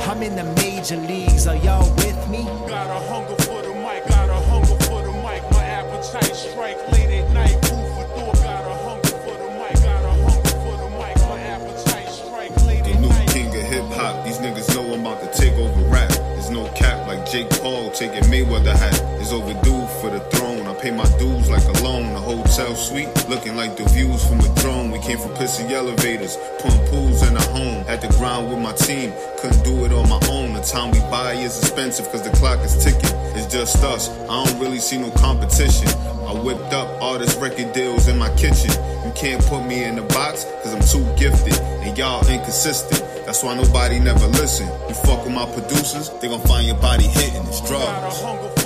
I'm 0.10 0.24
in 0.24 0.36
the 0.36 0.44
major 0.62 0.98
leagues, 0.98 1.48
are 1.48 1.56
y'all 1.58 1.90
with 1.98 2.30
me? 2.30 2.44
Got 2.68 2.90
a 2.90 3.00
hunger 3.08 3.36
for 3.44 3.62
the 3.62 3.74
mic, 3.76 4.08
got 4.08 4.30
a 4.30 4.40
hunger 4.50 4.78
for 4.86 5.04
the 5.04 5.14
mic. 5.24 5.44
My 5.52 5.64
appetite 5.64 6.36
strike 6.36 6.78
late 6.92 7.10
at 7.10 7.32
night, 7.32 7.56
move 7.72 7.90
for 7.96 8.08
door. 8.18 8.34
Got 8.34 8.66
a 8.66 8.76
hunger 8.86 9.16
for 9.24 9.38
the 9.38 9.50
mic, 9.60 9.76
got 9.84 10.04
a 10.04 10.14
hunger 10.26 10.56
for 10.64 10.76
the 10.78 10.90
mic. 10.98 11.16
My 11.30 11.40
appetite 11.40 12.10
strike 12.10 12.56
late 12.66 12.84
The 12.84 12.92
at 12.92 13.00
new 13.00 13.34
king 13.34 13.48
of 13.48 13.64
hip 13.64 13.86
hop. 13.94 14.26
These 14.26 14.40
niggas 14.40 14.76
know 14.76 14.94
I'm 14.94 15.02
about 15.02 15.22
to 15.22 15.40
take 15.40 15.54
over 15.54 15.82
rap. 15.90 16.10
There's 16.10 16.50
no 16.50 16.68
cap 16.74 17.08
like 17.08 17.30
Jake 17.30 17.50
Paul 17.62 17.92
taking 17.92 18.24
Mayweather 18.24 18.76
hat. 18.76 19.00
It's 19.22 19.32
overdue 19.32 19.86
for 20.02 20.10
the 20.10 20.20
throne. 20.32 20.39
Pay 20.82 20.92
my 20.92 21.04
dues 21.18 21.50
like 21.50 21.66
a 21.66 21.84
loan. 21.84 22.16
A 22.16 22.22
hotel 22.22 22.74
suite 22.74 23.10
looking 23.28 23.58
like 23.58 23.76
the 23.76 23.84
views 23.90 24.26
from 24.26 24.40
a 24.40 24.56
drone. 24.62 24.92
We 24.92 25.00
came 25.00 25.18
from 25.18 25.32
pissy 25.32 25.70
elevators, 25.72 26.38
putting 26.60 26.80
pools 26.88 27.22
in 27.28 27.36
a 27.36 27.42
home. 27.52 27.84
At 27.90 28.00
the 28.00 28.08
grind 28.18 28.50
with 28.50 28.60
my 28.60 28.72
team. 28.72 29.12
Couldn't 29.40 29.64
do 29.66 29.84
it 29.84 29.92
on 29.92 30.08
my 30.08 30.20
own. 30.30 30.54
The 30.54 30.62
time 30.62 30.92
we 30.92 31.00
buy 31.12 31.34
is 31.34 31.60
expensive 31.60 32.10
cause 32.10 32.24
the 32.24 32.30
clock 32.38 32.60
is 32.60 32.82
ticking. 32.82 33.12
It's 33.36 33.52
just 33.52 33.84
us. 33.84 34.10
I 34.30 34.46
don't 34.46 34.58
really 34.62 34.80
see 34.80 34.98
no 34.98 35.12
competition. 35.12 35.90
I 36.24 36.34
whipped 36.34 36.72
up 36.72 36.88
artist 37.02 37.42
record 37.42 37.74
deals 37.74 38.08
in 38.08 38.18
my 38.18 38.34
kitchen. 38.38 38.72
You 39.04 39.12
can't 39.16 39.44
put 39.48 39.66
me 39.66 39.84
in 39.84 39.98
the 39.98 40.04
box 40.04 40.46
cause 40.64 40.74
I'm 40.74 40.86
too 40.88 41.04
gifted 41.20 41.60
and 41.84 41.98
y'all 41.98 42.26
inconsistent. 42.26 43.04
That's 43.26 43.44
why 43.44 43.54
nobody 43.54 44.00
never 44.00 44.28
listen. 44.28 44.68
You 44.88 44.96
fuck 44.96 45.26
with 45.26 45.34
my 45.34 45.46
producers, 45.46 46.10
they 46.22 46.30
gon' 46.30 46.40
find 46.48 46.66
your 46.66 46.78
body 46.78 47.04
hitting. 47.04 47.46
It's 47.48 47.60
drugs. 47.68 48.59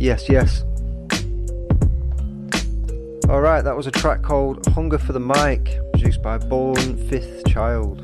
Yes, 0.00 0.30
yes. 0.30 0.64
Alright, 3.28 3.64
that 3.64 3.76
was 3.76 3.86
a 3.86 3.90
track 3.90 4.22
called 4.22 4.66
Hunger 4.68 4.96
for 4.96 5.12
the 5.12 5.20
Mic, 5.20 5.78
produced 5.92 6.22
by 6.22 6.38
Born 6.38 6.96
Fifth 7.10 7.46
Child. 7.46 8.00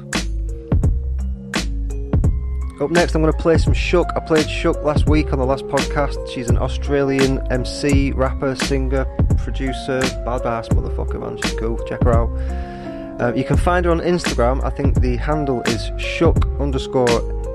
Up 2.82 2.90
next, 2.90 3.14
I'm 3.14 3.22
going 3.22 3.32
to 3.32 3.38
play 3.38 3.56
some 3.56 3.72
Shook. 3.72 4.08
I 4.14 4.20
played 4.20 4.46
Shook 4.46 4.82
last 4.82 5.08
week 5.08 5.32
on 5.32 5.38
the 5.38 5.46
last 5.46 5.64
podcast. 5.68 6.30
She's 6.30 6.50
an 6.50 6.58
Australian 6.58 7.40
MC, 7.50 8.12
rapper, 8.12 8.54
singer, 8.54 9.06
producer, 9.38 10.00
badass 10.26 10.68
motherfucker, 10.68 11.18
man. 11.18 11.40
She's 11.42 11.54
cool. 11.54 11.78
Check 11.86 12.02
her 12.04 12.12
out. 12.12 13.22
Uh, 13.22 13.32
you 13.34 13.42
can 13.42 13.56
find 13.56 13.86
her 13.86 13.90
on 13.90 14.00
Instagram. 14.00 14.62
I 14.62 14.68
think 14.68 15.00
the 15.00 15.16
handle 15.16 15.62
is 15.62 15.90
Shook 15.96 16.44
underscore 16.60 17.06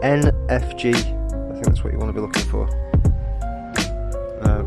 NFG. 0.01 0.95
I 0.95 1.53
think 1.53 1.65
that's 1.65 1.83
what 1.83 1.93
you 1.93 1.99
want 1.99 2.09
to 2.09 2.13
be 2.13 2.21
looking 2.21 2.49
for. 2.49 2.90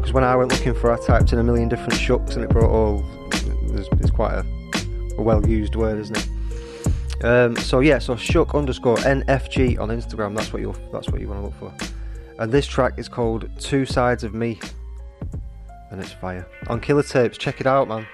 Because 0.04 0.12
when 0.12 0.24
I 0.24 0.36
went 0.36 0.52
looking 0.52 0.74
for, 0.74 0.92
I 0.92 0.98
typed 0.98 1.32
in 1.32 1.38
a 1.38 1.42
million 1.42 1.66
different 1.66 1.94
shucks 1.94 2.34
and 2.34 2.44
it 2.44 2.50
brought 2.50 2.68
all. 2.68 3.02
It's, 3.72 3.88
it's 3.92 4.10
quite 4.10 4.34
a, 4.34 4.44
a 5.16 5.22
well 5.22 5.48
used 5.48 5.76
word, 5.76 5.98
isn't 5.98 6.18
it? 6.18 7.24
Um, 7.24 7.56
so 7.56 7.80
yeah, 7.80 7.98
so 7.98 8.14
Shook 8.14 8.54
underscore 8.54 8.98
NFG 8.98 9.80
on 9.80 9.88
Instagram. 9.88 10.36
That's 10.36 10.52
what 10.52 10.60
you 10.60 10.74
that's 10.92 11.08
what 11.08 11.22
you 11.22 11.28
want 11.28 11.40
to 11.40 11.46
look 11.46 11.78
for. 11.78 11.86
And 12.38 12.52
this 12.52 12.66
track 12.66 12.98
is 12.98 13.08
called 13.08 13.48
Two 13.58 13.86
Sides 13.86 14.24
of 14.24 14.34
Me, 14.34 14.60
and 15.90 15.98
it's 16.02 16.12
fire 16.12 16.46
on 16.66 16.82
Killer 16.82 17.02
Tapes. 17.02 17.38
Check 17.38 17.62
it 17.62 17.66
out, 17.66 17.88
man. 17.88 18.06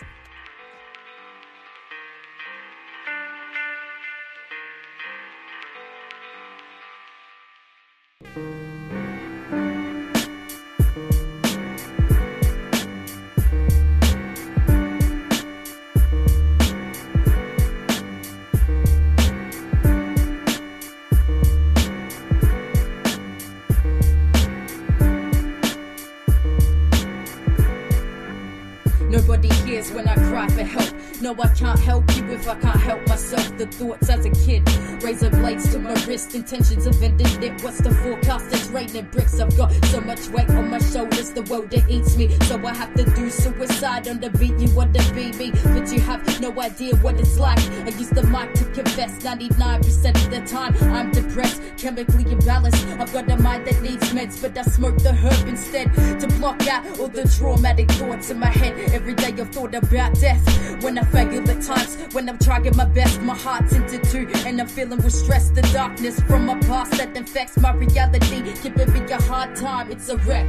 Intentions 36.40 36.86
of 36.86 37.02
ending 37.02 37.42
it. 37.42 37.62
What's 37.62 37.82
the 37.82 37.94
forecast? 37.96 38.46
It's 38.52 38.66
raining 38.68 39.08
bricks. 39.12 39.38
I've 39.38 39.54
got 39.56 39.72
so 39.86 40.00
much 40.00 40.26
weight 40.28 40.48
on 40.50 40.70
my 40.70 40.78
shoulders, 40.78 41.30
the 41.32 41.42
world 41.42 41.70
that 41.70 41.88
eats 41.88 42.16
me. 42.16 42.34
So 42.48 42.56
I 42.66 42.74
have 42.74 42.94
to 42.94 43.04
do 43.04 43.28
suicide 43.28 44.08
on 44.08 44.20
the 44.20 44.30
beat. 44.30 44.58
You 44.58 44.74
want 44.74 44.94
to 44.94 45.14
be 45.14 45.32
me, 45.32 45.50
but 45.50 45.92
you 45.92 46.00
have 46.00 46.22
no 46.40 46.50
idea 46.60 46.96
what 46.96 47.20
it's 47.20 47.38
like. 47.38 47.58
I 47.58 47.90
use 47.90 48.08
the 48.08 48.22
mic 48.22 48.54
to 48.54 48.64
99% 49.38 50.24
of 50.24 50.30
the 50.30 50.40
time. 50.44 50.74
I'm 50.92 51.12
depressed, 51.12 51.62
chemically 51.76 52.24
imbalanced. 52.24 52.98
I've 53.00 53.12
got 53.12 53.30
a 53.30 53.36
mind 53.36 53.64
that 53.66 53.80
needs 53.80 54.12
meds, 54.12 54.42
but 54.42 54.58
I 54.58 54.62
smoke 54.62 54.98
the 54.98 55.12
herb 55.12 55.46
instead 55.46 55.94
to 56.20 56.26
block 56.38 56.66
out 56.66 56.84
all 56.98 57.06
the 57.06 57.28
traumatic 57.38 57.88
thoughts 57.92 58.30
in 58.30 58.40
my 58.40 58.48
head. 58.48 58.76
Every 58.92 59.14
day 59.14 59.28
I've 59.28 59.50
thought 59.50 59.74
about 59.74 60.14
death. 60.14 60.42
When 60.82 60.98
I 60.98 61.04
fail 61.04 61.48
at 61.48 61.62
times 61.62 61.96
when 62.12 62.28
I'm 62.28 62.38
trying 62.38 62.76
my 62.76 62.84
best. 62.86 63.20
My 63.20 63.36
heart's 63.36 63.72
into 63.72 63.98
two, 63.98 64.28
and 64.46 64.60
I'm 64.60 64.66
feeling 64.66 65.00
with 65.00 65.14
stress. 65.14 65.50
The 65.50 65.62
darkness 65.72 66.18
from 66.22 66.46
my 66.46 66.58
past 66.60 66.92
that 66.92 67.16
infects 67.16 67.56
my 67.56 67.72
reality. 67.72 68.42
Giving 68.62 68.92
me 68.92 69.00
a 69.12 69.22
hard 69.22 69.54
time, 69.54 69.92
it's 69.92 70.08
a 70.08 70.16
wreck. 70.18 70.48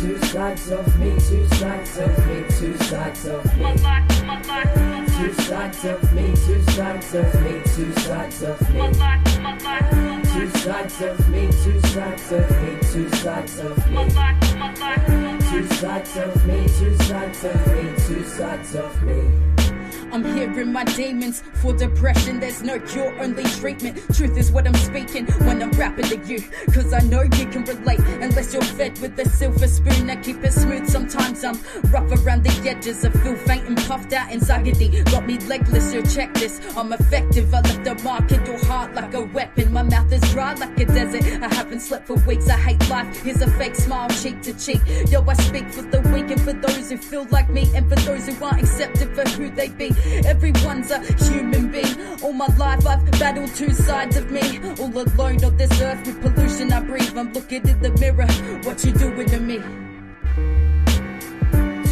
Two 0.00 0.18
sides 0.26 0.70
of 0.70 0.98
me, 0.98 1.10
two 1.20 1.46
sides 1.48 1.98
of 1.98 2.26
me, 2.26 2.44
two 2.58 2.76
sides 2.78 3.26
of 3.26 3.44
me. 3.56 3.64
Two 5.16 5.32
sides 5.32 5.84
of 5.84 6.12
me, 6.12 6.34
two 6.46 6.62
sides 6.72 7.14
of 7.14 7.34
me, 7.42 7.62
two 7.74 7.92
sides 8.00 8.42
of 8.42 8.60
me. 8.74 8.80
Two 10.32 10.50
sides 10.58 11.00
of 11.02 11.28
me, 11.30 11.50
two 11.62 11.80
sides 11.80 12.32
of 12.32 12.50
me, 12.62 12.78
two 12.92 13.10
sides 13.10 13.60
of 13.60 13.90
me. 13.90 14.08
Two 15.50 15.66
sides 15.68 16.16
of 16.16 16.46
me, 16.46 16.66
two 16.78 16.96
sides 16.98 17.44
of 17.44 17.66
me, 17.66 17.94
two 18.06 18.24
sides 18.24 18.74
of 18.74 19.02
me. 19.02 19.63
I'm 20.12 20.24
hearing 20.34 20.72
my 20.72 20.84
demons 20.84 21.42
for 21.54 21.72
depression. 21.72 22.40
There's 22.40 22.62
no 22.62 22.78
cure, 22.80 23.12
only 23.20 23.44
treatment. 23.44 23.96
Truth 24.14 24.36
is 24.36 24.50
what 24.50 24.66
I'm 24.66 24.74
speaking 24.74 25.26
when 25.46 25.62
I'm 25.62 25.70
rapping 25.72 26.06
to 26.06 26.16
you. 26.26 26.40
Cause 26.72 26.92
I 26.92 27.00
know 27.00 27.22
you 27.22 27.46
can 27.46 27.64
relate 27.64 28.00
unless 28.20 28.52
you're 28.52 28.62
fed 28.62 28.98
with 29.00 29.18
a 29.18 29.28
silver 29.28 29.66
spoon. 29.68 30.10
I 30.10 30.16
keep 30.16 30.42
it 30.44 30.52
smooth. 30.52 30.88
Sometimes 30.88 31.44
I'm 31.44 31.58
rough 31.90 32.10
around 32.24 32.44
the 32.44 32.68
edges. 32.68 33.04
I 33.04 33.10
feel 33.10 33.36
faint 33.36 33.66
and 33.66 33.76
puffed 33.76 34.12
out. 34.12 34.30
Anxiety 34.30 35.02
got 35.04 35.26
me 35.26 35.38
legless. 35.40 35.92
So 35.92 36.02
check 36.02 36.34
this. 36.34 36.60
I'm 36.76 36.92
effective. 36.92 37.52
I 37.54 37.60
left 37.60 37.86
a 37.86 38.02
mark 38.02 38.30
in 38.32 38.44
your 38.46 38.64
heart 38.66 38.94
like 38.94 39.14
a 39.14 39.22
weapon. 39.22 39.72
My 39.72 39.82
mouth 39.82 40.12
is 40.12 40.20
dry 40.32 40.54
like 40.54 40.78
a 40.78 40.84
desert. 40.84 41.24
I 41.42 41.54
haven't 41.54 41.80
slept 41.80 42.06
for 42.06 42.14
weeks. 42.26 42.48
I 42.48 42.56
hate 42.56 42.88
life. 42.88 43.22
Here's 43.22 43.42
a 43.42 43.50
fake 43.52 43.76
smile, 43.76 44.08
cheek 44.10 44.40
to 44.42 44.52
cheek. 44.54 44.80
Yo, 45.10 45.24
I 45.26 45.34
speak 45.34 45.68
for 45.70 45.82
the 45.82 46.00
weak 46.12 46.30
and 46.30 46.40
for 46.40 46.52
those 46.52 46.90
who 46.90 46.96
feel 46.96 47.26
like 47.30 47.48
me 47.50 47.70
and 47.74 47.88
for 47.88 47.96
those 47.96 48.26
who 48.26 48.44
aren't 48.44 48.60
accepted 48.60 49.14
for 49.14 49.28
who 49.30 49.50
they 49.50 49.68
be. 49.68 49.93
Everyone's 50.24 50.90
a 50.90 51.00
human 51.24 51.70
being. 51.70 52.22
All 52.22 52.32
my 52.32 52.46
life 52.56 52.86
I've 52.86 53.10
battled 53.12 53.54
two 53.54 53.72
sides 53.72 54.16
of 54.16 54.30
me. 54.30 54.60
All 54.80 54.90
alone 54.90 55.44
on 55.44 55.56
this 55.56 55.80
earth 55.80 56.06
with 56.06 56.20
pollution 56.22 56.72
I 56.72 56.80
breathe. 56.80 57.16
I'm 57.16 57.32
looking 57.32 57.66
in 57.68 57.80
the 57.80 57.90
mirror. 58.00 58.26
What 58.64 58.84
you 58.84 58.92
doing 58.92 59.28
to 59.28 59.40
me? 59.40 59.58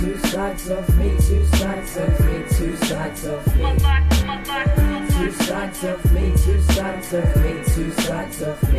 Two 0.02 0.18
sides 0.18 0.68
of 0.68 0.98
me, 0.98 1.16
two 1.20 1.46
sides 1.46 1.96
of 1.96 2.20
me, 2.26 2.44
two 2.50 2.76
sides 2.76 3.24
of 3.26 3.46
me. 3.56 3.62
Two 5.12 5.30
sides 5.30 5.84
of 5.84 6.12
me, 6.12 6.32
two 6.36 6.60
sides 6.62 7.12
of 7.14 7.36
me, 7.36 7.64
two 7.74 7.92
sides 7.92 8.42
of 8.42 8.72
me. 8.72 8.78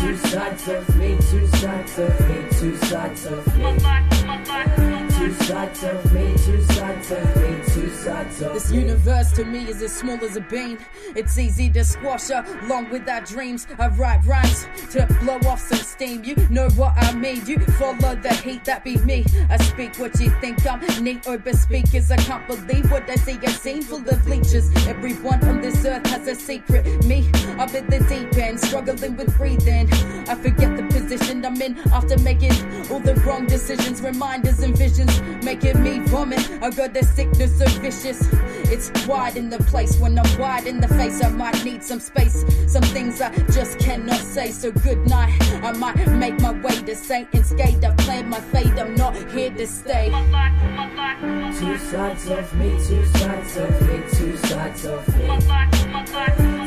Two 0.00 0.16
sides 0.16 0.68
of 0.68 0.96
me, 0.96 1.16
two 1.30 1.46
sides 1.46 1.98
of 1.98 2.20
me, 2.28 2.36
two 2.58 2.76
sides 2.78 3.26
of 3.26 3.56
me. 3.56 4.99
This 8.40 8.72
universe 8.72 9.32
to 9.32 9.44
me 9.44 9.68
is 9.68 9.82
as 9.82 9.94
small 9.94 10.24
as 10.24 10.36
a 10.36 10.40
bean. 10.40 10.78
It's 11.14 11.36
easy 11.36 11.68
to 11.70 11.84
squash 11.84 12.30
along 12.30 12.88
with 12.88 13.06
our 13.06 13.20
dreams. 13.20 13.66
I 13.78 13.88
write 13.88 14.24
rhymes 14.24 14.66
to 14.92 15.06
blow 15.20 15.38
off 15.46 15.60
some 15.60 15.78
steam. 15.78 16.24
You 16.24 16.36
know 16.48 16.70
what 16.70 16.94
I 16.96 17.12
mean. 17.12 17.44
You 17.44 17.58
follow 17.78 18.14
the 18.16 18.32
heat, 18.42 18.64
that 18.64 18.82
be 18.82 18.96
me. 18.98 19.26
I 19.50 19.58
speak 19.58 19.98
what 19.98 20.18
you 20.18 20.30
think 20.40 20.66
I'm 20.66 20.80
neat 21.04 21.26
or 21.26 21.36
bespeakers. 21.36 22.10
I 22.10 22.16
can't 22.16 22.46
believe 22.46 22.90
what 22.90 23.08
I 23.10 23.16
see. 23.16 23.38
A 23.42 23.50
scene 23.50 23.82
full 23.82 24.08
of 24.08 24.26
leeches. 24.26 24.74
Everyone 24.86 25.44
on 25.44 25.60
this 25.60 25.84
earth 25.84 26.06
has 26.06 26.28
a 26.28 26.34
secret. 26.34 27.04
Me, 27.04 27.28
I'm 27.58 27.68
in 27.76 27.86
the 27.88 28.00
deep 28.08 28.34
end, 28.38 28.58
struggling 28.58 29.16
with 29.18 29.36
breathing. 29.36 29.92
I 30.28 30.34
forget 30.34 30.76
the 30.78 30.84
position 30.84 31.44
I'm 31.44 31.60
in 31.60 31.78
after 31.92 32.16
making 32.20 32.52
all 32.90 33.00
the 33.00 33.14
wrong 33.26 33.46
decisions. 33.46 34.00
Reminders 34.00 34.60
and 34.60 34.76
visions 34.78 35.19
making 35.42 35.82
me 35.82 36.00
vomit. 36.00 36.48
I 36.62 36.70
got 36.70 36.94
the 36.94 37.02
sickness 37.02 37.58
so 37.58 37.66
vicious. 37.80 38.28
It's 38.72 38.90
wide 39.06 39.36
in 39.36 39.50
the 39.50 39.58
place 39.64 39.98
when 39.98 40.18
I'm 40.18 40.38
wide 40.38 40.66
in 40.66 40.80
the 40.80 40.88
face. 40.88 41.22
I 41.22 41.30
might 41.30 41.64
need 41.64 41.82
some 41.82 42.00
space. 42.00 42.44
Some 42.66 42.82
things 42.82 43.20
I 43.20 43.34
just 43.52 43.78
cannot 43.78 44.20
say. 44.20 44.50
So 44.50 44.70
good 44.72 45.06
night. 45.08 45.36
I 45.62 45.72
might 45.72 46.06
make 46.08 46.40
my 46.40 46.52
way 46.52 46.76
to 46.82 46.94
Saint 46.94 47.28
and 47.32 47.44
skate. 47.44 47.84
I've 47.84 47.96
played 47.98 48.26
my 48.26 48.40
fate. 48.40 48.78
I'm 48.78 48.94
not 48.94 49.14
here 49.32 49.50
to 49.50 49.66
stay. 49.66 50.10
Two 51.58 51.76
sides 51.78 52.28
of 52.28 52.54
me, 52.54 52.70
two 52.86 53.04
sides 53.06 53.56
of 53.56 53.82
me, 53.88 54.02
two 54.12 54.36
sides 54.36 54.84
of 54.86 55.08
me. 55.18 55.26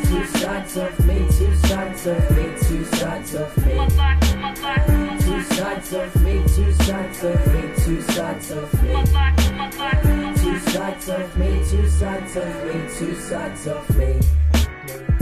Two 0.04 0.26
sides 0.26 0.78
of 0.78 1.06
me, 1.08 1.28
two 1.38 1.56
sides 1.56 2.08
of 2.08 2.38
me, 2.38 2.46
two 2.62 2.86
sides 2.86 3.36
of 3.36 3.66
me. 3.66 5.13
Two 5.44 5.56
sides 5.56 5.94
of 5.94 6.24
me, 6.24 6.42
two 6.56 6.72
sides 6.72 7.24
of 7.26 7.54
me, 7.54 7.62
two 7.84 8.02
sides 8.02 8.52
of 8.52 8.82
me. 8.82 8.94
Two 10.38 10.60
sides 10.60 11.10
of 11.10 11.38
me, 11.38 11.66
two 11.70 11.90
sides 11.90 12.38
of 12.38 12.66
me, 12.66 12.90
two 12.98 13.16
sides 13.16 13.68
of 13.68 13.98
me. 13.98 15.13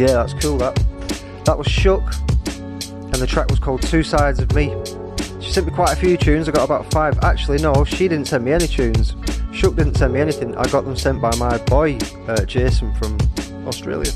Yeah, 0.00 0.14
that's 0.14 0.32
cool. 0.32 0.56
That 0.56 0.82
that 1.44 1.58
was 1.58 1.66
Shook, 1.66 2.00
and 2.46 3.16
the 3.16 3.26
track 3.26 3.50
was 3.50 3.58
called 3.58 3.82
Two 3.82 4.02
Sides 4.02 4.38
of 4.38 4.50
Me. 4.54 4.74
She 5.42 5.52
sent 5.52 5.66
me 5.66 5.74
quite 5.74 5.92
a 5.92 5.96
few 5.96 6.16
tunes. 6.16 6.48
I 6.48 6.52
got 6.52 6.64
about 6.64 6.90
five. 6.90 7.18
Actually, 7.22 7.58
no, 7.58 7.84
she 7.84 8.08
didn't 8.08 8.24
send 8.24 8.42
me 8.42 8.52
any 8.52 8.66
tunes. 8.66 9.14
Shook 9.52 9.76
didn't 9.76 9.96
send 9.96 10.14
me 10.14 10.20
anything. 10.20 10.56
I 10.56 10.66
got 10.68 10.86
them 10.86 10.96
sent 10.96 11.20
by 11.20 11.36
my 11.36 11.58
boy 11.66 11.98
uh, 12.28 12.46
Jason 12.46 12.94
from 12.94 13.18
Australia, 13.68 14.10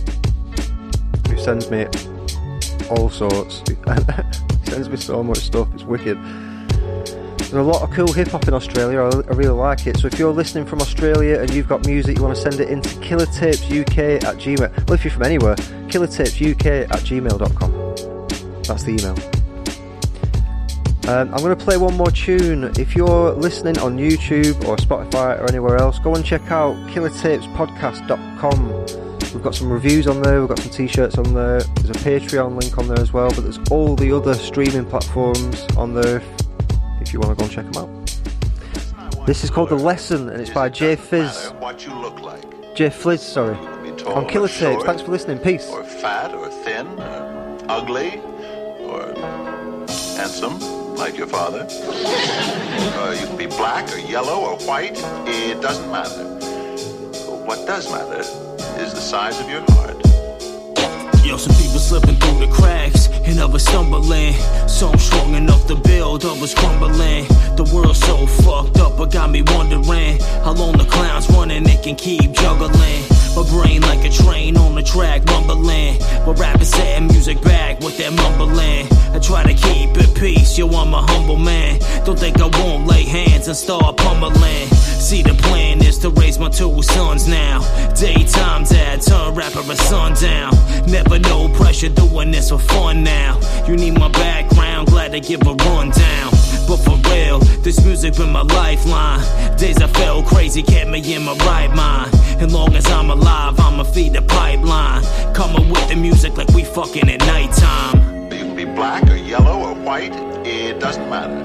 who 1.29 1.39
sends 1.39 1.71
me 1.71 1.85
all 2.89 3.11
sorts. 3.11 3.63
sends 4.65 4.89
me 4.89 4.97
so 4.97 5.23
much 5.23 5.41
stuff. 5.41 5.69
It's 5.75 5.85
wicked. 5.85 6.17
There's 7.55 7.69
a 7.69 7.71
lot 7.71 7.83
of 7.83 7.91
cool 7.93 8.13
hip 8.13 8.27
hop 8.27 8.49
in 8.49 8.55
Australia. 8.55 9.01
I, 9.01 9.11
I 9.11 9.33
really 9.33 9.55
like 9.55 9.87
it. 9.87 9.97
So 9.99 10.09
if 10.09 10.19
you're 10.19 10.33
listening 10.33 10.67
from 10.67 10.81
Australia 10.81 11.39
and 11.39 11.49
you've 11.55 11.69
got 11.69 11.87
music, 11.87 12.17
you 12.17 12.23
want 12.25 12.35
to 12.35 12.43
send 12.43 12.59
it 12.61 12.69
into 12.69 12.89
killertapesuk 12.97 14.25
at 14.25 14.35
gmail. 14.39 14.89
Well, 14.89 14.95
if 14.95 15.05
you're 15.05 15.13
from 15.13 15.23
anywhere, 15.23 15.55
killertapesuk 15.55 16.67
at 16.67 16.89
gmail.com. 16.89 17.71
That's 18.65 18.83
the 18.83 18.91
email. 18.95 19.17
Um, 21.09 21.33
I'm 21.33 21.45
going 21.45 21.57
to 21.57 21.65
play 21.65 21.77
one 21.77 21.97
more 21.97 22.11
tune. 22.11 22.73
If 22.77 22.97
you're 22.97 23.31
listening 23.35 23.79
on 23.79 23.99
YouTube 23.99 24.65
or 24.65 24.75
Spotify 24.77 25.41
or 25.41 25.49
anywhere 25.49 25.77
else, 25.77 26.01
go 26.01 26.17
and 26.17 26.25
check 26.25 26.51
out 26.51 26.75
killertapespodcast.com. 26.89 28.69
We've 29.33 29.45
got 29.45 29.55
some 29.55 29.71
reviews 29.73 30.09
on 30.09 30.23
there, 30.23 30.41
we've 30.41 30.49
got 30.49 30.59
some 30.59 30.73
t 30.73 30.89
shirts 30.89 31.19
on 31.19 31.35
there, 31.35 31.61
there's 31.61 31.91
a 31.91 31.93
Patreon 31.93 32.61
link 32.61 32.79
on 32.79 32.89
there 32.89 32.99
as 32.99 33.13
well, 33.13 33.31
but 33.31 33.43
there's 33.43 33.59
all 33.71 33.95
the 33.97 34.13
other 34.13 34.35
streaming 34.35 34.85
platforms 34.85 35.65
on 35.77 35.93
there 35.95 36.21
you 37.15 37.21
want 37.21 37.39
to 37.39 37.43
go 37.43 37.45
and 37.45 37.53
check 37.53 37.73
them 37.73 37.85
out. 37.85 39.27
This 39.27 39.45
is 39.45 39.51
called 39.51 39.71
The 39.71 39.77
Lesson 39.77 40.29
and 40.29 40.41
it's 40.41 40.51
by 40.51 40.69
Jay 40.69 40.97
Fizz. 40.97 41.53
What 41.61 41.87
you 41.87 41.95
look 41.95 42.21
like. 42.21 42.75
Jay 42.75 42.91
Fliz, 42.91 43.23
sorry. 43.23 43.57
On 44.05 44.27
Killer 44.29 44.47
or 44.47 44.49
Tapes. 44.49 44.83
Thanks 44.83 45.01
for 45.01 45.13
listening. 45.13 45.39
Peace. 45.39 45.71
Or 45.71 45.85
fat 45.85 46.35
or 46.35 46.49
thin 46.49 46.87
or 46.99 47.59
ugly 47.69 48.19
or 48.81 49.15
handsome 50.19 50.59
like 50.97 51.17
your 51.17 51.29
father. 51.29 51.61
uh, 51.71 53.17
you 53.19 53.27
can 53.29 53.37
be 53.37 53.47
black 53.47 53.91
or 53.95 53.99
yellow 53.99 54.41
or 54.41 54.59
white. 54.67 54.99
It 55.29 55.63
doesn't 55.63 55.91
matter. 55.91 56.25
What 57.47 57.65
does 57.67 57.91
matter 57.93 58.21
is 58.83 58.93
the 58.93 59.01
size 59.01 59.41
of 59.41 59.49
your 59.49 59.63
heart. 59.69 59.94
Yo, 61.35 61.39
some 61.39 61.57
people 61.57 61.81
slipping 61.81 62.15
through 62.15 62.47
the 62.47 62.53
cracks 62.53 63.09
and 63.25 63.41
others 63.41 63.65
stumbling. 63.65 64.35
Some 64.69 64.97
strong 64.99 65.35
enough 65.35 65.67
to 65.67 65.75
build, 65.75 66.25
others 66.25 66.55
crumbling. 66.55 67.27
The 67.57 67.69
world's 67.75 67.99
so 67.99 68.25
fucked 68.25 68.79
up, 68.79 69.01
it 69.01 69.11
got 69.11 69.31
me 69.33 69.43
wondering 69.43 70.21
how 70.45 70.53
long 70.53 70.79
the 70.79 70.85
clowns 70.85 71.29
running, 71.31 71.65
they 71.65 71.77
can 71.77 71.97
keep 71.97 72.31
juggling. 72.35 73.03
My 73.35 73.43
brain 73.51 73.83
like 73.83 74.05
a 74.05 74.11
train 74.11 74.57
on 74.57 74.77
the 74.77 74.83
track, 74.85 75.25
mumbling. 75.27 75.99
But 76.25 76.39
rappers 76.39 76.69
setting 76.69 77.09
music 77.09 77.43
back 77.43 77.81
with 77.81 77.99
that 77.99 78.13
mumbling. 78.13 78.87
I 79.13 79.19
try 79.19 79.43
to 79.43 79.55
keep 79.55 79.91
it 79.97 80.15
peace, 80.15 80.57
yo, 80.57 80.69
I'm 80.69 80.95
a 80.95 81.03
humble 81.03 81.37
man. 81.37 81.81
Don't 82.05 82.17
think 82.17 82.41
I 82.41 82.47
won't 82.47 82.87
lay 82.87 83.03
hands 83.03 83.49
and 83.49 83.57
start 83.57 83.97
pummeling. 83.97 84.69
See, 85.05 85.23
the 85.23 85.35
plan 85.35 85.85
is 85.85 85.99
to 85.99 86.11
raise 86.11 86.39
my 86.39 86.49
two 86.49 86.81
sons 86.83 87.27
now. 87.27 87.59
Daytime 87.95 88.65
dad, 88.65 89.03
turn 89.03 89.35
rapper 89.35 89.61
at 89.71 89.79
sundown. 89.79 90.53
Never 90.87 91.19
no 91.29 91.49
pressure 91.49 91.89
doing 91.89 92.31
this 92.31 92.51
for 92.51 92.59
fun 92.59 93.03
now. 93.03 93.41
You 93.67 93.77
need 93.77 93.99
my 93.99 94.09
background, 94.09 94.89
glad 94.89 95.13
to 95.13 95.21
give 95.21 95.43
a 95.47 95.55
rundown. 95.55 96.31
But 96.67 96.79
for 96.79 96.97
real. 97.11 97.41
This 97.65 97.83
music 97.83 98.17
been 98.17 98.31
my 98.31 98.43
lifeline. 98.43 99.21
Days 99.57 99.81
I 99.81 99.87
felt 99.87 100.27
crazy 100.27 100.63
kept 100.63 100.91
me 100.91 101.15
in 101.15 101.25
my 101.25 101.35
right 101.37 101.75
mind. 101.75 102.15
As 102.41 102.53
long 102.53 102.75
as 102.75 102.87
I'm 102.87 103.11
alive, 103.11 103.59
I'ma 103.59 103.85
feed 103.85 104.13
the 104.13 104.23
pipeline. 104.23 105.03
Coming 105.35 105.71
with 105.71 105.89
the 105.89 105.97
music 105.97 106.37
like 106.37 106.49
we 106.49 106.65
fucking 106.65 107.09
at 107.09 107.21
nighttime. 107.21 108.31
You 108.31 108.45
can 108.45 108.57
be 108.57 108.65
black 108.65 109.09
or 109.11 109.17
yellow 109.17 109.69
or 109.69 109.75
white, 109.75 110.15
it 110.47 110.79
doesn't 110.79 111.09
matter. 111.09 111.41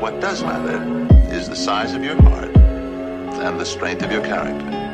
What 0.00 0.20
does 0.20 0.42
matter 0.42 1.08
is 1.32 1.48
the 1.48 1.56
size 1.56 1.94
of 1.94 2.04
your 2.04 2.20
heart 2.22 2.54
and 2.56 3.58
the 3.58 3.64
strength 3.64 4.02
of 4.02 4.12
your 4.12 4.22
character. 4.22 4.89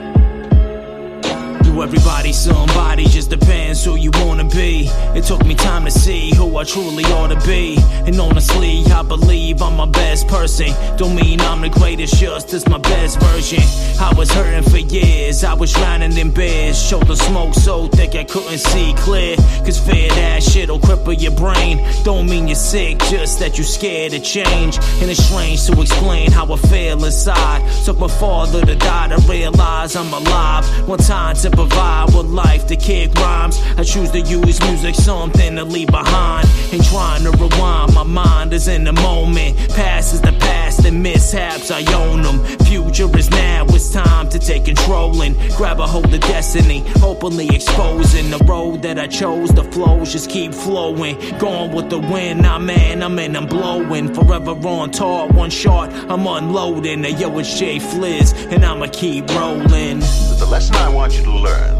You 1.76 1.82
everybody, 1.82 2.32
somebody, 2.32 3.04
just 3.04 3.28
depends 3.28 3.84
who 3.84 3.96
you 3.96 4.10
wanna 4.14 4.44
be. 4.44 4.88
It 5.14 5.24
took 5.24 5.44
me 5.44 5.54
time 5.54 5.84
to 5.84 5.90
see 5.90 6.34
who 6.34 6.56
I 6.56 6.64
truly 6.64 7.04
ought 7.04 7.28
to 7.38 7.46
be. 7.46 7.76
And 8.06 8.18
honestly, 8.18 8.82
I 8.86 9.02
believe 9.02 9.60
I'm 9.60 9.76
my 9.76 9.84
best 9.84 10.26
person. 10.26 10.68
Don't 10.96 11.14
mean 11.14 11.38
I'm 11.42 11.60
the 11.60 11.68
greatest, 11.68 12.18
just 12.18 12.54
as 12.54 12.66
my 12.66 12.78
best 12.78 13.20
version. 13.20 13.62
I 14.00 14.14
was 14.16 14.30
hurting 14.32 14.62
for 14.70 14.78
years, 14.78 15.44
I 15.44 15.52
was 15.52 15.70
drowning 15.74 16.16
in 16.16 16.30
beers. 16.30 16.80
Shoulder 16.80 17.14
smoke 17.14 17.52
so 17.52 17.88
thick 17.88 18.14
I 18.14 18.24
couldn't 18.24 18.56
see 18.56 18.94
clear. 18.96 19.36
Cause 19.36 19.78
fear 19.78 20.08
that 20.08 20.42
shit'll 20.42 20.80
cripple 20.80 21.20
your 21.20 21.32
brain. 21.32 21.86
Don't 22.04 22.26
mean 22.26 22.48
you're 22.48 22.56
sick, 22.56 22.98
just 23.10 23.38
that 23.40 23.58
you're 23.58 23.66
scared 23.66 24.12
to 24.12 24.20
change. 24.20 24.78
And 25.02 25.10
it's 25.10 25.22
strange 25.22 25.66
to 25.66 25.78
explain 25.78 26.30
how 26.30 26.50
I 26.50 26.56
feel 26.56 27.04
inside. 27.04 27.60
Took 27.84 27.98
my 27.98 28.08
father 28.08 28.64
to 28.64 28.76
die 28.76 29.08
to 29.08 29.18
realize 29.30 29.94
I'm 29.94 30.12
alive. 30.14 30.64
One 30.88 31.00
time 31.00 31.36
to 31.36 31.65
provide 31.68 32.14
with 32.14 32.26
life 32.26 32.66
to 32.66 32.76
kick 32.76 33.14
rhymes. 33.14 33.60
I 33.76 33.82
choose 33.82 34.10
to 34.12 34.20
use 34.20 34.60
music, 34.62 34.94
something 34.94 35.56
to 35.56 35.64
leave 35.64 35.88
behind. 35.88 36.48
Ain't 36.72 36.84
trying 36.84 37.22
to 37.24 37.30
rewind, 37.30 37.94
my 37.94 38.02
mind 38.02 38.52
is 38.52 38.68
in 38.68 38.84
the 38.84 38.92
moment. 38.92 39.56
Past 39.70 40.14
is 40.14 40.20
the 40.20 40.32
past, 40.32 40.84
and 40.84 41.02
mishaps 41.02 41.70
I 41.70 41.80
own 41.94 42.22
them. 42.22 42.38
Future 42.66 43.08
is 43.16 43.30
now, 43.30 43.64
it's 43.68 43.90
time 43.92 44.28
to 44.30 44.38
take 44.38 44.64
control 44.64 45.20
and 45.22 45.36
grab 45.56 45.80
a 45.80 45.86
hold 45.86 46.12
of 46.12 46.20
destiny. 46.20 46.84
Openly 47.02 47.48
exposing 47.48 48.30
the 48.30 48.38
road 48.44 48.82
that 48.82 48.98
I 48.98 49.06
chose, 49.06 49.50
the 49.50 49.64
flows 49.64 50.12
just 50.12 50.30
keep 50.30 50.52
flowing. 50.52 51.16
Going 51.38 51.72
with 51.72 51.90
the 51.90 51.98
wind, 51.98 52.46
I'm 52.46 52.68
in, 52.70 53.02
I'm 53.02 53.18
in, 53.18 53.36
I'm 53.36 53.46
blowing. 53.46 54.12
Forever 54.14 54.52
on 54.66 54.90
tour, 54.90 55.28
one 55.28 55.50
shot, 55.50 55.92
I'm 56.10 56.26
unloading. 56.26 57.02
Now, 57.02 57.08
yo, 57.08 57.38
it's 57.38 57.58
Jay 57.58 57.78
Fliz, 57.78 58.32
and 58.52 58.64
I'ma 58.64 58.86
keep 58.92 59.28
rolling. 59.30 60.00
The 60.36 60.48
lesson 60.50 60.76
I 60.76 60.88
want 60.88 61.16
you 61.16 61.24
to 61.24 61.30
learn 61.30 61.55
learn 61.56 61.78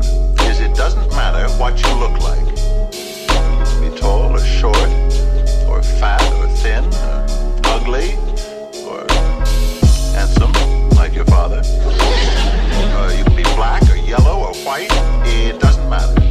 is 0.49 0.61
it 0.61 0.74
doesn't 0.74 1.09
matter 1.11 1.49
what 1.61 1.74
you 1.83 1.93
look 1.95 2.16
like. 2.20 2.47
Be 3.81 3.89
tall 3.97 4.35
or 4.35 4.41
short, 4.41 4.91
or 5.68 5.83
fat 5.83 6.22
or 6.39 6.49
thin, 6.62 6.85
or 6.85 7.27
ugly, 7.74 8.14
or 8.89 9.07
handsome 10.14 10.53
like 10.97 11.14
your 11.14 11.27
father. 11.27 11.62
or 12.99 13.12
you 13.12 13.24
can 13.24 13.37
be 13.37 13.47
black 13.55 13.83
or 13.91 13.97
yellow 13.97 14.37
or 14.47 14.55
white. 14.66 14.93
It 15.24 15.61
doesn't 15.61 15.89
matter. 15.89 16.26